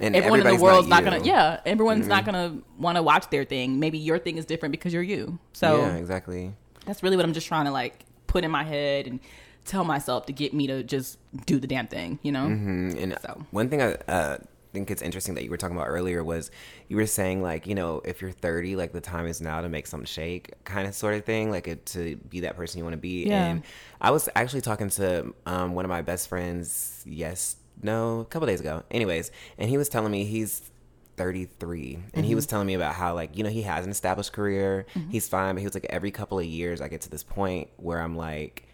And 0.00 0.14
everyone 0.16 0.40
in 0.40 0.46
the 0.46 0.62
world's 0.62 0.88
not, 0.88 1.04
you. 1.04 1.10
gonna. 1.10 1.24
Yeah, 1.24 1.60
everyone's 1.64 2.06
not 2.06 2.24
mm-hmm. 2.24 2.32
gonna 2.32 2.62
want 2.78 2.96
to 2.96 3.02
watch 3.02 3.30
their 3.30 3.44
thing. 3.44 3.78
Maybe 3.78 3.98
your 3.98 4.18
thing 4.18 4.36
is 4.38 4.44
different 4.44 4.72
because 4.72 4.92
you're 4.92 5.02
you. 5.02 5.38
So 5.52 5.78
yeah, 5.78 5.94
exactly. 5.96 6.52
that's 6.84 7.02
really 7.02 7.16
what 7.16 7.24
I'm 7.24 7.32
just 7.32 7.46
trying 7.46 7.66
to 7.66 7.70
like 7.70 8.04
put 8.26 8.44
in 8.44 8.50
my 8.50 8.64
head 8.64 9.06
and 9.06 9.20
tell 9.64 9.84
myself 9.84 10.26
to 10.26 10.32
get 10.32 10.52
me 10.54 10.66
to 10.66 10.82
just 10.82 11.18
do 11.46 11.58
the 11.58 11.66
damn 11.66 11.86
thing. 11.86 12.18
You 12.22 12.32
know. 12.32 12.46
Mm, 12.46 13.02
And 13.02 13.18
So. 13.22 13.44
one 13.50 13.68
thing 13.68 13.80
I 13.82 13.92
uh, 14.08 14.38
think 14.72 14.90
it's 14.90 15.02
interesting 15.02 15.34
that 15.36 15.44
you 15.44 15.50
were 15.50 15.56
talking 15.56 15.76
about 15.76 15.86
earlier 15.88 16.24
was 16.24 16.50
you 16.88 16.96
were 16.96 17.06
saying 17.06 17.42
like 17.42 17.66
you 17.66 17.74
know 17.74 18.00
if 18.04 18.20
you're 18.20 18.32
30, 18.32 18.76
like 18.76 18.92
the 18.92 19.00
time 19.00 19.26
is 19.26 19.40
now 19.40 19.60
to 19.60 19.68
make 19.68 19.86
something 19.86 20.06
shake, 20.06 20.52
kind 20.64 20.86
of 20.88 20.94
sort 20.94 21.14
of 21.14 21.24
thing, 21.24 21.50
like 21.50 21.68
it, 21.68 21.86
to 21.86 22.16
be 22.16 22.40
that 22.40 22.56
person 22.56 22.78
you 22.78 22.84
want 22.84 22.94
to 22.94 23.00
be. 23.00 23.24
Yeah. 23.26 23.44
And 23.46 23.62
I 24.00 24.10
was 24.10 24.28
actually 24.34 24.62
talking 24.62 24.90
to 24.90 25.32
um, 25.46 25.74
one 25.74 25.84
of 25.84 25.88
my 25.88 26.02
best 26.02 26.28
friends. 26.28 27.02
Yes, 27.06 27.56
no, 27.82 28.20
a 28.20 28.24
couple 28.24 28.46
days 28.46 28.60
ago. 28.60 28.82
Anyways, 28.90 29.30
and 29.58 29.68
he 29.70 29.76
was 29.78 29.88
telling 29.88 30.10
me 30.12 30.24
he's 30.24 30.70
33 31.16 31.94
and 31.94 32.04
Mm-hmm. 32.12 32.22
he 32.24 32.34
was 32.34 32.46
telling 32.46 32.66
me 32.66 32.74
about 32.74 32.94
how 32.94 33.14
like 33.14 33.36
you 33.36 33.44
know 33.44 33.50
he 33.50 33.62
has 33.62 33.84
an 33.84 33.90
established 33.92 34.32
career 34.32 34.84
he's 35.10 35.28
fine 35.28 35.54
but 35.54 35.60
he 35.60 35.64
was 35.66 35.74
like 35.74 35.86
every 35.88 36.10
couple 36.10 36.38
of 36.40 36.44
years 36.44 36.80
i 36.80 36.88
get 36.88 37.02
to 37.02 37.08
this 37.10 37.22
point 37.22 37.68
where 37.76 38.00
i'm 38.00 38.16
like 38.16 38.66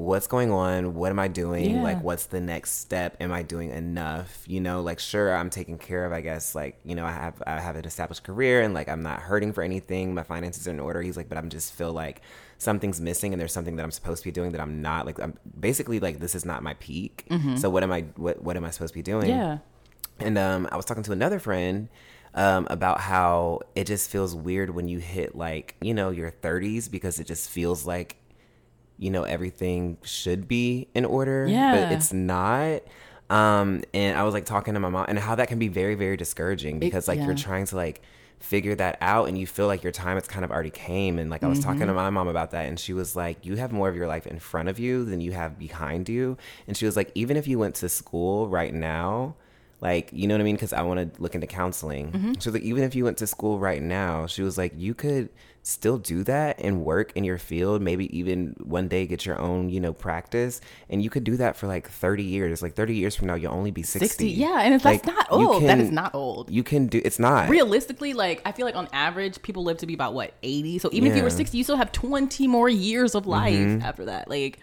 what's 0.00 0.26
going 0.26 0.50
on? 0.50 0.94
What 0.94 1.10
am 1.10 1.18
i 1.18 1.28
doing? 1.28 1.76
Yeah. 1.76 1.82
like 1.82 2.02
what's 2.02 2.26
the 2.26 2.40
next 2.40 2.72
step? 2.80 3.16
Am 3.20 3.32
i 3.32 3.42
doing 3.42 3.70
enough? 3.70 4.44
You 4.46 4.60
know 4.60 4.80
like 4.80 4.98
sure 4.98 5.34
i'm 5.36 5.50
taken 5.50 5.78
care 5.78 6.04
of 6.06 6.12
i 6.12 6.20
guess 6.20 6.54
like 6.54 6.78
you 6.84 6.94
know 6.94 7.04
i 7.04 7.12
have 7.12 7.42
i 7.46 7.60
have 7.60 7.76
an 7.76 7.84
established 7.84 8.24
career 8.24 8.62
and 8.62 8.72
like 8.74 8.88
i'm 8.88 9.02
not 9.02 9.20
hurting 9.20 9.52
for 9.52 9.62
anything. 9.62 10.14
My 10.14 10.22
finances 10.22 10.66
are 10.66 10.70
in 10.70 10.80
order. 10.80 11.02
He's 11.02 11.16
like 11.16 11.28
but 11.28 11.38
i'm 11.38 11.48
just 11.50 11.72
feel 11.74 11.92
like 11.92 12.22
something's 12.58 13.00
missing 13.00 13.32
and 13.32 13.40
there's 13.40 13.52
something 13.52 13.76
that 13.76 13.82
i'm 13.82 13.90
supposed 13.90 14.22
to 14.22 14.28
be 14.28 14.32
doing 14.32 14.52
that 14.52 14.60
i'm 14.60 14.82
not 14.82 15.06
like 15.06 15.18
i'm 15.18 15.34
basically 15.58 15.98
like 15.98 16.18
this 16.18 16.34
is 16.34 16.44
not 16.44 16.62
my 16.62 16.74
peak. 16.74 17.24
So 17.56 17.70
what 17.70 17.82
am 17.82 17.92
i 17.92 18.02
what, 18.16 18.42
what 18.42 18.56
am 18.56 18.64
i 18.64 18.70
supposed 18.70 18.92
to 18.92 18.98
be 18.98 19.02
doing? 19.02 19.28
Yeah. 19.30 19.58
and 20.18 20.36
um, 20.36 20.68
I 20.70 20.76
was 20.76 20.84
talking 20.84 21.02
to 21.04 21.12
another 21.12 21.38
friend 21.38 21.88
um, 22.34 22.66
about 22.70 23.00
how 23.00 23.60
it 23.74 23.86
just 23.86 24.10
feels 24.10 24.34
weird 24.36 24.70
when 24.70 24.86
you 24.86 24.98
hit 24.98 25.34
like, 25.34 25.74
you 25.80 25.92
know, 25.94 26.10
your 26.10 26.30
30s 26.30 26.88
because 26.90 27.18
it 27.18 27.26
just 27.26 27.48
feels 27.50 27.86
like, 27.86 28.16
you 29.00 29.10
know, 29.10 29.22
everything 29.22 29.96
should 30.02 30.46
be 30.46 30.86
in 30.94 31.06
order. 31.06 31.46
Yeah. 31.48 31.86
But 31.86 31.92
it's 31.92 32.12
not. 32.12 32.82
Um, 33.30 33.82
and 33.94 34.18
I 34.18 34.24
was 34.24 34.34
like 34.34 34.44
talking 34.44 34.74
to 34.74 34.80
my 34.80 34.90
mom 34.90 35.06
and 35.08 35.18
how 35.18 35.36
that 35.36 35.48
can 35.48 35.58
be 35.58 35.68
very, 35.68 35.94
very 35.94 36.16
discouraging 36.16 36.78
because 36.78 37.08
like 37.08 37.18
yeah. 37.18 37.26
you're 37.26 37.34
trying 37.34 37.64
to 37.66 37.76
like 37.76 38.02
figure 38.40 38.74
that 38.74 38.98
out 39.00 39.28
and 39.28 39.38
you 39.38 39.46
feel 39.46 39.66
like 39.66 39.82
your 39.82 39.92
time 39.92 40.16
it's 40.16 40.28
kind 40.28 40.44
of 40.44 40.50
already 40.50 40.70
came 40.70 41.18
and 41.18 41.30
like 41.30 41.42
I 41.42 41.46
was 41.46 41.60
talking 41.60 41.86
to 41.86 41.92
my 41.92 42.08
mom 42.08 42.26
about 42.26 42.52
that 42.52 42.66
and 42.66 42.80
she 42.80 42.94
was 42.94 43.14
like 43.14 43.44
you 43.44 43.56
have 43.56 43.70
more 43.70 43.86
of 43.90 43.94
your 43.94 44.06
life 44.06 44.26
in 44.26 44.38
front 44.38 44.70
of 44.70 44.78
you 44.78 45.04
than 45.04 45.20
you 45.20 45.32
have 45.32 45.58
behind 45.58 46.08
you 46.08 46.38
and 46.66 46.74
she 46.74 46.86
was 46.86 46.96
like 46.96 47.12
even 47.14 47.36
if 47.36 47.46
you 47.46 47.58
went 47.58 47.74
to 47.76 47.88
school 47.90 48.48
right 48.48 48.72
now 48.72 49.34
like 49.82 50.08
you 50.14 50.26
know 50.26 50.34
what 50.34 50.40
I 50.40 50.44
mean 50.44 50.56
because 50.56 50.72
I 50.72 50.80
want 50.80 51.14
to 51.14 51.22
look 51.22 51.34
into 51.34 51.46
counseling 51.46 52.34
she 52.40 52.48
was 52.48 52.54
like 52.54 52.62
even 52.62 52.82
if 52.82 52.94
you 52.94 53.04
went 53.04 53.18
to 53.18 53.26
school 53.26 53.58
right 53.58 53.82
now 53.82 54.26
she 54.26 54.40
was 54.40 54.56
like 54.56 54.72
you 54.74 54.94
could 54.94 55.28
still 55.62 55.98
do 55.98 56.24
that 56.24 56.58
and 56.58 56.82
work 56.84 57.12
in 57.14 57.22
your 57.22 57.36
field 57.36 57.82
maybe 57.82 58.14
even 58.18 58.56
one 58.64 58.88
day 58.88 59.06
get 59.06 59.26
your 59.26 59.38
own 59.38 59.68
you 59.68 59.78
know 59.78 59.92
practice 59.92 60.60
and 60.88 61.02
you 61.02 61.10
could 61.10 61.22
do 61.22 61.36
that 61.36 61.54
for 61.54 61.66
like 61.66 61.86
30 61.88 62.22
years 62.22 62.62
like 62.62 62.74
30 62.74 62.94
years 62.94 63.14
from 63.14 63.26
now 63.26 63.34
you'll 63.34 63.52
only 63.52 63.70
be 63.70 63.82
60, 63.82 64.06
60 64.06 64.28
yeah 64.28 64.62
and 64.62 64.72
it's, 64.74 64.84
Like, 64.86 65.02
that's 65.02 65.14
not 65.14 65.26
old 65.30 65.62
that 65.64 65.68
can- 65.68 65.80
is 65.82 65.90
not 65.90 66.14
old 66.14 66.50
you 66.50 66.62
can 66.62 66.86
do 66.86 67.00
it's 67.04 67.18
not 67.18 67.50
realistically 67.50 68.14
like 68.14 68.40
i 68.46 68.52
feel 68.52 68.64
like 68.64 68.74
on 68.74 68.88
average 68.94 69.40
people 69.42 69.62
live 69.62 69.76
to 69.78 69.86
be 69.86 69.92
about 69.92 70.14
what 70.14 70.32
80 70.42 70.78
so 70.78 70.88
even 70.92 71.10
if 71.10 71.16
you 71.16 71.22
were 71.22 71.28
Mm-hmm. 71.28 71.36
60 71.36 71.58
you 71.58 71.64
still 71.64 71.76
have 71.76 71.92
20 71.92 72.48
more 72.48 72.68
years 72.70 73.14
of 73.14 73.26
life 73.26 73.82
after 73.84 74.06
that 74.06 74.28
like 74.30 74.58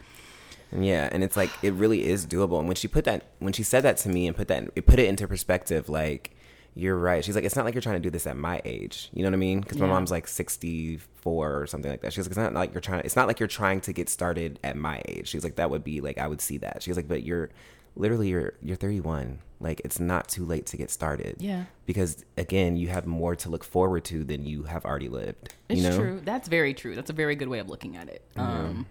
Yeah, 0.71 1.07
and 1.11 1.23
it's 1.23 1.37
like 1.37 1.51
it 1.63 1.73
really 1.73 2.05
is 2.09 2.25
doable. 2.27 2.59
And 2.59 2.67
when 2.67 2.75
she 2.75 2.87
put 2.89 3.05
that, 3.05 3.23
when 3.39 3.53
she 3.53 3.63
said 3.63 3.83
that 3.83 3.95
to 3.99 4.09
me 4.09 4.27
and 4.27 4.35
put 4.35 4.49
that, 4.49 4.67
it 4.75 4.85
put 4.85 4.99
it 4.99 5.07
into 5.07 5.25
perspective. 5.27 5.87
Like 5.87 6.31
you're 6.77 6.97
right. 6.97 7.23
She's 7.25 7.35
like, 7.35 7.43
it's 7.43 7.55
not 7.55 7.65
like 7.65 7.73
you're 7.73 7.81
trying 7.81 7.95
to 7.95 8.01
do 8.01 8.09
this 8.09 8.27
at 8.27 8.37
my 8.37 8.61
age. 8.63 9.09
You 9.13 9.23
know 9.23 9.29
what 9.29 9.33
I 9.35 9.37
mean? 9.37 9.61
Because 9.61 9.77
my 9.77 9.87
Yeah. 9.87 9.93
mom's 9.93 10.11
like 10.11 10.27
64 10.27 11.61
or 11.61 11.67
something 11.67 11.89
like 11.91 12.01
that. 12.01 12.13
She's 12.13 12.25
like, 12.25 12.31
it's 12.31 12.37
not 12.37 12.53
like 12.53 12.73
you're 12.73 12.81
trying. 12.81 13.01
It's 13.03 13.15
not 13.15 13.27
like 13.27 13.39
you're 13.39 13.47
trying 13.47 13.81
to 13.81 13.93
get 13.93 14.09
started 14.09 14.59
at 14.63 14.77
my 14.77 15.01
age. 15.07 15.27
She's 15.27 15.43
like, 15.43 15.55
that 15.55 15.69
would 15.69 15.83
be 15.83 16.01
like 16.01 16.17
I 16.17 16.27
would 16.27 16.41
see 16.41 16.57
that. 16.59 16.83
She's 16.83 16.95
like, 16.95 17.07
but 17.07 17.23
you're 17.23 17.49
literally 17.95 18.29
you're 18.29 18.53
you're 18.61 18.75
31. 18.77 19.39
Like 19.59 19.81
it's 19.83 19.99
not 19.99 20.27
too 20.27 20.45
late 20.45 20.67
to 20.67 20.77
get 20.77 20.91
started. 20.91 21.37
Yeah. 21.39 21.63
Because 21.85 22.23
again, 22.37 22.77
you 22.77 22.89
have 22.89 23.07
more 23.07 23.35
to 23.37 23.49
look 23.49 23.63
forward 23.63 24.05
to 24.05 24.23
than 24.23 24.45
you 24.45 24.63
have 24.63 24.85
already 24.85 25.09
lived. 25.09 25.53
It's 25.69 25.81
you 25.81 25.89
know? 25.89 25.97
true. 25.97 26.21
That's 26.23 26.47
very 26.47 26.73
true. 26.75 26.95
That's 26.95 27.09
a 27.09 27.13
very 27.13 27.35
good 27.35 27.47
way 27.47 27.59
of 27.59 27.69
looking 27.69 27.97
at 27.97 28.07
it. 28.07 28.23
Um, 28.35 28.85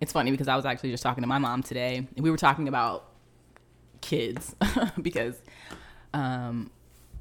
it's 0.00 0.12
funny 0.12 0.30
because 0.30 0.48
I 0.48 0.56
was 0.56 0.64
actually 0.64 0.90
just 0.90 1.02
talking 1.02 1.22
to 1.22 1.28
my 1.28 1.38
mom 1.38 1.62
today, 1.62 1.96
and 1.96 2.22
we 2.22 2.30
were 2.30 2.36
talking 2.36 2.66
about 2.68 3.08
kids 4.00 4.54
because 5.02 5.40
um, 6.14 6.70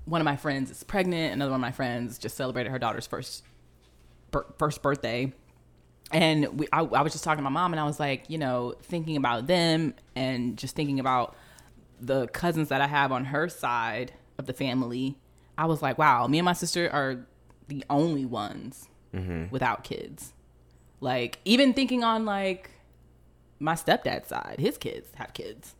one 0.05 0.21
of 0.21 0.25
my 0.25 0.35
friends 0.35 0.71
is 0.71 0.83
pregnant. 0.83 1.33
Another 1.33 1.51
one 1.51 1.59
of 1.59 1.61
my 1.61 1.71
friends 1.71 2.17
just 2.17 2.37
celebrated 2.37 2.69
her 2.69 2.79
daughter's 2.79 3.07
first 3.07 3.43
bir- 4.31 4.45
first 4.57 4.81
birthday, 4.81 5.33
and 6.11 6.59
we, 6.59 6.67
I, 6.71 6.79
I 6.79 7.01
was 7.01 7.11
just 7.11 7.23
talking 7.23 7.39
to 7.39 7.43
my 7.43 7.49
mom, 7.49 7.73
and 7.73 7.79
I 7.79 7.85
was 7.85 7.99
like, 7.99 8.29
you 8.29 8.37
know, 8.37 8.75
thinking 8.83 9.17
about 9.17 9.47
them 9.47 9.95
and 10.15 10.57
just 10.57 10.75
thinking 10.75 10.99
about 10.99 11.35
the 11.99 12.27
cousins 12.27 12.69
that 12.69 12.81
I 12.81 12.87
have 12.87 13.11
on 13.11 13.25
her 13.25 13.49
side 13.49 14.13
of 14.37 14.45
the 14.45 14.53
family. 14.53 15.17
I 15.57 15.65
was 15.65 15.81
like, 15.81 15.97
wow, 15.97 16.27
me 16.27 16.39
and 16.39 16.45
my 16.45 16.53
sister 16.53 16.89
are 16.91 17.25
the 17.67 17.83
only 17.89 18.25
ones 18.25 18.89
mm-hmm. 19.13 19.45
without 19.49 19.83
kids. 19.83 20.33
Like, 20.99 21.39
even 21.45 21.73
thinking 21.73 22.03
on 22.03 22.25
like 22.25 22.71
my 23.59 23.73
stepdad's 23.73 24.27
side, 24.27 24.57
his 24.59 24.77
kids 24.77 25.09
have 25.15 25.33
kids. 25.33 25.75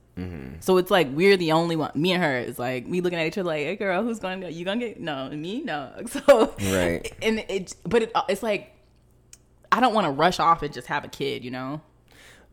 So 0.62 0.78
it's 0.78 0.89
like 0.89 1.10
we're 1.12 1.38
the 1.38 1.51
only 1.51 1.75
one. 1.75 1.91
Me 1.93 2.13
and 2.13 2.23
her 2.23 2.38
is 2.38 2.58
like 2.58 2.86
we 2.88 3.01
looking 3.01 3.19
at 3.19 3.28
each 3.28 3.38
other 3.38 3.47
like, 3.47 3.65
"Hey, 3.65 3.75
girl, 3.75 4.01
who's 4.01 4.19
going 4.19 4.41
to 4.41 4.51
you 4.51 4.63
gonna 4.63 4.80
get 4.80 4.99
no 4.99 5.30
me 5.30 5.62
no?" 5.62 5.91
So 6.08 6.56
Right. 6.71 7.13
and 7.21 7.39
it, 7.49 7.75
but 7.84 8.04
it, 8.04 8.12
it's 8.30 8.41
like 8.41 8.73
I 9.71 9.82
don't 9.82 9.93
want 9.93 10.06
to 10.06 10.12
rush 10.12 10.39
off 10.39 10.63
and 10.63 10.73
just 10.73 10.88
have 10.88 11.04
a 11.04 11.10
kid, 11.10 11.43
you 11.43 11.51
know? 11.51 11.82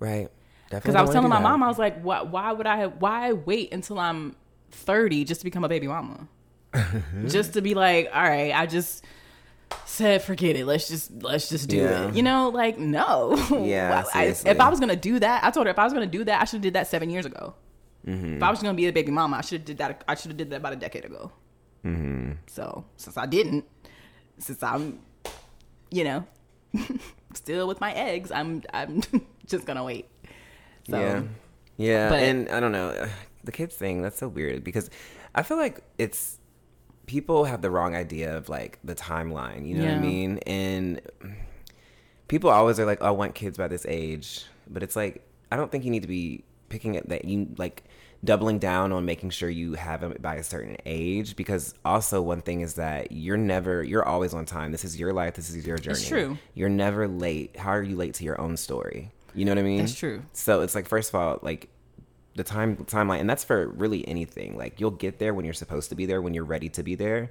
Right. 0.00 0.28
Definitely. 0.70 0.80
Because 0.80 0.94
I 0.96 1.02
was 1.02 1.10
telling 1.12 1.28
my 1.28 1.38
mom, 1.38 1.62
I 1.62 1.68
was 1.68 1.78
like, 1.78 2.00
"Why? 2.00 2.22
Why 2.22 2.50
would 2.50 2.66
I? 2.66 2.86
Why 2.86 3.32
wait 3.32 3.72
until 3.72 3.98
I'm 4.00 4.34
30 4.72 5.24
just 5.24 5.42
to 5.42 5.44
become 5.44 5.64
a 5.64 5.68
baby 5.68 5.86
mama? 5.86 6.26
just 7.28 7.52
to 7.52 7.60
be 7.60 7.74
like, 7.74 8.08
all 8.12 8.22
right, 8.22 8.52
I 8.52 8.66
just." 8.66 9.04
Said 9.86 10.22
forget 10.22 10.56
it 10.56 10.64
let's 10.66 10.88
just 10.88 11.10
let's 11.22 11.48
just 11.48 11.68
do 11.68 11.76
Yeah. 11.76 12.08
it 12.08 12.14
you 12.14 12.22
know 12.22 12.48
like 12.48 12.78
no 12.78 13.36
Yeah, 13.62 14.04
I- 14.14 14.24
if 14.26 14.60
i 14.60 14.68
was 14.68 14.80
gonna 14.80 14.96
do 14.96 15.18
that 15.18 15.44
i 15.44 15.50
told 15.50 15.66
her 15.66 15.70
if 15.70 15.78
i 15.78 15.84
was 15.84 15.92
gonna 15.92 16.06
do 16.06 16.24
that 16.24 16.40
i 16.40 16.44
should 16.44 16.56
have 16.56 16.62
did 16.62 16.74
that 16.74 16.86
seven 16.86 17.10
years 17.10 17.26
ago 17.26 17.54
Mm-hmm. 18.06 18.36
if 18.38 18.42
i 18.42 18.50
was 18.50 18.60
gonna 18.60 18.74
be 18.74 18.86
a 18.88 18.92
baby 18.92 19.12
mama 19.12 19.36
i 19.36 19.40
should 19.42 19.60
have 19.60 19.64
did 19.64 19.78
that 19.78 20.02
i 20.08 20.14
should 20.16 20.30
have 20.30 20.36
did 20.36 20.50
that 20.50 20.56
about 20.56 20.72
a 20.72 20.76
decade 20.76 21.04
ago 21.04 21.30
Mm-hmm. 21.84 22.32
so 22.46 22.84
since 22.96 23.16
i 23.16 23.26
didn't 23.26 23.64
since 24.38 24.62
i'm 24.62 24.98
you 25.90 26.02
know 26.04 26.24
still 27.34 27.68
with 27.68 27.80
my 27.80 27.92
eggs 27.92 28.30
i'm 28.32 28.62
i'm 28.72 29.02
just 29.46 29.66
gonna 29.66 29.84
wait 29.84 30.06
so 30.88 30.98
yeah. 30.98 31.22
Yeah. 31.76 32.08
but- 32.10 32.22
and 32.22 32.48
I 32.48 32.58
don't 32.60 32.72
know. 32.72 33.08
The 33.44 33.50
kids 33.50 33.74
thing, 33.74 34.02
that's 34.02 34.18
so 34.18 34.28
weird 34.28 34.62
because 34.62 34.88
I 35.34 35.42
feel 35.42 35.56
like 35.56 35.80
it's 35.98 36.38
people 37.06 37.44
have 37.44 37.62
the 37.62 37.70
wrong 37.70 37.94
idea 37.94 38.36
of 38.36 38.48
like 38.48 38.78
the 38.84 38.94
timeline, 38.94 39.66
you 39.66 39.76
know 39.76 39.84
what 39.84 39.94
I 39.94 39.98
mean? 39.98 40.38
And 40.46 41.00
people 42.28 42.50
always 42.50 42.78
are 42.80 42.86
like, 42.86 42.98
oh, 43.00 43.06
I 43.06 43.10
want 43.10 43.34
kids 43.34 43.58
by 43.58 43.68
this 43.68 43.84
age. 43.88 44.44
But 44.68 44.82
it's 44.82 44.96
like, 44.96 45.26
I 45.50 45.56
don't 45.56 45.70
think 45.70 45.84
you 45.84 45.90
need 45.90 46.02
to 46.02 46.08
be 46.08 46.44
picking 46.68 46.94
it 46.94 47.08
that 47.10 47.24
you 47.26 47.48
like 47.58 47.84
doubling 48.24 48.58
down 48.58 48.92
on 48.92 49.04
making 49.04 49.28
sure 49.30 49.50
you 49.50 49.74
have 49.74 50.00
them 50.00 50.14
by 50.20 50.36
a 50.36 50.42
certain 50.44 50.76
age 50.86 51.34
because 51.36 51.74
also 51.84 52.22
one 52.22 52.40
thing 52.40 52.60
is 52.60 52.74
that 52.74 53.10
you're 53.10 53.36
never 53.36 53.82
you're 53.82 54.06
always 54.06 54.32
on 54.32 54.46
time 54.46 54.70
this 54.70 54.84
is 54.84 54.98
your 54.98 55.12
life 55.12 55.34
this 55.34 55.50
is 55.50 55.66
your 55.66 55.76
journey 55.76 55.98
it's 55.98 56.06
true. 56.08 56.38
you're 56.54 56.68
never 56.68 57.08
late 57.08 57.56
how 57.56 57.70
are 57.70 57.82
you 57.82 57.96
late 57.96 58.14
to 58.14 58.22
your 58.24 58.40
own 58.40 58.56
story 58.56 59.10
you 59.34 59.44
know 59.44 59.50
what 59.50 59.58
i 59.58 59.62
mean 59.62 59.78
That's 59.80 59.94
true. 59.96 60.22
so 60.32 60.60
it's 60.62 60.74
like 60.74 60.88
first 60.88 61.08
of 61.08 61.16
all, 61.16 61.40
like 61.42 61.68
the 62.34 62.44
time 62.44 62.76
timeline, 62.76 63.20
and 63.20 63.28
that's 63.28 63.44
for 63.44 63.68
really 63.68 64.06
anything. 64.08 64.56
Like 64.56 64.80
you'll 64.80 64.90
get 64.90 65.18
there 65.18 65.34
when 65.34 65.44
you're 65.44 65.54
supposed 65.54 65.90
to 65.90 65.94
be 65.94 66.06
there, 66.06 66.22
when 66.22 66.34
you're 66.34 66.44
ready 66.44 66.68
to 66.70 66.82
be 66.82 66.94
there. 66.94 67.30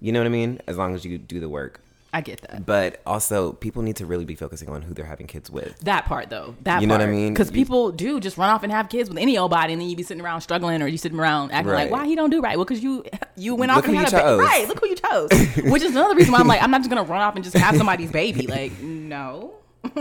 You 0.00 0.12
know 0.12 0.20
what 0.20 0.26
I 0.26 0.30
mean? 0.30 0.60
As 0.66 0.76
long 0.76 0.94
as 0.94 1.04
you 1.04 1.18
do 1.18 1.40
the 1.40 1.48
work. 1.48 1.80
i 2.12 2.20
get 2.20 2.40
that 2.42 2.64
But 2.64 3.00
also, 3.04 3.52
people 3.52 3.82
need 3.82 3.96
to 3.96 4.06
really 4.06 4.24
be 4.24 4.36
focusing 4.36 4.68
on 4.68 4.82
who 4.82 4.94
they're 4.94 5.04
having 5.04 5.26
kids 5.26 5.50
with. 5.50 5.76
That 5.80 6.04
part 6.04 6.30
though, 6.30 6.54
that 6.62 6.80
You 6.80 6.86
know 6.86 6.94
what 6.94 7.02
I 7.02 7.06
mean? 7.06 7.34
Because 7.34 7.50
people 7.50 7.90
do 7.90 8.20
just 8.20 8.38
run 8.38 8.48
off 8.48 8.62
and 8.62 8.70
have 8.72 8.88
kids 8.88 9.08
with 9.08 9.18
any 9.18 9.36
old 9.36 9.50
body, 9.50 9.72
and 9.72 9.82
then 9.82 9.88
you 9.88 9.96
be 9.96 10.04
sitting 10.04 10.22
around 10.22 10.40
struggling, 10.42 10.80
or 10.82 10.86
you 10.86 10.98
sitting 10.98 11.18
around 11.18 11.50
acting 11.50 11.72
Right. 11.72 11.90
like, 11.90 12.00
"Why 12.00 12.06
he 12.06 12.14
don't 12.14 12.30
do 12.30 12.40
right?" 12.40 12.56
Well, 12.56 12.64
because 12.64 12.82
you 12.82 13.04
you 13.36 13.54
went 13.54 13.70
Look 13.70 13.84
off 13.84 13.88
and 13.88 13.96
had 13.96 14.12
a 14.14 14.36
baby. 14.36 14.42
Right? 14.42 14.68
Look 14.68 14.80
who 14.80 14.88
you 14.88 14.96
chose. 14.96 15.30
Which 15.70 15.82
is 15.82 15.90
another 15.90 16.14
reason 16.14 16.32
why 16.32 16.38
I'm 16.38 16.46
like, 16.48 16.62
I'm 16.62 16.70
not 16.70 16.78
just 16.78 16.90
gonna 16.90 17.02
run 17.02 17.20
off 17.20 17.34
and 17.34 17.44
just 17.44 17.56
have 17.56 17.76
somebody's 17.76 18.10
baby. 18.10 18.46
Like, 18.46 18.72
no, 18.80 19.54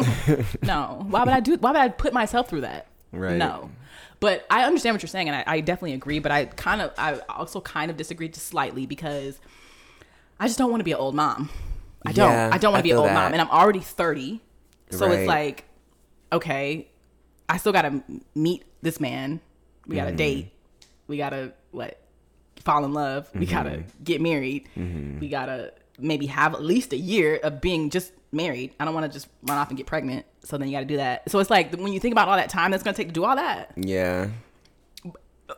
no. 0.64 1.06
Why 1.10 1.24
would 1.24 1.34
I 1.34 1.40
do? 1.40 1.58
Why 1.58 1.72
would 1.72 1.82
I 1.82 1.90
put 1.90 2.14
myself 2.14 2.50
through 2.50 2.62
that? 2.62 2.88
Right. 3.12 3.36
No. 3.38 3.72
But 4.19 4.45
I 4.49 4.63
understand 4.63 4.95
what 4.95 5.01
you're 5.03 5.08
saying, 5.10 5.30
and 5.30 5.36
I, 5.36 5.43
I 5.45 5.60
definitely 5.62 5.93
agree. 5.93 6.19
But 6.19 6.32
I 6.32 6.45
kind 6.45 6.82
of, 6.82 6.91
I 6.97 7.19
also 7.30 7.62
kind 7.62 7.91
of 7.91 7.97
disagree 7.97 8.27
just 8.30 8.47
slightly 8.47 8.86
because 8.86 9.39
I 10.39 10.47
just 10.47 10.58
don't 10.58 10.71
want 10.71 10.80
to 10.80 10.86
be 10.86 10.91
an 10.91 10.97
old 10.97 11.13
mom. 11.15 11.49
I 12.06 12.12
don't. 12.13 12.32
Yeah, 12.32 12.49
I 12.51 12.58
don't 12.58 12.71
want 12.71 12.80
to 12.80 12.84
be 12.84 12.91
an 12.91 12.97
old 12.97 13.10
that. 13.10 13.13
mom, 13.13 13.34
and 13.34 13.41
I'm 13.41 13.49
already 13.49 13.80
30. 13.80 14.41
So 14.89 15.08
Right. 15.08 15.19
it's 15.19 15.27
like, 15.27 15.65
okay, 16.32 16.88
I 17.49 17.58
still 17.58 17.73
got 17.73 17.84
to 17.84 18.01
meet 18.36 18.63
this 18.82 18.99
man. 18.99 19.39
We 19.86 19.95
got 19.95 20.03
to 20.06 20.10
Mm-hmm. 20.10 20.17
date. 20.17 20.53
We 21.08 21.17
got 21.17 21.30
to 21.32 21.53
what? 21.71 21.99
Fall 22.62 22.84
in 22.86 22.93
love. 22.93 23.30
We 23.36 23.45
got 23.45 23.65
Mm-hmm. 23.65 23.82
to 23.84 24.03
get 24.03 24.21
married. 24.21 24.67
We 24.75 25.30
got 25.30 25.45
to 25.45 25.73
maybe 25.99 26.25
have 26.27 26.53
at 26.53 26.63
least 26.63 26.91
a 26.93 26.97
year 26.97 27.36
of 27.43 27.62
being 27.62 27.89
just 27.89 28.12
married. 28.32 28.73
I 28.80 28.86
don't 28.86 28.93
want 28.93 29.06
to 29.06 29.12
just 29.12 29.27
run 29.43 29.58
off 29.58 29.69
and 29.69 29.77
get 29.77 29.88
pregnant. 29.88 30.25
So 30.48 30.58
then 30.58 30.68
you 30.70 30.74
got 30.76 30.80
to 30.80 30.86
do 30.86 30.98
that. 30.98 31.30
So 31.30 31.40
it's 31.40 31.50
like 31.50 31.74
when 31.76 31.92
you 31.94 32.00
think 32.00 32.14
about 32.14 32.28
all 32.30 32.38
that 32.38 32.50
time 32.50 32.72
that's 32.72 32.84
going 32.84 32.94
to 32.94 32.98
take 32.98 33.08
to 33.10 33.14
do 33.14 33.26
all 33.26 33.36
that. 33.36 33.72
Yeah. 33.76 34.30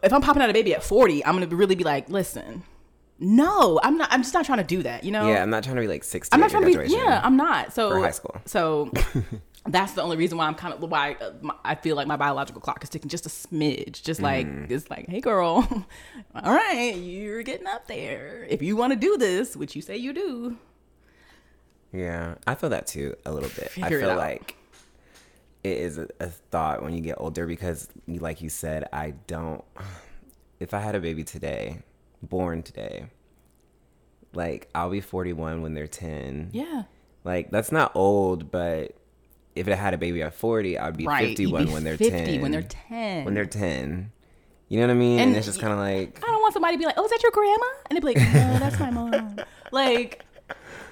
If 0.03 0.11
I'm 0.13 0.21
popping 0.21 0.41
out 0.41 0.49
a 0.49 0.53
baby 0.53 0.73
at 0.73 0.83
40, 0.83 1.23
I'm 1.25 1.35
going 1.37 1.47
to 1.49 1.55
really 1.55 1.75
be 1.75 1.83
like, 1.83 2.09
listen, 2.09 2.63
no, 3.19 3.79
I'm 3.83 3.97
not. 3.97 4.09
I'm 4.11 4.21
just 4.21 4.33
not 4.33 4.45
trying 4.45 4.59
to 4.59 4.63
do 4.63 4.81
that. 4.83 5.03
You 5.03 5.11
know? 5.11 5.27
Yeah. 5.27 5.41
I'm 5.43 5.49
not 5.49 5.63
trying 5.63 5.75
to 5.75 5.81
be 5.81 5.87
like 5.87 6.03
60 6.03 6.33
I'm 6.33 6.39
not 6.39 6.49
trying 6.51 6.71
to 6.71 6.79
be. 6.79 6.87
Yeah, 6.91 7.21
I'm 7.23 7.37
not. 7.37 7.73
So 7.73 7.89
For 7.91 7.99
high 7.99 8.11
school. 8.11 8.35
So 8.45 8.91
that's 9.67 9.91
the 9.93 10.01
only 10.01 10.17
reason 10.17 10.37
why 10.37 10.47
I'm 10.47 10.55
kind 10.55 10.73
of 10.73 10.81
why 10.89 11.17
uh, 11.21 11.31
I 11.65 11.75
feel 11.75 11.95
like 11.95 12.07
my 12.07 12.15
biological 12.17 12.61
clock 12.61 12.83
is 12.83 12.89
ticking 12.89 13.09
just 13.09 13.25
a 13.25 13.29
smidge. 13.29 14.01
Just 14.03 14.21
like 14.21 14.47
Mm. 14.47 14.71
it's 14.71 14.89
like, 14.89 15.07
hey, 15.07 15.21
girl, 15.21 15.67
all 16.35 16.53
right, 16.53 16.95
you're 16.95 17.43
getting 17.43 17.67
up 17.67 17.87
there. 17.87 18.47
If 18.49 18.61
you 18.61 18.75
want 18.75 18.93
to 18.93 18.97
do 18.97 19.17
this, 19.17 19.55
which 19.55 19.75
you 19.75 19.81
say 19.81 19.97
you 19.97 20.13
do, 20.13 20.57
Yeah, 21.91 22.35
I 22.47 22.55
feel 22.55 22.69
that 22.69 22.87
too 22.87 23.15
a 23.25 23.31
little 23.31 23.49
bit. 23.49 23.65
I 23.65 23.67
Figure 23.89 23.97
it 23.99 24.01
feel 24.01 24.15
like 24.15 24.55
it 25.63 25.77
is 25.77 25.97
a, 25.97 26.07
a 26.19 26.27
thought 26.27 26.81
when 26.83 26.93
you 26.93 27.01
get 27.01 27.15
older 27.19 27.45
because, 27.45 27.87
like 28.07 28.41
you 28.41 28.49
said, 28.49 28.85
I 28.93 29.11
don't. 29.27 29.63
If 30.59 30.73
I 30.73 30.79
had 30.81 30.93
a 30.93 30.99
baby 30.99 31.23
today, 31.23 31.83
born 32.21 32.63
today, 32.63 33.05
like 34.33 34.69
I'll 34.75 34.89
be 34.89 35.01
41 35.01 35.61
when 35.61 35.73
they're 35.73 35.87
10. 35.87 36.49
yeah, 36.51 36.83
Like 37.23 37.49
that's 37.49 37.71
not 37.71 37.93
old, 37.95 38.51
but 38.51 38.93
if 39.55 39.67
I 39.67 39.73
had 39.75 39.93
a 39.93 39.97
baby 39.97 40.21
at 40.21 40.33
40, 40.33 40.77
I'd 40.77 40.97
be 40.97 41.05
right. 41.07 41.21
You'd 41.29 41.37
51 41.37 41.65
be 41.65 41.71
when 41.73 41.83
they're 41.83 41.97
50 41.97 42.09
10. 42.11 42.41
when 42.41 42.51
they're 42.51 42.61
10. 42.61 43.25
When 43.25 43.33
they're 43.33 43.45
10. 43.45 44.11
You 44.67 44.79
know 44.81 44.87
what 44.87 44.91
I 44.91 44.95
mean? 44.95 45.19
And, 45.19 45.27
And 45.29 45.37
it's 45.37 45.47
just 45.47 45.59
kind 45.59 45.73
of 45.73 45.79
like, 45.79 46.19
I 46.23 46.27
don't 46.29 46.41
want 46.41 46.53
somebody 46.53 46.75
to 46.75 46.77
be 46.79 46.85
like, 46.85 46.95
"Oh, 46.97 47.03
is 47.05 47.09
that 47.11 47.23
your 47.23 47.31
grandma?" 47.31 47.65
And 47.89 47.95
they'd 47.95 48.01
be 48.01 48.07
like, 48.07 48.17
"No, 48.33 48.59
that's 48.59 48.79
my 48.79 48.91
mom." 48.91 49.39
like, 49.71 50.23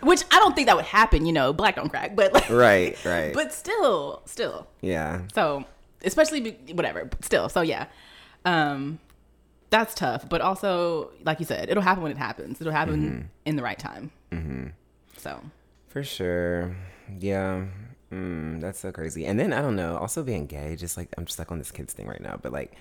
which 0.07 0.23
I 0.31 0.39
don't 0.39 0.55
think 0.55 0.67
that 0.67 0.75
would 0.75 0.85
happen. 0.85 1.25
You 1.25 1.33
know, 1.33 1.53
black 1.53 1.75
don't 1.75 1.89
crack, 1.89 2.15
but 2.15 2.33
like, 2.33 2.49
right, 2.49 2.97
right. 3.05 3.33
but 3.33 3.53
still, 3.53 4.21
still. 4.25 4.67
yeah. 4.81 5.21
So, 5.33 5.65
especially 6.03 6.41
be- 6.41 6.73
whatever, 6.73 7.05
but 7.05 7.23
still. 7.23 7.49
So 7.49 7.61
yeah, 7.61 7.85
um, 8.45 8.99
that's 9.69 9.93
tough. 9.93 10.27
But 10.29 10.41
also, 10.41 11.11
like 11.23 11.39
you 11.39 11.45
said, 11.45 11.69
it'll 11.69 11.83
happen 11.83 12.03
when 12.03 12.11
it 12.11 12.17
happens. 12.17 12.59
It'll 12.61 12.73
happen 12.73 13.01
Mm-hmm. 13.01 13.21
in 13.45 13.55
the 13.55 13.63
right 13.63 13.77
time. 13.79 14.11
Mm-hmm. 14.31 14.67
So 15.17 15.41
For 15.89 16.03
sure. 16.03 16.75
Yeah. 17.19 17.65
Mm, 18.11 18.61
that's 18.61 18.79
so 18.79 18.91
crazy. 18.93 19.25
And 19.25 19.37
then 19.37 19.51
I 19.51 19.61
don't 19.61 19.75
know, 19.75 19.97
also 19.97 20.23
being 20.23 20.45
gay, 20.45 20.77
just 20.77 20.95
like 20.95 21.09
I'm 21.17 21.25
just 21.25 21.39
like 21.39 21.51
on 21.51 21.57
this 21.57 21.71
kids 21.71 21.91
thing 21.91 22.07
right 22.07 22.21
now, 22.21 22.39
but 22.41 22.53
like 22.53 22.71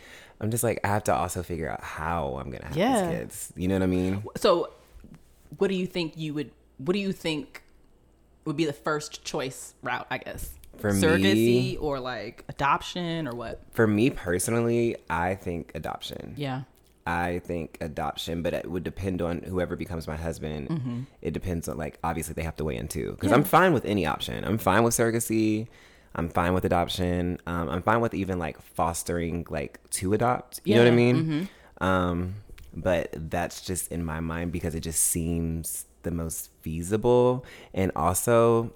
I'm 0.40 0.52
just 0.52 0.62
like 0.62 0.78
I 0.84 0.88
have 0.88 1.02
to 1.04 1.14
also 1.14 1.42
figure 1.42 1.68
out 1.68 1.82
how 1.82 2.36
I'm 2.38 2.50
gonna 2.50 2.66
have 2.66 2.76
Yeah. 2.76 3.08
these 3.08 3.18
kids. 3.18 3.52
You 3.56 3.66
know 3.66 3.74
what 3.74 3.82
I 3.82 3.86
mean? 3.86 4.22
so, 4.36 4.70
what 5.58 5.66
do 5.68 5.74
you 5.74 5.86
think 5.88 6.16
you 6.16 6.32
would? 6.34 6.50
What 6.78 6.92
do 6.94 6.98
you 6.98 7.12
think 7.12 7.62
would 8.44 8.56
be 8.56 8.64
the 8.64 8.72
first 8.72 9.24
choice 9.24 9.74
route? 9.82 10.06
I 10.10 10.18
guess 10.18 10.50
For 10.78 10.90
surrogacy 10.92 11.34
me- 11.34 11.76
or 11.78 11.98
like 12.00 12.44
adoption 12.48 13.26
or 13.28 13.34
what? 13.34 13.62
For 13.72 13.86
me 13.86 14.10
personally, 14.10 14.96
I 15.10 15.34
think 15.34 15.72
adoption. 15.74 16.34
Yeah. 16.36 16.62
I 17.08 17.38
think 17.44 17.78
adoption, 17.80 18.42
but 18.42 18.52
it 18.52 18.68
would 18.68 18.82
depend 18.82 19.22
on 19.22 19.42
whoever 19.42 19.76
becomes 19.76 20.08
my 20.08 20.16
husband. 20.16 20.68
Mm-hmm. 20.68 21.00
It 21.22 21.30
depends 21.32 21.68
on 21.68 21.76
like 21.78 21.98
obviously 22.02 22.34
they 22.34 22.42
have 22.42 22.56
to 22.56 22.64
weigh 22.64 22.76
in 22.76 22.88
too 22.88 23.12
because 23.12 23.30
I'm 23.32 23.44
fine 23.44 23.72
with 23.72 23.84
any 23.84 24.06
option. 24.06 24.44
I'm 24.44 24.58
fine 24.58 24.82
with 24.82 24.92
surrogacy. 24.94 25.68
I'm 26.16 26.28
fine 26.28 26.52
with 26.52 26.64
adoption. 26.64 27.38
Um, 27.46 27.68
I'm 27.68 27.82
fine 27.82 28.00
with 28.00 28.12
even 28.14 28.38
like 28.40 28.60
fostering 28.60 29.46
like 29.50 29.78
to 29.90 30.14
adopt. 30.14 30.60
You 30.64 30.74
know 30.74 30.80
what 30.84 30.92
I 30.92 30.96
Yeah, 30.96 31.12
mm-hmm. 31.12 31.30
mean? 31.30 31.48
Um, 31.80 32.34
but 32.74 33.10
that's 33.14 33.60
just 33.60 33.92
in 33.92 34.04
my 34.04 34.18
mind 34.20 34.50
because 34.50 34.74
it 34.74 34.80
just 34.80 35.02
seems 35.04 35.86
the 36.06 36.10
most 36.10 36.50
feasible 36.62 37.44
and 37.74 37.92
also 37.94 38.72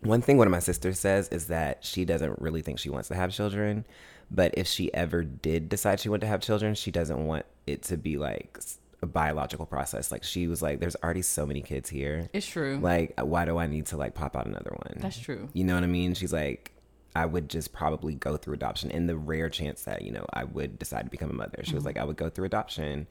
one 0.00 0.22
thing 0.22 0.36
one 0.38 0.46
of 0.46 0.50
my 0.52 0.58
sisters 0.60 0.98
says 0.98 1.28
is 1.28 1.48
that 1.48 1.84
she 1.84 2.04
doesn't 2.04 2.40
really 2.40 2.62
think 2.62 2.78
she 2.78 2.90
wants 2.90 3.08
to 3.08 3.14
have 3.14 3.32
children, 3.32 3.84
but 4.30 4.54
if 4.56 4.66
she 4.66 4.92
ever 4.94 5.24
did 5.24 5.68
decide 5.68 5.98
she 6.00 6.08
wanted 6.08 6.20
to 6.22 6.26
have 6.28 6.40
children, 6.40 6.74
she 6.74 6.90
doesn't 6.90 7.26
want 7.26 7.44
it 7.66 7.82
to 7.84 7.96
be 7.96 8.16
like 8.18 8.58
a 9.02 9.06
biological 9.06 9.66
process. 9.66 10.12
Like 10.12 10.22
she 10.22 10.46
was 10.46 10.62
like, 10.62 10.80
"There's 10.80 10.96
already 10.96 11.22
so 11.22 11.44
many 11.46 11.60
kids 11.62 11.88
here. 11.90 12.28
It's 12.32 12.46
true. 12.46 12.78
Like, 12.80 13.18
why 13.20 13.44
do 13.46 13.58
I 13.58 13.66
need 13.66 13.86
to 13.86 13.96
like 13.96 14.14
pop 14.14 14.36
out 14.36 14.46
another 14.46 14.70
one?" 14.84 14.98
That's 15.00 15.18
true. 15.18 15.48
You 15.54 15.64
know 15.64 15.74
what 15.74 15.82
I 15.84 15.88
mean? 15.88 16.14
She's 16.14 16.32
like, 16.32 16.72
I 17.16 17.24
would 17.26 17.48
just 17.48 17.72
probably 17.72 18.14
go 18.14 18.36
through 18.36 18.54
adoption 18.54 18.90
in 18.90 19.06
the 19.06 19.16
rare 19.16 19.48
chance 19.48 19.82
that, 19.84 20.02
you 20.02 20.12
know, 20.12 20.26
I 20.32 20.44
would 20.44 20.78
decide 20.78 21.04
to 21.06 21.10
become 21.10 21.30
a 21.30 21.34
mother. 21.34 21.62
She 21.64 21.74
was 21.74 21.80
Mm-hmm. 21.80 21.86
like, 21.86 21.96
I 21.96 22.04
would 22.04 22.16
go 22.16 22.28
through 22.28 22.44
adoption, 22.46 23.06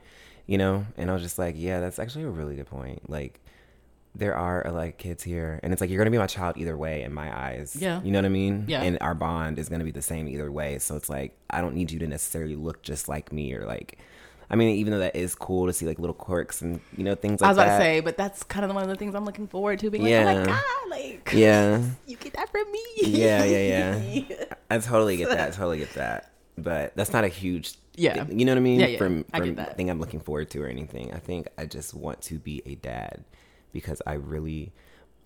you 0.48 0.58
know? 0.58 0.86
And 0.98 1.10
I 1.10 1.14
was 1.14 1.22
just 1.24 1.38
like, 1.40 1.56
yeah, 1.58 1.80
that's 1.80 2.00
actually 2.00 2.24
a 2.26 2.30
really 2.30 2.56
good 2.56 2.68
point. 2.68 3.10
Like, 3.10 3.40
there 4.18 4.36
are 4.36 4.66
uh, 4.68 4.72
like 4.72 4.98
kids 4.98 5.24
here, 5.24 5.60
and 5.62 5.74
it's 5.74 5.82
like, 5.82 5.90
you're 5.90 5.98
going 5.98 6.06
to 6.06 6.12
be 6.12 6.18
my 6.18 6.28
child 6.28 6.56
either 6.58 6.78
way 6.78 7.04
in 7.04 7.14
my 7.14 7.36
eyes. 7.38 7.76
Yeah. 7.78 8.02
You 8.02 8.12
know 8.12 8.20
what 8.20 8.26
I 8.26 8.30
mean? 8.30 8.64
Yeah. 8.68 8.82
And 8.82 8.98
our 9.02 9.14
bond 9.14 9.60
is 9.60 9.68
going 9.68 9.80
to 9.80 9.86
be 9.86 9.92
the 9.92 10.02
same 10.02 10.28
either 10.30 10.50
way. 10.52 10.80
So 10.80 10.96
it's 10.96 11.10
like, 11.10 11.36
I 11.50 11.60
don't 11.62 11.76
need 11.76 11.92
you 11.92 12.00
to 12.00 12.08
necessarily 12.08 12.56
look 12.56 12.82
just 12.82 13.10
like 13.10 13.34
me 13.34 13.54
or 13.54 13.66
like, 13.66 13.98
I 14.50 14.56
mean, 14.56 14.70
even 14.78 14.94
though 14.94 15.00
that 15.00 15.16
is 15.16 15.34
cool 15.36 15.66
to 15.66 15.74
see 15.74 15.86
like 15.88 15.98
little 16.00 16.14
quirks 16.14 16.62
and, 16.62 16.80
you 16.96 17.04
know, 17.04 17.16
things 17.16 17.42
like 17.42 17.48
that. 17.48 17.48
I 17.48 17.50
was 17.50 17.58
about 17.58 17.66
that. 17.66 17.78
to 17.80 17.84
say, 17.84 18.00
but 18.00 18.16
that's 18.16 18.44
kind 18.44 18.64
of 18.64 18.74
one 18.74 18.84
of 18.84 18.90
the 18.90 18.96
things 18.96 19.16
I'm 19.16 19.26
looking 19.26 19.48
forward 19.48 19.80
to. 19.80 19.90
Being 19.90 20.04
like, 20.04 20.14
oh 20.14 20.16
Yeah. 20.16 20.40
my 20.40 20.46
god, 20.46 20.64
like 20.92 21.32
Yeah. 21.34 21.82
you 22.06 22.16
get 22.16 22.34
that 22.34 22.50
from 22.52 22.72
me. 22.72 22.80
Yeah, 22.98 23.44
yeah, 23.44 23.98
yeah. 23.98 24.46
I 24.70 24.78
totally 24.78 25.18
get 25.18 25.30
that. 25.30 25.54
Totally 25.54 25.80
get 25.80 25.94
that. 25.96 26.32
But 26.58 26.96
that's 26.96 27.12
not 27.12 27.24
a 27.26 27.28
huge. 27.28 27.74
Yeah. 27.98 28.26
thing, 28.26 28.40
you 28.40 28.46
know 28.46 28.54
what 28.54 28.58
I 28.58 28.62
mean. 28.62 28.80
Yeah, 28.80 28.88
yeah. 28.88 28.98
From 28.98 29.26
I 29.34 29.40
from 29.40 29.56
that. 29.56 29.78
thing 29.78 29.90
I'm 29.90 30.00
looking 30.00 30.20
forward 30.20 30.50
to 30.52 30.64
or 30.64 30.68
anything. 30.68 31.14
I 31.14 31.20
think 31.20 31.48
I 31.58 31.66
just 31.66 31.94
want 31.94 32.22
to 32.24 32.40
be 32.40 32.62
a 32.66 32.76
dad 32.76 33.24
because 33.72 34.02
I 34.06 34.14
really, 34.14 34.74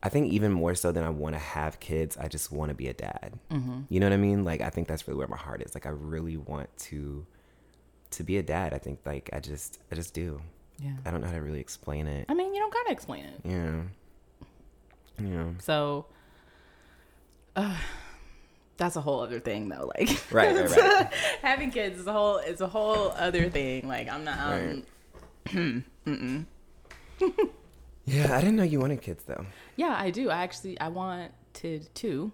I 0.01 0.09
think 0.09 0.31
even 0.31 0.51
more 0.51 0.75
so 0.75 0.91
than 0.91 1.03
I 1.03 1.09
want 1.09 1.35
to 1.35 1.39
have 1.39 1.79
kids, 1.79 2.17
I 2.17 2.27
just 2.27 2.51
want 2.51 2.69
to 2.69 2.75
be 2.75 2.87
a 2.87 2.93
dad. 2.93 3.39
Mm-hmm. 3.51 3.81
You 3.89 3.99
know 3.99 4.07
what 4.07 4.13
I 4.13 4.17
mean? 4.17 4.43
Like 4.43 4.61
I 4.61 4.69
think 4.69 4.87
that's 4.87 5.07
really 5.07 5.17
where 5.17 5.27
my 5.27 5.37
heart 5.37 5.61
is. 5.61 5.73
Like 5.75 5.85
I 5.85 5.89
really 5.89 6.37
want 6.37 6.69
to, 6.89 7.25
to 8.11 8.23
be 8.23 8.37
a 8.37 8.43
dad. 8.43 8.73
I 8.73 8.77
think 8.77 8.99
like 9.05 9.29
I 9.33 9.39
just 9.39 9.79
I 9.91 9.95
just 9.95 10.13
do. 10.13 10.41
Yeah. 10.81 10.93
I 11.05 11.11
don't 11.11 11.21
know 11.21 11.27
how 11.27 11.33
to 11.33 11.41
really 11.41 11.59
explain 11.59 12.07
it. 12.07 12.25
I 12.29 12.33
mean, 12.33 12.53
you 12.53 12.59
don't 12.59 12.73
gotta 12.73 12.91
explain 12.91 13.25
it. 13.25 13.41
Yeah. 13.43 13.81
Yeah. 15.21 15.49
So, 15.59 16.05
uh, 17.55 17.75
that's 18.79 18.95
a 18.95 19.01
whole 19.01 19.19
other 19.19 19.39
thing, 19.39 19.69
though. 19.69 19.91
Like, 19.95 20.09
Right, 20.31 20.55
right, 20.55 20.69
right. 20.75 21.13
having 21.43 21.69
kids 21.69 21.99
is 21.99 22.07
a 22.07 22.11
whole 22.13 22.37
is 22.39 22.61
a 22.61 22.67
whole 22.67 23.09
other 23.11 23.49
thing. 23.49 23.87
Like, 23.87 24.09
I'm 24.09 24.23
not. 24.23 24.83
Um, 25.53 25.85
Yeah. 28.05 28.35
I 28.35 28.39
didn't 28.39 28.55
know 28.55 28.63
you 28.63 28.79
wanted 28.79 29.03
kids 29.03 29.23
though. 29.25 29.45
Yeah, 29.75 29.95
I 29.95 30.09
do. 30.09 30.31
I 30.31 30.37
actually 30.41 30.79
I 30.79 30.87
wanted 30.87 31.31
two, 31.93 32.31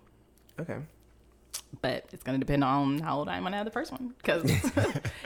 Okay. 0.57 0.77
but 1.81 2.05
it's 2.13 2.23
gonna 2.23 2.37
depend 2.37 2.63
on 2.63 2.99
how 2.99 3.17
old 3.17 3.27
I 3.27 3.35
am 3.35 3.43
when 3.43 3.53
I 3.53 3.57
have 3.57 3.65
the 3.65 3.71
first 3.71 3.91
one. 3.91 4.13
Because 4.17 4.43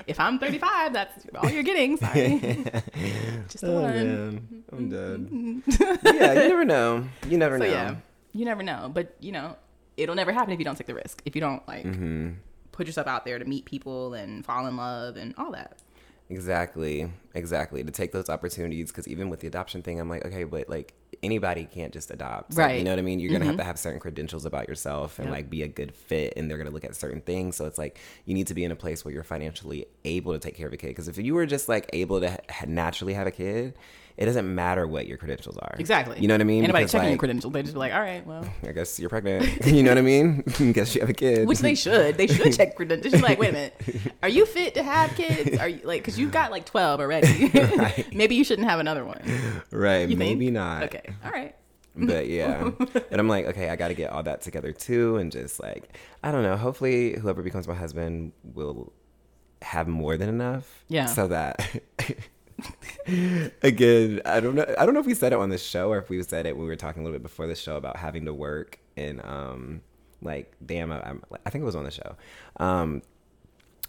if 0.08 0.20
I'm 0.20 0.40
35, 0.40 0.92
that's 0.94 1.26
all 1.36 1.50
you're 1.52 1.62
getting. 1.62 1.98
Sorry, 1.98 2.40
just 3.48 3.62
the 3.62 3.68
Oh 3.72 3.82
one. 3.82 3.94
man, 3.94 4.64
I'm 4.72 4.90
done. 4.90 5.64
yeah, 6.04 6.34
you 6.42 6.50
never 6.50 6.66
know. 6.66 7.08
You 7.28 7.38
never 7.38 7.60
So 7.60 7.66
know. 7.66 7.70
yeah, 7.70 7.96
you 8.34 8.46
never 8.46 8.64
know. 8.64 8.90
But 8.92 9.14
you 9.20 9.32
know, 9.32 9.56
it'll 10.00 10.16
never 10.16 10.32
happen 10.32 10.52
if 10.54 10.60
you 10.60 10.66
don't 10.66 10.76
take 10.78 10.88
the 10.88 10.96
risk. 10.96 11.22
If 11.26 11.36
you 11.36 11.42
don't 11.42 11.68
like 11.68 11.86
Mm-hmm. 11.86 12.30
put 12.72 12.88
yourself 12.88 13.08
out 13.08 13.26
there 13.26 13.38
to 13.40 13.46
meet 13.46 13.66
people 13.66 14.14
and 14.14 14.46
fall 14.46 14.66
in 14.68 14.78
love 14.78 15.18
and 15.18 15.34
all 15.38 15.52
that. 15.52 15.80
Exactly, 16.32 17.12
exactly. 17.34 17.84
To 17.84 17.92
take 17.92 18.12
those 18.12 18.30
opportunities, 18.30 18.90
because 18.92 19.08
even 19.08 19.30
with 19.30 19.40
the 19.40 19.48
adoption 19.48 19.82
thing, 19.82 20.00
I'm 20.00 20.08
like, 20.10 20.24
okay, 20.26 20.44
but 20.44 20.70
like 20.70 20.94
anybody 21.24 21.66
can't 21.66 21.92
just 21.92 22.12
adopt, 22.12 22.52
Like, 22.56 22.66
Right. 22.68 22.78
you 22.78 22.84
know 22.86 22.92
what 22.92 23.00
I 23.00 23.02
mean? 23.02 23.20
You're 23.20 23.34
gonna 23.34 23.46
have 23.46 23.58
to 23.58 23.64
have 23.64 23.80
certain 23.80 24.00
credentials 24.00 24.46
about 24.46 24.70
yourself 24.70 25.18
and 25.18 25.28
Yep. 25.30 25.36
like 25.36 25.50
be 25.50 25.64
a 25.64 25.68
good 25.68 25.94
fit, 25.94 26.34
and 26.38 26.50
they're 26.50 26.60
gonna 26.60 26.70
look 26.70 26.86
at 26.86 26.96
certain 26.96 27.22
things. 27.22 27.56
So 27.56 27.66
it's 27.66 27.80
like 27.80 27.98
you 28.26 28.36
need 28.36 28.46
to 28.48 28.54
be 28.54 28.64
in 28.64 28.72
a 28.72 28.76
place 28.76 29.04
where 29.04 29.14
you're 29.14 29.24
financially 29.24 29.88
able 30.06 30.34
to 30.34 30.40
take 30.40 30.56
care 30.56 30.68
of 30.68 30.74
a 30.74 30.78
kid. 30.78 30.90
Because 30.90 31.08
if 31.08 31.18
you 31.18 31.34
were 31.34 31.48
just 31.48 31.68
like 31.68 31.90
able 31.94 32.22
to 32.22 32.30
ha- 32.30 32.66
naturally 32.68 33.16
have 33.16 33.26
a 33.28 33.32
kid, 33.32 33.74
it 34.20 34.26
doesn't 34.26 34.54
matter 34.54 34.86
what 34.86 35.08
your 35.08 35.18
credentials 35.18 35.58
are. 35.58 35.76
Exactly. 35.80 36.20
You 36.20 36.28
know 36.28 36.34
what 36.34 36.42
I 36.42 36.44
mean? 36.44 36.64
Anybody 36.66 36.84
Because, 36.84 36.92
checking 36.92 37.10
your 37.10 37.18
credentials, 37.18 37.54
they 37.54 37.62
just 37.62 37.74
be 37.74 37.80
like, 37.80 37.94
all 37.94 38.02
right, 38.02 38.24
well, 38.28 38.44
I 38.68 38.74
guess 38.74 39.00
you're 39.00 39.10
pregnant. 39.10 39.66
you 39.66 39.82
know 39.82 39.92
what 39.92 39.98
I 39.98 40.02
mean? 40.02 40.42
guess 40.74 40.94
you 40.94 41.00
have 41.02 41.10
a 41.10 41.14
kid. 41.14 41.48
which 41.48 41.60
they 41.60 41.74
should. 41.74 42.18
They 42.18 42.28
should 42.28 42.54
check 42.54 42.76
credentials. 42.76 43.14
Just 43.14 43.24
like, 43.24 43.40
wait 43.40 43.50
a 43.50 43.54
minute, 43.54 43.82
are 44.22 44.28
you 44.30 44.46
fit 44.46 44.74
to 44.76 44.84
have 44.84 45.16
kids? 45.16 45.58
Are 45.58 45.70
you 45.70 45.80
like, 45.86 46.02
because 46.02 46.20
you've 46.20 46.32
got 46.34 46.52
like 46.52 46.66
12 46.66 47.00
already. 47.00 47.50
Right. 47.78 48.14
Maybe 48.14 48.36
you 48.36 48.44
shouldn't 48.44 48.68
have 48.68 48.80
another 48.82 49.06
one. 49.06 49.22
right? 49.72 50.02
You 50.02 50.18
think? 50.18 50.38
Maybe 50.40 50.52
not. 50.52 50.84
Okay, 50.84 51.14
all 51.26 51.32
right. 51.32 51.56
but 51.96 52.28
yeah 52.28 52.70
and 53.12 53.20
i'm 53.20 53.28
like 53.28 53.46
okay 53.48 53.68
i 53.70 53.76
gotta 53.76 53.94
get 53.96 54.10
all 54.12 54.24
that 54.24 54.42
together 54.42 54.72
too 54.72 55.18
and 55.18 55.32
just 55.34 55.60
like 55.60 55.98
i 56.24 56.32
don't 56.32 56.44
know 56.44 56.56
hopefully 56.56 57.18
whoever 57.20 57.42
becomes 57.42 57.68
my 57.68 57.74
husband 57.74 58.32
will 58.54 58.94
have 59.64 59.88
more 59.88 60.16
than 60.16 60.30
enough 60.30 60.84
Yeah. 60.88 61.08
so 61.08 61.28
that 61.28 61.82
again 63.64 64.22
i 64.26 64.40
don't 64.40 64.56
know 64.56 64.66
i 64.78 64.86
don't 64.86 64.94
know 64.94 65.00
if 65.00 65.06
we 65.06 65.14
said 65.14 65.34
it 65.34 65.40
on 65.40 65.50
the 65.50 65.58
show 65.58 65.90
or 65.90 65.98
if 65.98 66.10
we 66.10 66.22
said 66.24 66.46
it 66.46 66.56
when 66.56 66.64
we 66.64 66.70
were 66.70 66.76
talking 66.76 67.02
a 67.02 67.06
little 67.06 67.18
bit 67.18 67.24
before 67.24 67.48
the 67.48 67.56
show 67.56 67.76
about 67.76 67.98
having 67.98 68.26
to 68.26 68.34
work 68.34 68.80
and 68.98 69.24
um 69.26 69.82
like 70.22 70.54
damn 70.66 70.92
I, 70.92 71.14
I 71.46 71.50
think 71.50 71.62
it 71.62 71.66
was 71.66 71.76
on 71.76 71.86
the 71.86 71.92
show. 71.92 72.16
Um 72.58 73.02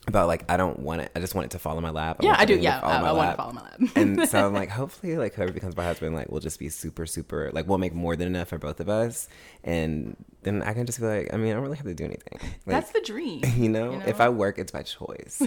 about 0.08 0.26
like 0.28 0.50
i 0.50 0.56
don't 0.56 0.78
want 0.78 1.00
it 1.02 1.12
i 1.14 1.20
just 1.20 1.34
want 1.34 1.44
it 1.44 1.50
to 1.50 1.58
fall 1.58 1.76
in 1.76 1.82
my 1.82 1.90
lap 1.90 2.16
Yeah, 2.20 2.34
I 2.36 2.44
do. 2.44 2.58
Yeah, 2.58 2.80
I, 2.82 2.98
I 2.98 3.02
want 3.02 3.06
to 3.06 3.12
lap 3.20 3.36
follow 3.36 3.52
my 3.52 3.62
lap. 3.62 3.80
and 3.96 4.28
so 4.28 4.46
I'm 4.46 4.54
like, 4.62 4.70
hopefully, 4.70 5.16
like 5.16 5.34
whoever 5.34 5.52
becomes 5.52 5.76
my 5.76 5.84
husband, 5.84 6.14
like 6.14 6.30
we'll 6.30 6.40
just 6.40 6.58
be 6.58 6.68
super, 6.68 7.06
super, 7.06 7.50
like 7.52 7.68
we'll 7.68 7.78
make 7.78 7.94
more 7.94 8.16
than 8.16 8.26
enough 8.26 8.48
for 8.48 8.58
both 8.58 8.80
of 8.80 8.88
us, 8.88 9.28
and 9.62 10.16
then 10.42 10.62
I 10.62 10.72
can 10.72 10.86
just 10.86 11.00
be 11.00 11.06
like, 11.06 11.32
I 11.32 11.36
mean, 11.36 11.50
I 11.50 11.54
don't 11.54 11.62
really 11.62 11.76
have 11.76 11.86
to 11.86 11.94
do 11.94 12.04
anything. 12.04 12.38
Like, 12.40 12.50
That's 12.66 12.90
the 12.92 13.00
dream. 13.00 13.42
you 13.56 13.68
know, 13.68 13.92
you 13.92 13.98
know? 13.98 14.06
if 14.06 14.20
I 14.20 14.28
work, 14.30 14.58
it's 14.58 14.72
by 14.72 14.82
choice. 14.82 15.42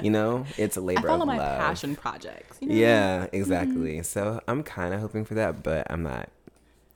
you 0.00 0.10
know, 0.10 0.46
it's 0.56 0.76
a 0.76 0.80
labor 0.80 1.08
follow 1.08 1.22
of 1.22 1.26
my 1.26 1.38
love. 1.38 1.58
passion 1.58 1.96
projects. 1.96 2.58
You 2.60 2.68
know? 2.68 2.74
Yeah, 2.74 3.26
exactly. 3.32 3.94
Mm-hmm. 3.94 4.02
So 4.02 4.40
I'm 4.48 4.62
kind 4.62 4.94
of 4.94 5.00
hoping 5.00 5.24
for 5.24 5.34
that, 5.34 5.62
but 5.62 5.86
I'm 5.90 6.02
not. 6.02 6.28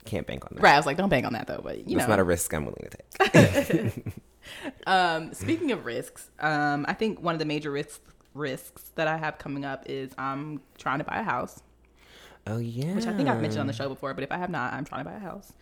Can't 0.04 0.26
bank 0.26 0.44
on 0.44 0.56
that. 0.56 0.62
Right. 0.62 0.74
I 0.74 0.76
was 0.76 0.86
like, 0.86 0.96
don't 0.96 1.10
bank 1.10 1.26
on 1.26 1.32
that 1.34 1.46
though. 1.46 1.60
But 1.62 1.86
you 1.86 1.96
That's 1.96 2.08
know, 2.08 2.14
not 2.14 2.18
a 2.18 2.24
risk 2.24 2.52
I'm 2.54 2.64
willing 2.64 2.88
to 2.90 3.92
take. 3.92 4.04
Um, 4.86 5.32
speaking 5.34 5.72
of 5.72 5.84
risks, 5.84 6.30
um, 6.40 6.84
I 6.88 6.94
think 6.94 7.20
one 7.20 7.34
of 7.34 7.38
the 7.38 7.44
major 7.44 7.70
risks 7.70 8.00
risks 8.34 8.90
that 8.94 9.06
I 9.08 9.18
have 9.18 9.36
coming 9.38 9.64
up 9.64 9.84
is 9.86 10.12
I'm 10.16 10.60
trying 10.78 10.98
to 10.98 11.04
buy 11.04 11.18
a 11.18 11.22
house, 11.22 11.62
oh 12.46 12.58
yeah, 12.58 12.94
which 12.94 13.06
I 13.06 13.12
think 13.12 13.28
I've 13.28 13.40
mentioned 13.40 13.60
on 13.60 13.66
the 13.66 13.72
show 13.72 13.88
before. 13.88 14.14
But 14.14 14.24
if 14.24 14.32
I 14.32 14.38
have 14.38 14.50
not, 14.50 14.72
I'm 14.72 14.84
trying 14.84 15.04
to 15.04 15.10
buy 15.10 15.16
a 15.16 15.20
house. 15.20 15.52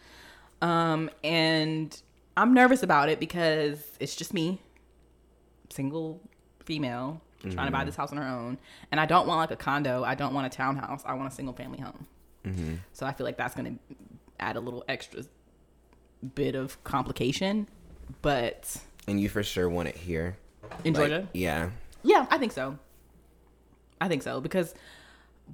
Um, 0.62 1.10
and 1.24 2.00
I'm 2.36 2.54
nervous 2.54 2.82
about 2.82 3.08
it 3.08 3.18
because 3.18 3.82
it's 3.98 4.14
just 4.14 4.32
me, 4.32 4.60
single 5.70 6.20
female, 6.64 7.20
trying 7.40 7.66
to 7.66 7.72
buy 7.72 7.84
this 7.84 7.96
house 7.96 8.12
on 8.12 8.18
her 8.18 8.28
own, 8.28 8.58
and 8.92 9.00
I 9.00 9.06
don't 9.06 9.26
want 9.26 9.40
like 9.40 9.50
a 9.50 9.56
condo. 9.62 10.04
I 10.04 10.14
don't 10.14 10.32
want 10.34 10.46
a 10.46 10.56
townhouse. 10.56 11.02
I 11.04 11.14
want 11.14 11.32
a 11.32 11.34
single 11.34 11.54
family 11.54 11.80
home. 11.80 12.06
So 12.92 13.04
I 13.06 13.12
feel 13.12 13.24
like 13.26 13.36
that's 13.36 13.54
going 13.54 13.78
to 13.78 13.96
add 14.38 14.56
a 14.56 14.60
little 14.60 14.84
extra 14.88 15.24
bit 16.34 16.54
of 16.54 16.82
complication, 16.84 17.66
but 18.22 18.76
And 19.06 19.20
you 19.20 19.28
for 19.28 19.42
sure 19.42 19.68
want 19.68 19.88
it 19.88 19.96
here 19.96 20.36
in 20.84 20.94
Like, 20.94 21.08
Georgia. 21.08 21.28
Yeah. 21.32 21.70
Yeah, 22.02 22.26
I 22.30 22.38
think 22.38 22.52
so. 22.52 22.78
I 24.00 24.08
think 24.08 24.22
so 24.22 24.40
because 24.40 24.74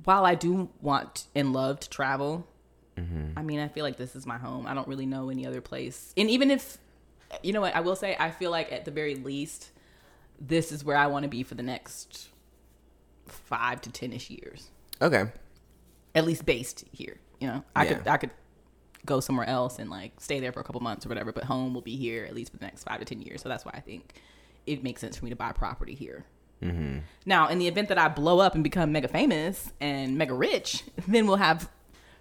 while 0.05 0.25
I 0.25 0.35
do 0.35 0.69
want 0.81 1.27
and 1.35 1.53
love 1.53 1.81
to 1.81 1.91
travel, 1.91 2.47
mm-hmm. 2.97 3.37
I 3.37 3.43
mean, 3.43 3.59
I 3.61 3.69
feel 3.69 3.85
like 3.85 3.97
this 3.97 4.15
is 4.15 4.27
my 4.27 4.39
home. 4.39 4.67
I 4.67 4.75
don't 4.75 4.87
really 4.87 5.07
know 5.07 5.31
any 5.31 5.47
other 5.47 5.61
place. 5.61 6.13
And 6.17 6.31
even 6.31 6.51
if, 6.51 6.79
you 7.43 7.53
know 7.53 7.61
what, 7.61 7.75
I 7.75 7.81
will 7.81 7.97
say, 7.97 8.17
I 8.19 8.31
feel 8.31 8.51
like 8.51 8.71
at 8.73 8.85
the 8.85 8.91
very 8.91 9.17
least, 9.17 9.71
this 10.41 10.71
is 10.71 10.85
where 10.85 10.97
I 10.97 11.07
want 11.07 11.25
to 11.25 11.29
be 11.29 11.43
for 11.43 11.55
the 11.55 11.63
next 11.63 12.29
five 13.27 13.81
to 13.83 13.91
ten 13.91 14.13
ish 14.13 14.31
years, 14.31 14.71
Okay. 15.03 15.25
at 16.15 16.25
least 16.25 16.45
based 16.47 16.85
here. 16.93 17.19
You 17.41 17.49
know, 17.49 17.65
I 17.75 17.87
could 17.87 18.07
I 18.07 18.17
could 18.19 18.31
go 19.07 19.21
somewhere 19.21 19.49
else 19.49 19.79
and 19.79 19.89
like 19.91 20.21
stay 20.21 20.41
there 20.41 20.53
for 20.53 20.61
a 20.61 20.65
couple 20.65 20.81
months 20.83 21.07
or 21.07 21.09
whatever, 21.09 21.33
but 21.33 21.45
home 21.45 21.73
will 21.75 21.81
be 21.83 21.97
here 21.97 22.25
at 22.25 22.35
least 22.35 22.51
for 22.53 22.59
the 22.59 22.65
next 22.67 22.85
five 22.85 22.99
to 22.99 23.05
ten 23.05 23.23
years. 23.23 23.41
So 23.43 23.49
that's 23.49 23.65
why 23.65 23.73
I 23.75 23.81
think 23.81 24.21
it 24.67 24.83
makes 24.83 25.01
sense 25.01 25.17
for 25.17 25.25
me 25.25 25.31
to 25.31 25.37
buy 25.37 25.53
property 25.53 25.95
here. 25.95 26.25
Mm-hmm. 26.63 26.99
Now, 27.27 27.49
in 27.49 27.59
the 27.59 27.69
event 27.69 27.89
that 27.89 27.99
I 27.99 28.09
blow 28.09 28.41
up 28.41 28.55
and 28.55 28.65
become 28.65 28.91
mega 28.93 29.09
famous 29.09 29.73
and 29.81 30.17
mega 30.19 30.35
rich, 30.35 30.85
then 31.09 31.27
we'll 31.27 31.37
have 31.37 31.71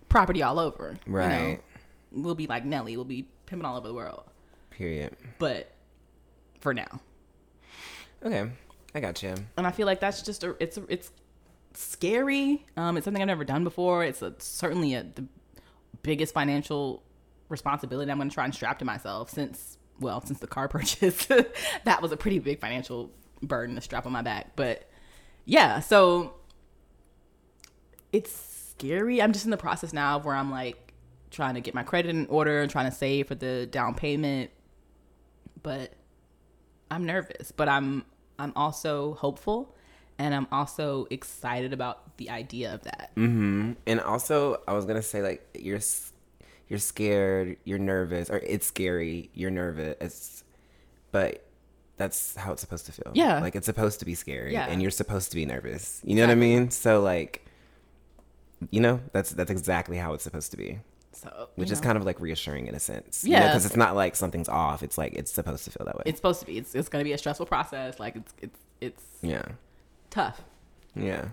property 0.10 0.44
all 0.44 0.60
over. 0.60 0.98
you 1.06 1.12
know? 1.12 1.18
Right. 1.18 1.60
We'll 2.12 2.36
be 2.36 2.48
like 2.48 2.64
Nelly. 2.66 2.96
We'll 2.98 3.06
be 3.06 3.28
pimping 3.46 3.66
all 3.66 3.78
over 3.78 3.88
the 3.88 3.94
world. 3.94 4.24
Period. 4.70 5.16
But 5.40 5.72
for 6.60 6.74
now, 6.74 7.00
Okay. 8.24 8.50
I 8.94 9.00
got 9.00 9.22
you. 9.24 9.36
and 9.58 9.68
I 9.68 9.72
feel 9.72 9.86
like 9.86 10.00
that's 10.00 10.22
just 10.22 10.44
a 10.44 10.56
it's 10.60 10.78
a, 10.78 10.84
it's 10.90 11.12
scary. 11.74 12.66
Um, 12.78 12.98
it's 12.98 13.06
something 13.06 13.22
I've 13.22 13.28
never 13.28 13.44
done 13.44 13.64
before. 13.64 14.04
It's 14.04 14.22
a, 14.22 14.34
certainly 14.40 14.94
a, 14.96 15.04
the 15.04 15.26
biggest 16.06 16.34
financial 16.34 17.04
responsibility 17.50 18.12
I'm 18.12 18.18
going 18.18 18.30
to 18.30 18.34
try 18.34 18.46
and 18.46 18.54
strap 18.54 18.80
to 18.80 18.86
myself 18.86 19.30
since 19.30 19.78
well 20.00 20.22
since 20.22 20.40
the 20.40 20.48
car 20.48 20.68
purchase. 20.70 21.28
that 21.84 22.02
was 22.02 22.12
a 22.12 22.18
pretty 22.18 22.40
big 22.40 22.60
financial 22.60 23.12
burden 23.42 23.76
to 23.76 23.82
strap 23.82 24.06
on 24.06 24.12
my 24.12 24.22
back. 24.22 24.56
But 24.56 24.90
yeah, 25.46 25.80
so 25.80 26.36
it's 28.12 28.32
scary. 28.78 29.22
I'm 29.22 29.34
just 29.34 29.46
in 29.46 29.52
the 29.52 29.58
process 29.58 29.94
now 29.94 30.18
of 30.18 30.26
where 30.26 30.36
I'm 30.36 30.52
like 30.52 30.94
trying 31.32 31.56
to 31.56 31.62
get 31.62 31.74
my 31.74 31.84
credit 31.84 32.10
in 32.10 32.28
order 32.28 32.62
and 32.62 32.72
trying 32.72 32.90
to 32.90 32.96
save 32.96 33.28
for 33.28 33.36
the 33.36 33.66
down 33.66 33.96
payment. 33.96 34.52
But 35.62 35.94
I'm 36.90 37.06
nervous, 37.06 37.52
but 37.52 37.68
I'm 37.68 38.06
I'm 38.38 38.54
also 38.56 39.14
hopeful 39.16 39.76
and 40.18 40.34
I'm 40.34 40.48
also 40.52 41.08
excited 41.10 41.74
about 41.74 42.18
the 42.18 42.30
idea 42.30 42.74
of 42.74 42.84
that. 42.84 43.12
Mm-hmm. 43.16 43.74
And 43.88 44.00
also, 44.02 44.62
I 44.68 44.74
was 44.74 44.86
gonna 44.86 45.02
say 45.02 45.22
like 45.22 45.46
you're 45.58 45.80
you're 46.70 46.80
scared, 46.80 47.58
you're 47.64 47.80
nervous, 47.80 48.30
or 48.30 48.38
it's 48.38 48.66
scary, 48.68 49.30
you're 49.34 49.52
nervous. 49.52 49.96
It's, 50.02 50.44
but 51.12 51.46
that's 51.98 52.36
how 52.36 52.52
it's 52.54 52.62
supposed 52.62 52.86
to 52.88 52.92
feel. 52.92 53.12
Yeah. 53.14 53.40
like 53.40 53.56
it's 53.56 53.66
supposed 53.68 54.00
to 54.00 54.06
be 54.06 54.16
scary, 54.16 54.54
Yeah. 54.54 54.66
and 54.68 54.82
you're 54.82 54.92
supposed 54.92 55.30
to 55.32 55.36
be 55.36 55.46
nervous. 55.46 56.02
You 56.04 56.16
know 56.16 56.24
what 56.24 56.32
I 56.32 56.36
mean? 56.36 56.72
So 56.72 57.02
like, 57.02 57.46
you 58.72 58.80
know, 58.82 59.00
that's 59.12 59.32
that's 59.32 59.52
exactly 59.52 59.98
how 59.98 60.14
it's 60.14 60.24
supposed 60.24 60.52
to 60.52 60.58
be, 60.58 60.80
So, 61.12 61.50
which 61.56 61.70
you 61.70 61.74
is 61.74 61.82
kind 61.82 61.98
of 61.98 62.04
like 62.06 62.20
reassuring 62.20 62.68
in 62.68 62.76
a 62.76 62.80
sense. 62.80 63.24
Yeah. 63.26 63.48
because 63.48 63.66
it's 63.66 63.76
not 63.78 63.96
like 63.96 64.16
something's 64.16 64.50
off. 64.50 64.82
It's 64.82 64.98
like 64.98 65.14
it's 65.14 65.32
supposed 65.32 65.66
to 65.66 65.72
feel 65.72 65.86
that 65.86 65.96
way. 65.96 66.04
it's 66.06 66.18
supposed 66.18 66.40
to 66.42 66.46
be. 66.46 66.58
It's 66.58 66.74
it's 66.74 66.90
going 66.90 67.02
to 67.04 67.08
be 67.08 67.14
a 67.14 67.18
stressful 67.18 67.46
process. 67.46 68.00
Like 68.00 68.16
it's 68.16 68.34
it's 68.42 68.60
it's 68.82 69.04
yeah, 69.22 69.44
tough. 70.16 70.42
yeah, 70.96 71.26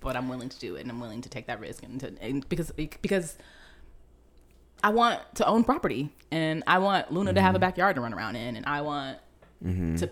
but 0.00 0.16
I'm 0.16 0.28
willing 0.28 0.48
to 0.48 0.58
do 0.58 0.76
it 0.76 0.82
and 0.82 0.90
I'm 0.90 1.00
willing 1.00 1.22
to 1.22 1.28
take 1.28 1.46
that 1.46 1.60
risk 1.60 1.82
and, 1.82 2.00
to, 2.00 2.12
and 2.20 2.46
because 2.48 2.70
because 2.72 3.38
I 4.82 4.90
want 4.90 5.20
to 5.36 5.46
own 5.46 5.64
property 5.64 6.10
and 6.30 6.62
I 6.66 6.78
want 6.78 7.12
Luna 7.12 7.32
to 7.32 7.40
have 7.40 7.50
Mm-hmm. 7.50 7.56
a 7.56 7.60
backyard 7.60 7.96
to 7.96 8.02
run 8.02 8.12
around 8.12 8.36
in 8.36 8.56
and 8.56 8.66
I 8.66 8.82
want 8.82 9.18
mm-hmm. 9.64 9.96
to 9.96 10.10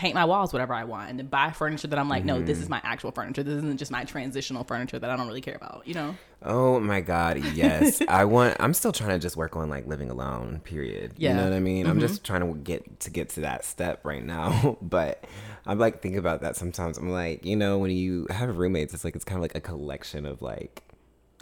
paint 0.00 0.14
my 0.14 0.24
walls 0.24 0.52
whatever 0.52 0.72
I 0.72 0.84
want 0.84 1.10
and 1.10 1.18
to 1.18 1.24
buy 1.24 1.50
furniture 1.50 1.88
that 1.88 1.98
I'm 1.98 2.08
like 2.08 2.24
no 2.24 2.40
this 2.40 2.56
is 2.56 2.64
Mm-hmm. 2.64 2.70
my 2.70 2.80
actual 2.84 3.10
furniture 3.10 3.42
this 3.42 3.56
isn't 3.56 3.78
just 3.78 3.90
my 3.90 4.04
transitional 4.04 4.64
furniture 4.64 4.98
that 4.98 5.10
I 5.10 5.16
don't 5.16 5.26
really 5.26 5.42
care 5.42 5.56
about 5.56 5.82
you 5.86 5.94
know 5.94 6.16
Oh 6.42 6.80
my 6.80 7.00
god, 7.00 7.36
yes. 7.54 8.00
I 8.08 8.24
want 8.24 8.56
I'm 8.60 8.72
still 8.72 8.92
trying 8.92 9.10
to 9.10 9.18
just 9.18 9.36
work 9.36 9.56
on 9.56 9.68
like 9.68 9.86
living 9.86 10.10
alone, 10.10 10.60
period. 10.64 11.12
Yeah. 11.18 11.32
You 11.32 11.36
know 11.36 11.44
what 11.44 11.52
I 11.52 11.60
mean? 11.60 11.86
I'm 11.86 12.00
just 12.00 12.24
trying 12.24 12.40
to 12.40 12.58
get 12.58 13.00
to 13.00 13.10
get 13.10 13.28
to 13.30 13.40
that 13.42 13.62
step 13.64 14.00
right 14.04 14.24
now. 14.24 14.78
but 14.82 15.22
I'm 15.66 15.78
like 15.78 16.00
think 16.00 16.16
about 16.16 16.40
that 16.40 16.56
sometimes. 16.56 16.96
I'm 16.96 17.10
like, 17.10 17.44
you 17.44 17.56
know, 17.56 17.76
when 17.76 17.90
you 17.90 18.26
have 18.30 18.56
roommates, 18.56 18.94
it's 18.94 19.04
like 19.04 19.16
it's 19.16 19.24
kind 19.24 19.36
of 19.36 19.42
like 19.42 19.54
a 19.54 19.60
collection 19.60 20.24
of 20.24 20.40
like 20.40 20.82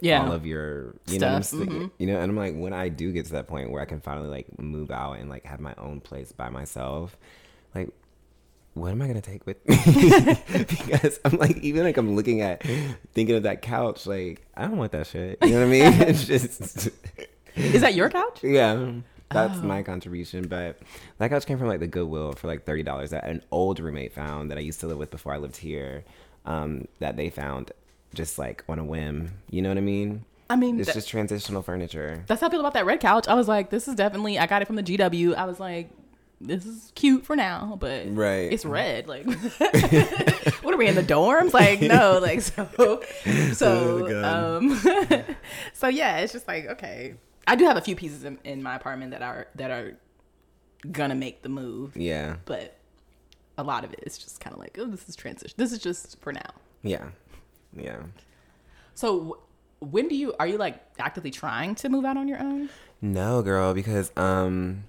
yeah 0.01 0.25
all 0.25 0.31
of 0.31 0.45
your 0.45 0.95
you 1.07 1.19
know 1.19 1.39
Stuff, 1.41 1.61
mm-hmm. 1.61 1.87
you 1.97 2.07
know, 2.07 2.19
and 2.19 2.29
I'm 2.29 2.37
like 2.37 2.55
when 2.55 2.73
I 2.73 2.89
do 2.89 3.13
get 3.13 3.25
to 3.27 3.31
that 3.33 3.47
point 3.47 3.71
where 3.71 3.81
I 3.81 3.85
can 3.85 4.01
finally 4.01 4.27
like 4.27 4.59
move 4.59 4.91
out 4.91 5.13
and 5.13 5.29
like 5.29 5.45
have 5.45 5.61
my 5.61 5.75
own 5.77 6.01
place 6.01 6.33
by 6.33 6.49
myself, 6.49 7.17
like 7.73 7.89
what 8.79 8.91
am 8.91 9.01
I 9.01 9.07
gonna 9.07 9.21
take 9.21 9.45
with 9.45 9.57
me? 9.67 9.75
because 10.67 11.19
I'm 11.25 11.37
like, 11.37 11.57
even 11.57 11.83
like 11.83 11.97
I'm 11.97 12.15
looking 12.15 12.41
at, 12.41 12.63
thinking 13.13 13.35
of 13.35 13.43
that 13.43 13.61
couch, 13.61 14.05
like 14.05 14.41
I 14.55 14.63
don't 14.63 14.77
want 14.77 14.91
that 14.93 15.07
shit. 15.07 15.37
You 15.43 15.49
know 15.51 15.59
what 15.59 15.65
I 15.65 15.69
mean? 15.69 15.93
it's 16.01 16.25
just, 16.25 16.89
is 17.55 17.81
that 17.81 17.93
your 17.95 18.09
couch 18.09 18.43
yeah, 18.43 18.91
that's 19.31 19.59
Oh. 19.59 19.63
my 19.63 19.83
contribution. 19.83 20.47
But 20.47 20.79
that 21.17 21.29
couch 21.29 21.45
came 21.45 21.57
from 21.57 21.67
like 21.67 21.79
the 21.79 21.87
Goodwill 21.87 22.33
for 22.33 22.47
like 22.47 22.65
thirty 22.65 22.83
dollars 22.83 23.09
that 23.11 23.25
an 23.25 23.43
old 23.51 23.79
roommate 23.79 24.13
found 24.13 24.49
that 24.51 24.57
I 24.57 24.61
used 24.61 24.79
to 24.81 24.87
live 24.87 24.97
with 24.97 25.11
before 25.11 25.33
I 25.33 25.37
lived 25.37 25.57
here. 25.57 26.03
Um, 26.45 26.87
that 26.99 27.15
they 27.17 27.29
found 27.29 27.71
just 28.15 28.39
like 28.39 28.63
on 28.67 28.79
a 28.79 28.83
whim. 28.83 29.31
You 29.51 29.61
know 29.61 29.69
what 29.69 29.77
I 29.77 29.81
mean? 29.81 30.25
I 30.49 30.55
mean 30.55 30.79
It's 30.79 30.87
that- 30.87 30.93
just 30.95 31.09
transitional 31.09 31.61
furniture. 31.61 32.23
that's 32.25 32.41
how 32.41 32.47
I 32.47 32.49
feel 32.49 32.59
about 32.61 32.73
that 32.73 32.85
red 32.87 32.99
couch 32.99 33.27
I 33.27 33.35
was 33.35 33.47
like 33.47 33.69
this 33.69 33.87
is 33.87 33.93
definitely 33.93 34.39
I 34.39 34.47
got 34.47 34.63
it 34.63 34.65
from 34.65 34.77
the 34.77 34.81
GW 34.83 35.35
I 35.35 35.45
was 35.45 35.59
like 35.59 35.91
this 36.41 36.65
is 36.65 36.91
cute 36.95 37.25
for 37.25 37.35
now 37.35 37.75
but 37.79 38.05
Right. 38.15 38.51
it's 38.53 38.65
red 38.65 39.07
like 39.07 39.25
what 40.63 40.73
are 40.73 40.77
we 40.77 40.87
in 40.87 40.95
the 40.95 41.03
dorms? 41.03 41.53
Like 41.53 41.81
no 41.81 42.19
like 42.21 42.41
so 42.41 43.01
so 43.53 44.07
Oh, 44.09 44.57
um 44.59 44.79
so 45.73 45.87
yeah 45.87 46.17
it's 46.19 46.33
just 46.33 46.47
like 46.47 46.65
okay. 46.67 47.15
I 47.47 47.55
do 47.55 47.65
have 47.65 47.77
a 47.77 47.81
few 47.81 47.95
pieces 47.95 48.23
in, 48.23 48.37
in 48.43 48.61
my 48.63 48.75
apartment 48.75 49.11
that 49.11 49.21
are 49.21 49.47
that 49.55 49.71
are 49.71 49.97
gonna 50.91 51.15
make 51.15 51.41
the 51.41 51.49
move. 51.49 51.97
Yeah, 51.97 52.37
but 52.45 52.77
a 53.57 53.63
lot 53.63 53.83
of 53.83 53.91
it 53.91 53.99
is 54.03 54.17
just 54.17 54.39
kind 54.39 54.53
of 54.53 54.59
like 54.59 54.77
oh 54.79 54.85
this 54.85 55.09
is 55.09 55.15
transition 55.15 55.55
this 55.57 55.71
is 55.73 55.79
just 55.79 56.21
for 56.21 56.31
now. 56.31 56.51
Yeah, 56.83 57.09
yeah. 57.75 57.97
so 58.93 59.39
when 59.79 60.07
do 60.07 60.15
you 60.15 60.33
are 60.39 60.47
you 60.47 60.57
like 60.57 60.79
actively 60.99 61.31
trying 61.31 61.75
to 61.75 61.89
move 61.89 62.05
out 62.05 62.15
on 62.17 62.27
your 62.27 62.39
own? 62.39 62.69
No, 63.01 63.41
girl, 63.41 63.73
because 63.73 64.11
um, 64.15 64.83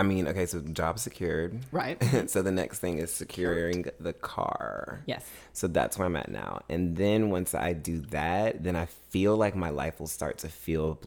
I 0.00 0.02
mean, 0.02 0.26
okay, 0.28 0.46
so 0.46 0.60
job 0.60 0.98
secured. 0.98 1.58
right 1.72 2.02
so 2.30 2.40
the 2.40 2.50
next 2.50 2.78
thing 2.78 2.96
is 2.98 3.12
securing 3.12 3.84
the 4.00 4.14
car. 4.14 5.02
yes 5.06 5.24
So 5.52 5.68
that's 5.68 5.98
where 5.98 6.06
I'm 6.06 6.16
at 6.16 6.30
now. 6.30 6.62
And 6.70 6.96
then 6.96 7.28
once 7.28 7.54
I 7.54 7.74
do 7.74 7.98
that, 8.10 8.64
then 8.64 8.76
I 8.76 8.86
feel 9.10 9.36
like 9.36 9.54
my 9.54 9.68
life 9.68 10.00
will 10.00 10.06
start 10.06 10.38
to 10.38 10.48
feel 10.48 10.98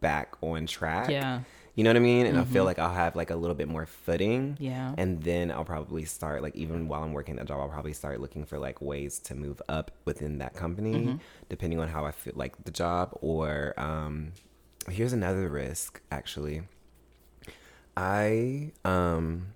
back 0.00 0.36
on 0.40 0.66
track. 0.66 1.10
Yeah. 1.10 1.40
You 1.74 1.84
know 1.84 1.90
what 1.90 1.96
I 1.96 2.00
mean? 2.00 2.26
And 2.26 2.38
I 2.38 2.44
feel 2.44 2.64
like 2.64 2.78
I'll 2.78 2.92
have 2.92 3.14
like 3.16 3.30
a 3.30 3.36
little 3.36 3.54
bit 3.54 3.68
more 3.68 3.86
footing. 3.86 4.56
Yeah. 4.60 4.94
And 4.98 5.22
then 5.22 5.50
I'll 5.50 5.64
probably 5.64 6.04
start 6.04 6.42
like 6.42 6.54
even 6.56 6.88
while 6.88 7.02
I'm 7.04 7.12
working 7.12 7.36
that 7.36 7.46
job, 7.46 7.60
I'll 7.60 7.68
probably 7.68 7.92
start 7.92 8.20
looking 8.20 8.44
for 8.44 8.58
like 8.58 8.80
ways 8.80 9.18
to 9.20 9.34
move 9.34 9.60
up 9.68 9.90
within 10.04 10.38
that 10.38 10.54
company, 10.54 11.18
depending 11.48 11.78
on 11.80 11.88
how 11.88 12.04
I 12.04 12.10
feel 12.12 12.34
like 12.36 12.64
the 12.64 12.70
job. 12.72 13.16
Or 13.20 13.74
um 13.76 14.32
here's 14.88 15.12
another 15.12 15.48
risk 15.48 16.00
actually. 16.10 16.62
I 17.98 18.70
um 18.84 19.48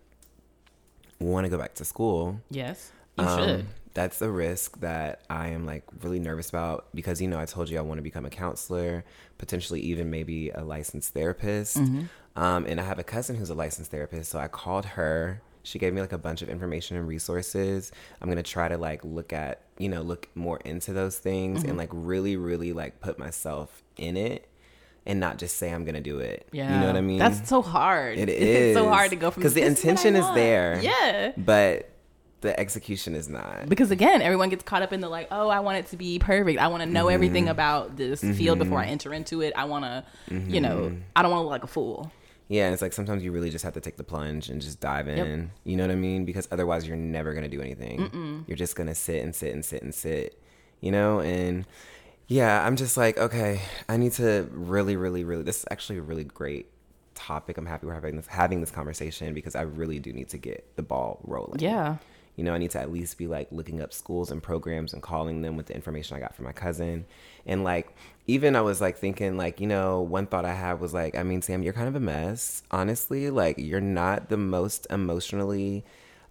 want 1.20 1.45
to 1.45 1.51
go 1.51 1.57
back 1.59 1.74
to 1.74 1.84
school. 1.84 2.40
yes 2.51 2.90
you 3.16 3.24
Um, 3.24 3.38
should 3.38 3.66
That's 3.95 4.20
a 4.22 4.30
risk 4.30 4.80
that 4.80 5.20
I 5.30 5.49
am 5.49 5.64
like 5.66 5.84
really 6.03 6.18
nervous 6.18 6.49
about 6.49 6.86
because 6.95 7.20
you 7.22 7.28
know 7.28 7.38
I 7.38 7.45
told 7.45 7.68
you 7.70 7.78
I 7.78 7.82
want 7.82 7.99
to 7.99 8.03
become 8.03 8.24
a 8.26 8.30
counselor, 8.30 9.05
potentially 9.38 9.80
even 9.80 10.11
maybe 10.11 10.49
a 10.51 10.62
licensed 10.64 11.12
therapist. 11.14 11.76
Mm-hmm. 11.76 12.03
Um, 12.34 12.64
and 12.66 12.80
I 12.80 12.84
have 12.84 12.99
a 12.99 13.05
cousin 13.05 13.36
who's 13.36 13.51
a 13.51 13.55
licensed 13.55 13.90
therapist, 13.90 14.30
so 14.30 14.38
I 14.38 14.49
called 14.49 14.86
her. 14.86 15.43
She 15.62 15.78
gave 15.78 15.93
me 15.93 16.01
like 16.01 16.12
a 16.14 16.18
bunch 16.18 16.40
of 16.43 16.49
information 16.49 16.97
and 16.97 17.07
resources. 17.07 17.93
I'm 18.20 18.28
gonna 18.30 18.43
try 18.43 18.66
to 18.68 18.78
like 18.78 19.05
look 19.05 19.32
at 19.32 19.61
you 19.78 19.88
know 19.90 20.01
look 20.03 20.28
more 20.34 20.59
into 20.64 20.93
those 20.93 21.18
things 21.18 21.61
Mm-hmm. 21.61 21.68
and 21.68 21.78
like 21.78 21.90
really 21.93 22.36
really 22.36 22.72
like 22.72 23.01
put 23.01 23.18
myself 23.18 23.82
in 23.99 24.16
it 24.16 24.49
and 25.07 25.20
not 25.20 25.38
just 25.38 25.57
say 25.57 25.70
I'm 25.72 25.84
gonna 25.84 26.00
do 26.00 26.18
it. 26.18 26.46
yeah 26.53 26.72
you 26.72 26.80
know 26.80 26.86
what 26.86 26.96
I 26.96 27.00
mean. 27.00 27.18
that's 27.18 27.48
so 27.48 27.62
hard 27.62 28.18
It 28.18 28.28
it's 28.28 28.76
so 28.76 28.88
hard 28.88 29.11
to 29.11 29.16
go 29.16 29.30
from 29.30 29.40
because 29.40 29.55
the 29.55 29.62
"This 29.62 29.78
is 29.78 29.84
intention 29.84 30.16
is 30.16 30.34
there. 30.34 30.80
yeah 30.82 31.32
but 31.36 31.88
the 32.40 32.59
execution 32.59 33.14
is 33.14 33.28
not. 33.28 33.68
because 33.68 33.90
again 33.90 34.20
everyone 34.20 34.48
gets 34.48 34.64
caught 34.64 34.82
up 34.82 34.92
in 34.92 35.00
the 35.00 35.09
like 35.09 35.28
oh 35.30 35.48
i 35.48 35.61
want 35.61 35.78
it 35.78 35.86
to 35.86 35.96
be 35.96 36.18
perfect 36.18 36.59
i 36.59 36.66
want 36.66 36.82
to 36.82 36.88
know 36.88 37.09
everything 37.09 37.44
mm-hmm. 37.44 37.53
about 37.53 37.96
this 37.96 38.20
field 38.20 38.59
before 38.59 38.78
i 38.78 38.82
mm-hmm. 38.82 38.92
enter 38.92 39.14
into 39.14 39.40
it 39.42 39.53
i 39.57 39.64
want 39.64 39.84
to 39.84 40.05
you 40.28 40.61
know 40.61 40.86
mm-hmm. 40.90 41.00
i 41.14 41.22
don't 41.22 41.30
want 41.30 41.40
to 41.40 41.44
look 41.44 41.53
like 41.53 41.64
a 41.64 41.68
fool 41.68 42.11
Yeah, 42.48 42.70
it's 42.70 42.82
like 42.82 42.92
sometimes 42.92 43.24
you 43.24 43.32
really 43.32 43.48
just 43.48 43.64
have 43.64 43.72
to 43.74 43.80
take 43.80 43.96
the 43.96 44.05
plunge 44.05 44.50
and 44.50 44.61
just 44.61 44.78
dive 44.78 45.09
in. 45.09 45.50
You 45.64 45.76
know 45.76 45.84
what 45.86 45.92
I 45.92 45.94
mean? 45.94 46.26
Because 46.26 46.46
otherwise, 46.50 46.86
you're 46.86 46.98
never 46.98 47.32
gonna 47.32 47.48
do 47.48 47.62
anything. 47.62 48.44
You're 48.46 48.59
just 48.59 48.76
gonna 48.76 48.94
sit 48.94 49.22
and 49.24 49.34
sit 49.34 49.55
and 49.55 49.64
sit 49.64 49.82
and 49.82 49.94
sit. 49.94 50.38
You 50.80 50.90
know, 50.90 51.20
and 51.20 51.64
yeah, 52.28 52.64
I'm 52.66 52.76
just 52.76 52.96
like, 52.96 53.18
okay, 53.18 53.60
I 53.88 53.96
need 53.96 54.12
to 54.12 54.48
really, 54.52 54.96
really, 54.96 55.24
really. 55.24 55.42
This 55.42 55.58
is 55.58 55.64
actually 55.70 55.98
a 55.98 56.02
really 56.02 56.24
great 56.24 56.66
topic. 57.14 57.58
I'm 57.58 57.66
happy 57.66 57.86
we're 57.86 57.94
having 57.94 58.16
this 58.16 58.26
having 58.26 58.60
this 58.60 58.70
conversation 58.70 59.34
because 59.34 59.54
I 59.54 59.62
really 59.62 59.98
do 59.98 60.12
need 60.12 60.28
to 60.30 60.38
get 60.38 60.76
the 60.76 60.82
ball 60.82 61.20
rolling. 61.24 61.60
yeah 61.60 61.98
You 62.36 62.44
know, 62.44 62.54
I 62.54 62.58
need 62.58 62.70
to 62.72 62.80
at 62.80 62.90
least 62.90 63.18
be 63.18 63.26
like 63.26 63.48
looking 63.52 63.82
up 63.82 63.92
schools 63.92 64.30
and 64.30 64.42
programs 64.42 64.94
and 64.94 65.02
calling 65.02 65.42
them 65.42 65.56
with 65.56 65.66
the 65.66 65.74
information 65.74 66.16
I 66.16 66.20
got 66.20 66.34
from 66.34 66.46
my 66.46 66.52
cousin. 66.52 67.04
And 67.44 67.62
like, 67.64 67.94
even 68.26 68.56
I 68.56 68.62
was 68.62 68.80
like 68.80 68.96
thinking, 68.96 69.36
like, 69.36 69.60
you 69.60 69.66
know, 69.66 70.00
one 70.00 70.26
thought 70.26 70.44
I 70.46 70.54
had 70.54 70.80
was 70.80 70.94
like, 70.94 71.14
I 71.16 71.22
mean, 71.24 71.42
Sam, 71.42 71.62
you're 71.62 71.74
kind 71.74 71.88
of 71.88 71.96
a 71.96 72.00
mess, 72.00 72.62
honestly. 72.70 73.28
Like, 73.30 73.56
you're 73.58 73.80
not 73.80 74.30
the 74.30 74.38
most 74.38 74.86
emotionally, 74.90 75.84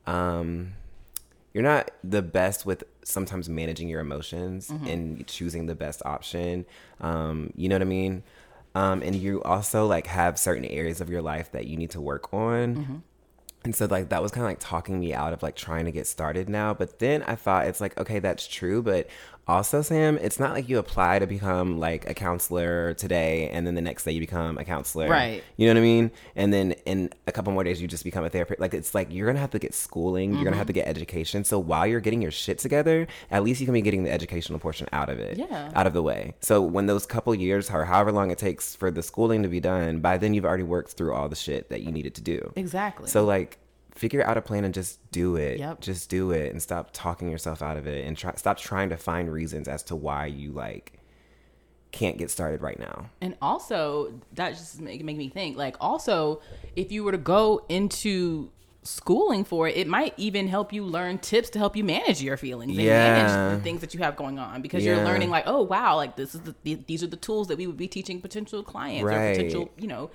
um, 0.07 0.73
you're 1.53 1.63
not 1.63 1.91
the 2.03 2.21
best 2.21 2.65
with 2.65 2.83
sometimes 3.03 3.49
managing 3.49 3.89
your 3.89 3.99
emotions 3.99 4.69
and 4.69 5.25
choosing 5.27 5.65
the 5.65 5.75
best 5.75 6.01
option. 6.05 6.65
Um, 6.99 7.51
you 7.55 7.67
know 7.69 7.75
what 7.75 7.81
I 7.81 7.85
mean? 7.85 8.23
Um, 8.73 9.01
and 9.01 9.15
you 9.15 9.43
also 9.43 9.85
like 9.85 10.07
have 10.07 10.39
certain 10.39 10.63
areas 10.65 11.01
of 11.01 11.09
your 11.09 11.21
life 11.21 11.51
that 11.51 11.67
you 11.67 11.75
need 11.75 11.89
to 11.91 12.01
work 12.01 12.33
on. 12.33 13.03
And 13.63 13.75
so 13.75 13.85
like 13.85 14.09
that 14.09 14.21
was 14.21 14.31
kind 14.31 14.43
of 14.43 14.49
like 14.49 14.59
talking 14.59 14.99
me 14.99 15.13
out 15.13 15.33
of 15.33 15.43
like 15.43 15.55
trying 15.55 15.85
to 15.85 15.91
get 15.91 16.07
started 16.07 16.49
now. 16.49 16.73
But 16.73 16.99
then 16.99 17.23
I 17.23 17.35
thought 17.35 17.67
it's 17.67 17.81
like, 17.81 17.97
okay, 17.99 18.19
that's 18.19 18.47
true. 18.47 18.81
But 18.81 19.07
also, 19.47 19.81
Sam, 19.81 20.17
it's 20.19 20.39
not 20.39 20.53
like 20.53 20.69
you 20.69 20.77
apply 20.77 21.19
to 21.19 21.27
become 21.27 21.79
like 21.79 22.09
a 22.09 22.13
counselor 22.13 22.93
today 22.93 23.49
and 23.49 23.65
then 23.65 23.75
the 23.75 23.81
next 23.81 24.05
day 24.05 24.11
you 24.11 24.19
become 24.19 24.57
a 24.57 24.63
counselor. 24.63 25.09
Right. 25.09 25.43
You 25.57 25.67
know 25.67 25.73
what 25.73 25.79
I 25.79 25.81
mean? 25.81 26.11
And 26.35 26.53
then 26.53 26.71
in 26.85 27.11
a 27.27 27.31
couple 27.31 27.51
more 27.51 27.63
days 27.63 27.81
you 27.81 27.87
just 27.87 28.03
become 28.03 28.23
a 28.23 28.29
therapist. 28.29 28.59
Like 28.59 28.73
it's 28.73 28.93
like 28.93 29.11
you're 29.11 29.27
gonna 29.27 29.39
have 29.39 29.51
to 29.51 29.59
get 29.59 29.73
schooling, 29.73 30.33
you're 30.33 30.43
gonna 30.43 30.51
mm-hmm. 30.51 30.57
have 30.59 30.67
to 30.67 30.73
get 30.73 30.87
education. 30.87 31.43
So 31.43 31.59
while 31.59 31.87
you're 31.87 31.99
getting 31.99 32.21
your 32.21 32.31
shit 32.31 32.59
together, 32.59 33.07
at 33.29 33.43
least 33.43 33.59
you 33.59 33.65
can 33.65 33.73
be 33.73 33.81
getting 33.81 34.03
the 34.03 34.11
educational 34.11 34.59
portion 34.59 34.87
out 34.93 35.09
of 35.09 35.19
it. 35.19 35.37
Yeah. 35.37 35.71
Out 35.75 35.87
of 35.87 35.93
the 35.93 36.03
way. 36.03 36.35
So 36.39 36.61
when 36.61 36.85
those 36.85 37.05
couple 37.05 37.33
years 37.33 37.69
or 37.69 37.83
however 37.83 38.11
long 38.11 38.31
it 38.31 38.37
takes 38.37 38.75
for 38.75 38.91
the 38.91 39.03
schooling 39.03 39.43
to 39.43 39.49
be 39.49 39.59
done, 39.59 39.99
by 39.99 40.17
then 40.17 40.33
you've 40.33 40.45
already 40.45 40.63
worked 40.63 40.91
through 40.91 41.13
all 41.13 41.27
the 41.27 41.35
shit 41.35 41.69
that 41.69 41.81
you 41.81 41.91
needed 41.91 42.15
to 42.15 42.21
do. 42.21 42.53
exactly 42.55 43.09
So 43.09 43.25
like 43.25 43.50
figure 43.93 44.23
out 44.25 44.37
a 44.37 44.41
plan 44.41 44.63
and 44.63 44.73
just 44.73 44.99
do 45.11 45.35
it. 45.35 45.59
Yep. 45.59 45.81
Just 45.81 46.09
do 46.09 46.31
it 46.31 46.51
and 46.51 46.61
stop 46.61 46.89
talking 46.93 47.29
yourself 47.29 47.61
out 47.61 47.77
of 47.77 47.85
it 47.87 48.05
and 48.07 48.17
try 48.17 48.33
stop 48.35 48.57
trying 48.57 48.89
to 48.89 48.97
find 48.97 49.31
reasons 49.31 49.67
as 49.67 49.83
to 49.83 49.95
why 49.95 50.25
you 50.27 50.51
like 50.51 50.93
can't 51.91 52.17
get 52.17 52.31
started 52.31 52.61
right 52.61 52.79
now. 52.79 53.09
And 53.19 53.35
also, 53.41 54.13
that 54.35 54.51
just 54.51 54.79
make, 54.79 55.03
make 55.03 55.17
me 55.17 55.27
think. 55.27 55.57
Like, 55.57 55.75
also, 55.81 56.41
if 56.77 56.89
you 56.89 57.03
were 57.03 57.11
to 57.11 57.17
go 57.17 57.65
into 57.67 58.49
schooling 58.83 59.43
for 59.43 59.67
it, 59.67 59.75
it 59.75 59.87
might 59.87 60.13
even 60.17 60.47
help 60.47 60.71
you 60.71 60.83
learn 60.85 61.17
tips 61.19 61.49
to 61.51 61.59
help 61.59 61.75
you 61.75 61.83
manage 61.83 62.21
your 62.21 62.37
feelings 62.37 62.71
and 62.77 62.81
Yeah. 62.81 63.13
manage 63.13 63.57
the 63.57 63.63
things 63.63 63.81
that 63.81 63.93
you 63.93 63.99
have 63.99 64.15
going 64.15 64.39
on 64.39 64.61
because 64.61 64.85
you're 64.85 65.03
learning 65.03 65.29
like, 65.29 65.43
oh 65.47 65.61
wow, 65.63 65.97
like 65.97 66.15
this 66.15 66.33
is 66.33 66.41
the 66.41 66.55
the- 66.63 66.79
these 66.87 67.03
are 67.03 67.07
the 67.07 67.17
tools 67.17 67.49
that 67.49 67.57
we 67.57 67.67
would 67.67 67.77
be 67.77 67.87
teaching 67.89 68.21
potential 68.21 68.63
clients 68.63 69.03
or 69.03 69.09
potential, 69.09 69.69
you 69.77 69.87
know, 69.87 70.09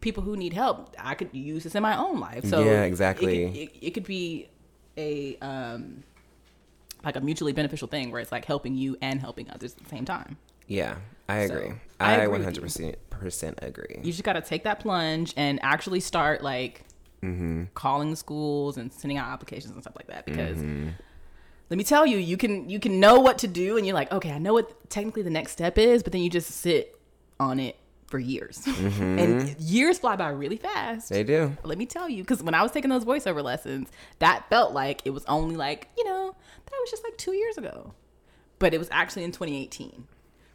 people 0.00 0.22
who 0.22 0.36
need 0.36 0.52
help. 0.52 0.94
I 0.98 1.14
could 1.14 1.30
use 1.32 1.64
this 1.64 1.74
in 1.74 1.82
my 1.82 1.96
own 1.96 2.20
life. 2.20 2.44
So 2.46 2.64
Yeah, 2.64 2.82
exactly. 2.84 3.44
It, 3.44 3.56
it, 3.56 3.86
it 3.86 3.90
could 3.90 4.04
be 4.04 4.48
a 4.96 5.36
um 5.38 6.02
like 7.04 7.16
a 7.16 7.20
mutually 7.20 7.52
beneficial 7.52 7.88
thing 7.88 8.10
where 8.10 8.20
it's 8.20 8.32
like 8.32 8.44
helping 8.44 8.74
you 8.76 8.96
and 9.00 9.20
helping 9.20 9.50
others 9.50 9.72
at 9.74 9.82
the 9.82 9.88
same 9.88 10.04
time. 10.04 10.36
Yeah, 10.66 10.96
I 11.28 11.46
So, 11.46 11.54
agree. 11.54 11.72
I 11.98 12.12
I 12.12 12.16
agree 12.24 12.42
hundred 12.44 12.62
percent 12.62 12.96
percent 13.10 13.58
agree. 13.62 13.98
you 14.02 14.12
just 14.12 14.22
got 14.24 14.34
to 14.34 14.40
take 14.42 14.64
that 14.64 14.80
plunge 14.80 15.34
and 15.36 15.58
actually 15.62 16.00
start 16.00 16.42
like 16.42 16.84
Mm-hmm. 17.22 17.64
calling 17.74 18.16
schools 18.16 18.78
and 18.78 18.90
sending 18.90 19.18
out 19.18 19.28
applications 19.28 19.72
and 19.74 19.82
stuff 19.82 19.94
like 19.94 20.06
that 20.06 20.24
because 20.24 20.56
Mm-hmm. 20.56 20.88
let 21.68 21.76
me 21.76 21.84
tell 21.84 22.06
you 22.06 22.16
you 22.16 22.38
can 22.38 22.70
you 22.70 22.80
can 22.80 22.98
know 22.98 23.20
what 23.20 23.36
to 23.38 23.46
do 23.46 23.76
and 23.76 23.86
you're 23.86 23.94
like 23.94 24.10
okay 24.10 24.30
i 24.32 24.38
know 24.38 24.54
what 24.54 24.88
technically 24.88 25.20
the 25.22 25.28
next 25.28 25.52
step 25.52 25.76
is 25.76 26.02
but 26.02 26.12
then 26.12 26.22
you 26.22 26.30
just 26.30 26.50
sit 26.50 26.98
on 27.38 27.60
it 27.60 27.76
for 28.10 28.18
years 28.18 28.66
and 28.66 29.48
years 29.60 29.98
fly 29.98 30.16
by 30.16 30.28
really 30.28 30.56
fast 30.56 31.10
Mm-hmm. 31.10 31.14
They 31.14 31.24
do. 31.24 31.56
let 31.64 31.78
me 31.78 31.86
tell 31.86 32.08
you 32.08 32.22
because 32.22 32.42
when 32.42 32.54
i 32.54 32.62
was 32.62 32.72
taking 32.72 32.90
those 32.90 33.04
voiceover 33.04 33.42
lessons 33.42 33.88
that 34.18 34.48
felt 34.50 34.72
like 34.74 35.00
it 35.04 35.10
was 35.10 35.24
only 35.26 35.56
like 35.56 35.88
you 35.96 36.04
know 36.04 36.34
that 36.66 36.72
was 36.80 36.90
just 36.90 37.04
like 37.04 37.16
two 37.16 37.32
years 37.34 37.56
ago 37.56 37.94
but 38.58 38.74
it 38.74 38.78
was 38.78 38.88
actually 38.90 39.24
in 39.24 39.32
2018 39.32 40.06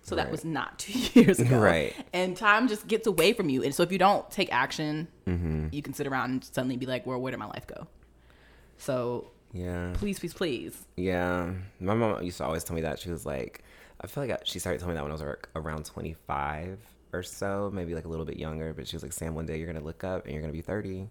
so 0.03 0.15
that 0.15 0.29
was 0.29 0.45
not 0.45 0.77
two 0.85 1.19
years 1.19 1.39
ago 1.39 1.57
Right. 1.57 1.95
and 2.13 2.35
time 2.37 2.67
just 2.67 2.85
gets 2.87 3.07
away 3.07 3.33
from 3.33 3.49
you 3.49 3.63
and 3.63 3.73
so 3.73 3.81
if 3.83 3.91
you 3.91 3.97
don't 3.97 4.29
take 4.29 4.53
action 4.53 5.07
Mm-hmm. 5.25 5.67
you 5.71 5.81
can 5.81 5.93
sit 5.93 6.05
around 6.07 6.29
and 6.31 6.43
suddenly 6.43 6.77
be 6.77 6.85
like 6.85 7.05
well 7.07 7.19
where 7.19 7.31
did 7.31 7.39
my 7.39 7.47
life 7.47 7.65
go 7.67 7.87
so 8.77 9.31
Yeah. 9.53 9.91
please 9.93 10.19
please 10.19 10.33
please 10.33 10.85
Yeah, 10.97 11.51
my 11.79 11.93
mom 11.95 12.21
used 12.21 12.37
to 12.37 12.43
always 12.45 12.63
tell 12.65 12.75
me 12.75 12.81
that. 12.81 12.99
She 12.99 13.09
was 13.09 13.25
like, 13.25 13.63
I 14.01 14.07
feel 14.07 14.23
like 14.25 14.31
I, 14.33 14.37
she 14.43 14.59
started 14.59 14.79
telling 14.79 14.93
me 14.93 14.97
that 14.97 15.03
when 15.03 15.11
I 15.11 15.13
was 15.13 15.21
like, 15.23 15.47
around 15.55 15.85
25 15.85 16.77
or 17.17 17.23
so, 17.23 17.69
maybe 17.73 17.95
like 17.95 18.05
a 18.05 18.09
little 18.09 18.25
bit 18.25 18.37
younger. 18.37 18.73
But 18.73 18.87
she 18.87 18.95
was 18.95 19.03
like, 19.03 19.13
Sam, 19.13 19.35
one 19.35 19.45
day 19.45 19.57
you're 19.57 19.67
gonna 19.71 19.85
look 19.85 20.03
up 20.03 20.25
and 20.25 20.33
you're 20.33 20.41
gonna 20.41 20.53
be 20.53 20.61
30. 20.61 21.07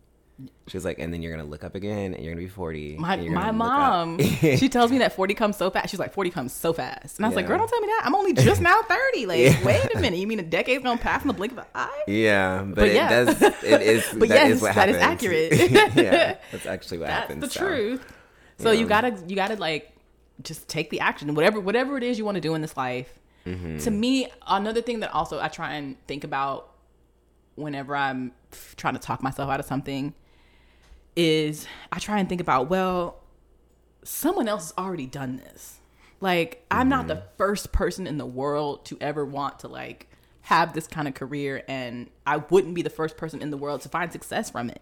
She 0.66 0.76
was 0.76 0.84
like, 0.84 0.98
and 0.98 1.12
then 1.14 1.22
you're 1.22 1.30
gonna 1.36 1.48
look 1.48 1.62
up 1.62 1.76
again 1.76 2.12
and 2.12 2.24
you're 2.24 2.34
gonna 2.34 2.44
be 2.44 2.48
40. 2.50 2.96
my 2.98 3.14
my 3.16 3.22
gonna 3.22 3.30
look 3.36 3.38
up." 3.46 3.54
mom 3.54 4.18
she 4.58 4.68
tells 4.68 4.90
me 4.90 4.98
that 4.98 5.14
40 5.14 5.34
comes 5.34 5.56
so 5.56 5.70
fast 5.70 5.90
she's 5.90 6.00
like 6.00 6.12
40 6.12 6.30
comes 6.30 6.52
so 6.52 6.72
fast 6.72 7.18
and 7.20 7.24
i 7.24 7.28
was 7.28 7.36
like 7.36 7.46
girl 7.46 7.56
don't 7.56 7.68
tell 7.68 7.80
me 7.80 7.86
that 7.86 8.02
i'm 8.04 8.16
only 8.16 8.32
just 8.32 8.60
now 8.60 8.82
30 8.82 9.26
like 9.26 9.38
Yeah. 9.38 9.64
wait 9.64 9.94
a 9.94 10.00
minute 10.00 10.18
you 10.18 10.26
mean 10.26 10.40
a 10.40 10.42
decade's 10.42 10.82
gonna 10.82 10.98
pass 11.00 11.22
in 11.22 11.28
the 11.28 11.34
blink 11.34 11.52
of 11.52 11.58
an 11.58 11.64
eye 11.72 12.02
yeah, 12.08 12.62
but, 12.66 12.74
But 12.74 12.88
it 12.88 12.94
yeah. 12.96 13.08
does. 13.24 13.42
It 13.42 13.82
is. 13.82 14.04
But 14.18 14.28
that 14.30 14.48
yes, 14.48 14.50
is 14.56 14.60
what 14.62 14.74
that 14.74 14.88
is 14.88 14.96
happens. 14.96 15.22
accurate. 15.22 15.70
yeah, 15.94 16.36
that's 16.50 16.66
actually 16.66 16.98
what 16.98 17.06
that's 17.06 17.20
happens. 17.28 17.40
the 17.44 17.50
so. 17.50 17.60
truth 17.60 18.12
so 18.58 18.72
Yeah. 18.72 18.80
you 18.80 18.86
gotta 18.88 19.16
you 19.28 19.36
gotta 19.36 19.54
like 19.54 19.92
just 20.42 20.66
take 20.68 20.90
the 20.90 20.98
action 20.98 21.32
whatever 21.36 21.60
whatever 21.60 21.96
it 21.96 22.02
is 22.02 22.18
you 22.18 22.24
want 22.24 22.34
to 22.34 22.40
do 22.40 22.56
in 22.56 22.60
this 22.60 22.76
life 22.76 23.20
Mm-hmm. 23.46 23.78
to 23.78 23.90
me 23.90 24.28
another 24.46 24.80
thing 24.80 25.00
that 25.00 25.12
also 25.12 25.40
i 25.40 25.48
try 25.48 25.74
and 25.74 25.96
think 26.06 26.24
about 26.24 26.72
whenever 27.56 27.94
i'm 27.94 28.32
trying 28.76 28.94
to 28.94 29.00
talk 29.00 29.22
myself 29.22 29.50
out 29.50 29.60
of 29.60 29.66
something 29.66 30.14
is 31.14 31.66
i 31.92 31.98
try 31.98 32.18
and 32.18 32.28
think 32.28 32.40
about 32.40 32.70
well 32.70 33.22
someone 34.02 34.48
else 34.48 34.70
has 34.70 34.74
already 34.78 35.06
done 35.06 35.36
this 35.36 35.80
like 36.20 36.64
i'm 36.70 36.88
not 36.88 37.06
the 37.06 37.22
first 37.36 37.70
person 37.70 38.06
in 38.06 38.18
the 38.18 38.26
world 38.26 38.84
to 38.86 38.96
ever 39.00 39.24
want 39.24 39.58
to 39.60 39.68
like 39.68 40.08
have 40.42 40.72
this 40.72 40.86
kind 40.86 41.06
of 41.06 41.14
career 41.14 41.62
and 41.68 42.08
i 42.26 42.38
wouldn't 42.38 42.74
be 42.74 42.82
the 42.82 42.90
first 42.90 43.16
person 43.16 43.42
in 43.42 43.50
the 43.50 43.56
world 43.56 43.80
to 43.82 43.88
find 43.88 44.10
success 44.10 44.50
from 44.50 44.70
it 44.70 44.80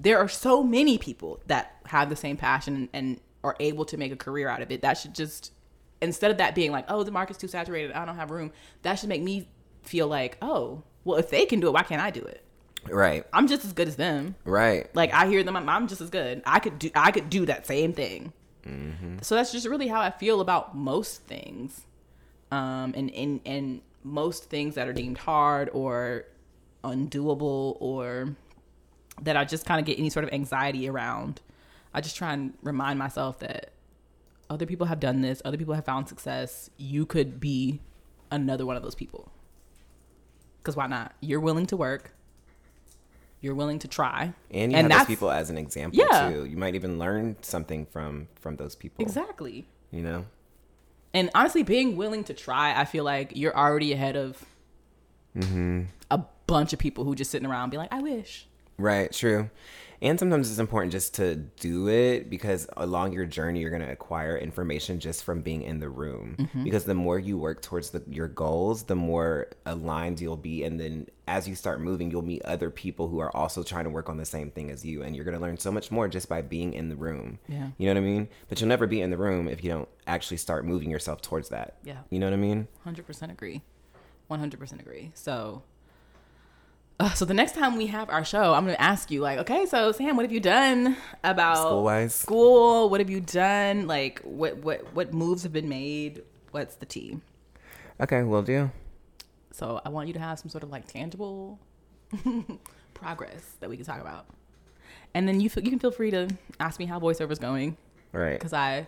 there 0.00 0.18
are 0.18 0.28
so 0.28 0.62
many 0.62 0.98
people 0.98 1.40
that 1.46 1.76
have 1.86 2.08
the 2.08 2.16
same 2.16 2.36
passion 2.36 2.88
and 2.92 3.20
are 3.44 3.56
able 3.60 3.84
to 3.84 3.96
make 3.96 4.12
a 4.12 4.16
career 4.16 4.48
out 4.48 4.62
of 4.62 4.70
it. 4.70 4.82
That 4.82 4.94
should 4.98 5.14
just 5.14 5.52
instead 6.02 6.30
of 6.30 6.36
that 6.38 6.54
being 6.54 6.72
like, 6.72 6.84
oh, 6.88 7.02
the 7.02 7.10
market's 7.10 7.38
too 7.38 7.48
saturated, 7.48 7.92
I 7.92 8.04
don't 8.04 8.16
have 8.16 8.30
room. 8.30 8.52
That 8.82 8.98
should 8.98 9.08
make 9.08 9.22
me 9.22 9.48
feel 9.82 10.08
like, 10.08 10.36
oh, 10.42 10.82
well, 11.04 11.18
if 11.18 11.30
they 11.30 11.46
can 11.46 11.60
do 11.60 11.68
it, 11.68 11.72
why 11.72 11.82
can't 11.82 12.02
I 12.02 12.10
do 12.10 12.20
it? 12.20 12.44
Right. 12.90 13.24
I'm 13.32 13.46
just 13.46 13.64
as 13.64 13.72
good 13.72 13.88
as 13.88 13.96
them. 13.96 14.34
Right. 14.44 14.94
Like 14.94 15.14
I 15.14 15.28
hear 15.28 15.42
them, 15.42 15.56
I'm, 15.56 15.68
I'm 15.68 15.88
just 15.88 16.00
as 16.00 16.10
good. 16.10 16.42
I 16.44 16.58
could 16.58 16.78
do, 16.78 16.90
I 16.94 17.10
could 17.12 17.30
do 17.30 17.46
that 17.46 17.66
same 17.66 17.92
thing. 17.92 18.32
So 19.22 19.34
that's 19.34 19.50
just 19.50 19.66
really 19.66 19.88
how 19.88 20.00
I 20.00 20.10
feel 20.10 20.40
about 20.40 20.76
most 20.76 21.22
things, 21.22 21.84
um, 22.52 22.94
and 22.96 23.10
and 23.10 23.40
and 23.44 23.80
most 24.04 24.50
things 24.50 24.76
that 24.76 24.86
are 24.86 24.92
deemed 24.92 25.18
hard 25.18 25.68
or 25.72 26.26
undoable 26.84 27.76
or 27.80 28.36
that 29.20 29.36
I 29.36 29.44
just 29.44 29.66
kind 29.66 29.80
of 29.80 29.86
get 29.86 29.98
any 29.98 30.10
sort 30.10 30.24
of 30.24 30.32
anxiety 30.32 30.88
around. 30.88 31.40
I 31.92 32.00
just 32.00 32.16
try 32.16 32.32
and 32.32 32.54
remind 32.62 33.00
myself 33.00 33.40
that 33.40 33.72
other 34.52 34.66
people 34.66 34.86
have 34.86 35.00
done 35.00 35.22
this, 35.22 35.40
other 35.44 35.56
people 35.56 35.74
have 35.74 35.84
found 35.84 36.08
success. 36.08 36.68
You 36.76 37.06
could 37.06 37.40
be 37.40 37.80
another 38.30 38.66
one 38.66 38.76
of 38.76 38.82
those 38.82 38.94
people. 38.94 39.32
Because 40.58 40.76
why 40.76 40.86
not? 40.86 41.14
You're 41.20 41.40
willing 41.40 41.66
to 41.66 41.76
work. 41.76 42.14
You're 43.40 43.54
willing 43.54 43.78
to 43.80 43.88
try. 43.88 44.34
And 44.50 44.70
you 44.70 44.78
have 44.78 44.88
those 44.88 45.06
people 45.06 45.30
as 45.30 45.50
an 45.50 45.58
example 45.58 45.98
Yeah. 45.98 46.30
too. 46.30 46.44
You 46.44 46.56
might 46.56 46.74
even 46.74 46.98
learn 46.98 47.36
something 47.42 47.86
from 47.86 48.28
from 48.40 48.56
those 48.56 48.76
people. 48.76 49.02
Exactly. 49.02 49.66
You 49.90 50.02
know. 50.02 50.26
And 51.14 51.30
honestly, 51.34 51.62
being 51.62 51.96
willing 51.96 52.22
to 52.24 52.34
try, 52.34 52.78
I 52.78 52.84
feel 52.84 53.04
like 53.04 53.32
you're 53.34 53.56
already 53.56 53.92
ahead 53.92 54.16
of 54.16 54.44
mm-hmm. 55.36 55.84
a 56.10 56.24
bunch 56.46 56.72
of 56.72 56.78
people 56.78 57.04
who 57.04 57.14
just 57.14 57.30
sitting 57.30 57.48
around 57.48 57.64
and 57.64 57.70
be 57.72 57.78
like, 57.78 57.92
I 57.92 58.00
wish. 58.00 58.46
Right, 58.78 59.12
true. 59.12 59.50
And 60.02 60.18
sometimes 60.18 60.50
it's 60.50 60.58
important 60.58 60.90
just 60.90 61.14
to 61.14 61.36
do 61.36 61.88
it 61.88 62.28
because 62.28 62.66
along 62.76 63.12
your 63.12 63.24
journey, 63.24 63.60
you're 63.60 63.70
going 63.70 63.82
to 63.82 63.92
acquire 63.92 64.36
information 64.36 64.98
just 64.98 65.22
from 65.22 65.42
being 65.42 65.62
in 65.62 65.78
the 65.78 65.88
room. 65.88 66.34
Mm-hmm. 66.40 66.64
Because 66.64 66.84
the 66.84 66.94
more 66.94 67.20
you 67.20 67.38
work 67.38 67.62
towards 67.62 67.90
the, 67.90 68.02
your 68.10 68.26
goals, 68.26 68.82
the 68.82 68.96
more 68.96 69.46
aligned 69.64 70.20
you'll 70.20 70.36
be. 70.36 70.64
And 70.64 70.80
then 70.80 71.06
as 71.28 71.48
you 71.48 71.54
start 71.54 71.80
moving, 71.80 72.10
you'll 72.10 72.22
meet 72.22 72.42
other 72.42 72.68
people 72.68 73.06
who 73.06 73.20
are 73.20 73.34
also 73.36 73.62
trying 73.62 73.84
to 73.84 73.90
work 73.90 74.08
on 74.08 74.16
the 74.16 74.24
same 74.24 74.50
thing 74.50 74.72
as 74.72 74.84
you. 74.84 75.04
And 75.04 75.14
you're 75.14 75.24
going 75.24 75.36
to 75.36 75.40
learn 75.40 75.56
so 75.56 75.70
much 75.70 75.92
more 75.92 76.08
just 76.08 76.28
by 76.28 76.42
being 76.42 76.74
in 76.74 76.88
the 76.88 76.96
room. 76.96 77.38
Yeah. 77.46 77.68
You 77.78 77.86
know 77.86 77.94
what 77.94 78.04
I 78.04 78.10
mean? 78.10 78.28
But 78.48 78.60
you'll 78.60 78.68
never 78.68 78.88
be 78.88 79.00
in 79.02 79.10
the 79.10 79.16
room 79.16 79.46
if 79.46 79.62
you 79.62 79.70
don't 79.70 79.88
actually 80.08 80.38
start 80.38 80.66
moving 80.66 80.90
yourself 80.90 81.22
towards 81.22 81.50
that. 81.50 81.76
Yeah. 81.84 81.98
You 82.10 82.18
know 82.18 82.26
what 82.26 82.34
I 82.34 82.38
mean? 82.38 82.66
100% 82.84 83.30
agree. 83.30 83.62
100% 84.28 84.80
agree. 84.80 85.12
So, 85.14 85.62
uh, 87.02 87.12
so 87.14 87.24
the 87.24 87.34
next 87.34 87.54
time 87.54 87.76
we 87.76 87.86
have 87.88 88.08
our 88.10 88.24
show, 88.24 88.54
I'm 88.54 88.64
going 88.64 88.76
to 88.76 88.80
ask 88.82 89.10
you, 89.10 89.20
like, 89.20 89.38
okay, 89.40 89.66
so 89.66 89.92
Sam, 89.92 90.16
what 90.16 90.22
have 90.24 90.32
you 90.32 90.40
done 90.40 90.96
about 91.24 91.56
School-wise? 91.58 92.14
School? 92.14 92.88
What 92.90 93.00
have 93.00 93.10
you 93.10 93.20
done? 93.20 93.86
Like, 93.86 94.20
what 94.22 94.58
what 94.58 94.92
what 94.94 95.12
moves 95.12 95.42
have 95.42 95.52
been 95.52 95.68
made? 95.68 96.22
What's 96.52 96.76
the 96.76 96.86
tea? 96.86 97.18
Okay, 98.00 98.22
we'll 98.22 98.42
do. 98.42 98.70
So 99.52 99.80
I 99.84 99.88
want 99.90 100.08
you 100.08 100.14
to 100.14 100.20
have 100.20 100.38
some 100.38 100.48
sort 100.48 100.62
of 100.64 100.70
like 100.70 100.86
tangible 100.86 101.58
progress 102.94 103.56
that 103.60 103.68
we 103.70 103.76
can 103.76 103.84
talk 103.84 104.00
about, 104.00 104.26
and 105.14 105.26
then 105.28 105.40
you 105.40 105.46
f- 105.46 105.62
you 105.62 105.70
can 105.70 105.78
feel 105.78 105.90
free 105.90 106.10
to 106.10 106.28
ask 106.60 106.78
me 106.78 106.86
how 106.86 106.98
voiceover's 107.00 107.38
going 107.38 107.76
Right. 108.12 108.38
because 108.38 108.52
I 108.52 108.86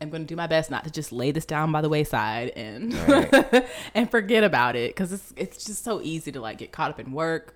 am 0.00 0.10
going 0.10 0.22
to 0.22 0.26
do 0.26 0.36
my 0.36 0.46
best 0.46 0.70
not 0.70 0.84
to 0.84 0.90
just 0.90 1.10
lay 1.12 1.30
this 1.30 1.44
down 1.46 1.72
by 1.72 1.80
the 1.80 1.88
wayside 1.88 2.50
and 2.50 2.92
Right. 3.08 3.66
and 3.94 4.10
forget 4.10 4.44
about 4.44 4.76
it 4.76 4.90
because 4.94 5.12
it's 5.12 5.32
it's 5.36 5.64
just 5.64 5.84
so 5.84 6.00
easy 6.02 6.32
to 6.32 6.40
like 6.40 6.58
get 6.58 6.72
caught 6.72 6.90
up 6.90 7.00
in 7.00 7.12
work 7.12 7.54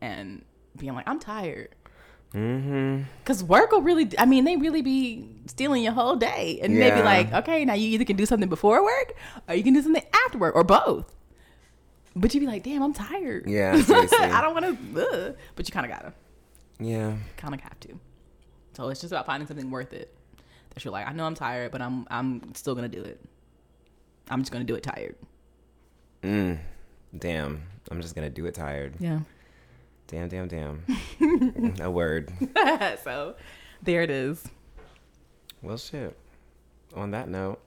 and 0.00 0.44
being 0.76 0.94
like 0.94 1.06
I'm 1.08 1.20
tired. 1.20 1.74
Mm-hmm. 2.34 3.02
Cause 3.24 3.44
work 3.44 3.70
will 3.70 3.82
really, 3.82 4.10
I 4.18 4.26
mean, 4.26 4.44
they 4.44 4.56
really 4.56 4.82
be 4.82 5.28
stealing 5.46 5.84
your 5.84 5.92
whole 5.92 6.16
day, 6.16 6.58
and 6.62 6.76
maybe 6.76 7.00
like, 7.00 7.32
okay, 7.32 7.64
now 7.64 7.74
you 7.74 7.86
either 7.90 8.04
can 8.04 8.16
do 8.16 8.26
something 8.26 8.48
before 8.48 8.82
work, 8.82 9.14
or 9.48 9.54
you 9.54 9.62
can 9.62 9.72
do 9.72 9.80
something 9.80 10.02
after 10.26 10.38
work, 10.38 10.56
or 10.56 10.64
both. 10.64 11.14
But 12.16 12.34
you'd 12.34 12.40
be 12.40 12.46
like, 12.48 12.64
damn, 12.64 12.82
I'm 12.82 12.92
tired. 12.92 13.48
Yeah. 13.48 13.74
I 13.88 14.40
don't 14.42 14.52
want 14.52 14.66
to, 14.96 15.36
but 15.54 15.68
you 15.68 15.72
kind 15.72 15.86
of 15.86 15.92
gotta, 15.92 16.12
Yeah. 16.80 17.14
kind 17.36 17.54
of 17.54 17.60
have 17.60 17.78
to. 17.80 18.00
So 18.72 18.88
it's 18.88 19.00
just 19.00 19.12
about 19.12 19.26
finding 19.26 19.46
something 19.46 19.70
worth 19.70 19.92
it. 19.92 20.12
That 20.74 20.84
you're 20.84 20.92
like, 20.92 21.06
I 21.06 21.12
know 21.12 21.24
I'm 21.24 21.34
tired, 21.34 21.70
but 21.70 21.80
I'm, 21.80 22.06
I'm 22.10 22.54
still 22.54 22.74
gonna 22.74 22.88
do 22.88 23.02
it. 23.02 23.20
I'm 24.28 24.40
just 24.40 24.52
gonna 24.52 24.64
do 24.64 24.74
it 24.74 24.82
tired. 24.82 25.16
Mm. 26.22 26.58
Damn. 27.16 27.62
I'm 27.90 28.00
just 28.00 28.14
to 28.14 28.30
do 28.30 28.46
it 28.46 28.54
tired. 28.54 28.94
Yeah. 28.98 29.20
Damn, 30.06 30.28
damn, 30.28 30.48
damn. 30.48 30.84
A 31.80 31.90
word. 31.90 32.32
so, 33.02 33.36
there 33.82 34.02
it 34.02 34.10
is. 34.10 34.44
Well, 35.62 35.76
shit. 35.76 36.16
On 36.94 37.10
that 37.10 37.28
note, 37.28 37.60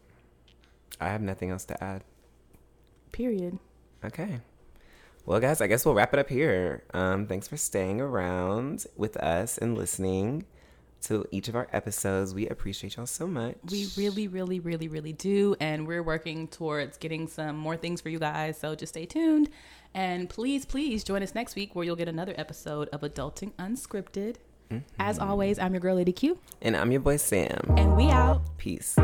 I 0.99 1.09
have 1.09 1.21
nothing 1.21 1.49
else 1.49 1.65
to 1.65 1.83
add. 1.83 2.03
Period. 3.11 3.59
Okay. 4.03 4.39
Well, 5.25 5.39
guys, 5.39 5.61
I 5.61 5.67
guess 5.67 5.85
we'll 5.85 5.95
wrap 5.95 6.13
it 6.13 6.19
up 6.19 6.29
here. 6.29 6.83
Um, 6.93 7.27
thanks 7.27 7.47
for 7.47 7.57
staying 7.57 7.99
around 7.99 8.85
with 8.95 9.17
us 9.17 9.57
and 9.57 9.77
listening. 9.77 10.45
To 11.03 11.25
each 11.31 11.47
of 11.47 11.55
our 11.55 11.67
episodes. 11.73 12.33
We 12.33 12.47
appreciate 12.47 12.95
y'all 12.95 13.05
so 13.05 13.27
much. 13.27 13.55
We 13.69 13.87
really, 13.97 14.27
really, 14.27 14.59
really, 14.59 14.87
really 14.87 15.13
do. 15.13 15.55
And 15.59 15.87
we're 15.87 16.03
working 16.03 16.47
towards 16.47 16.97
getting 16.97 17.27
some 17.27 17.57
more 17.57 17.77
things 17.77 18.01
for 18.01 18.09
you 18.09 18.19
guys. 18.19 18.57
So 18.59 18.75
just 18.75 18.93
stay 18.93 19.05
tuned. 19.05 19.49
And 19.93 20.29
please, 20.29 20.65
please 20.65 21.03
join 21.03 21.23
us 21.23 21.33
next 21.33 21.55
week 21.55 21.75
where 21.75 21.85
you'll 21.85 21.95
get 21.95 22.07
another 22.07 22.33
episode 22.37 22.89
of 22.89 23.01
Adulting 23.01 23.53
Unscripted. 23.53 24.35
As 24.99 25.17
mm-hmm. 25.17 25.29
always, 25.29 25.59
I'm 25.59 25.73
your 25.73 25.79
girl, 25.79 25.95
Lady 25.95 26.11
Q. 26.11 26.37
And 26.61 26.75
I'm 26.75 26.91
your 26.91 27.01
boy 27.01 27.17
Sam. 27.17 27.59
And 27.77 27.95
we 27.95 28.09
out. 28.09 28.41
Peace. 28.57 28.97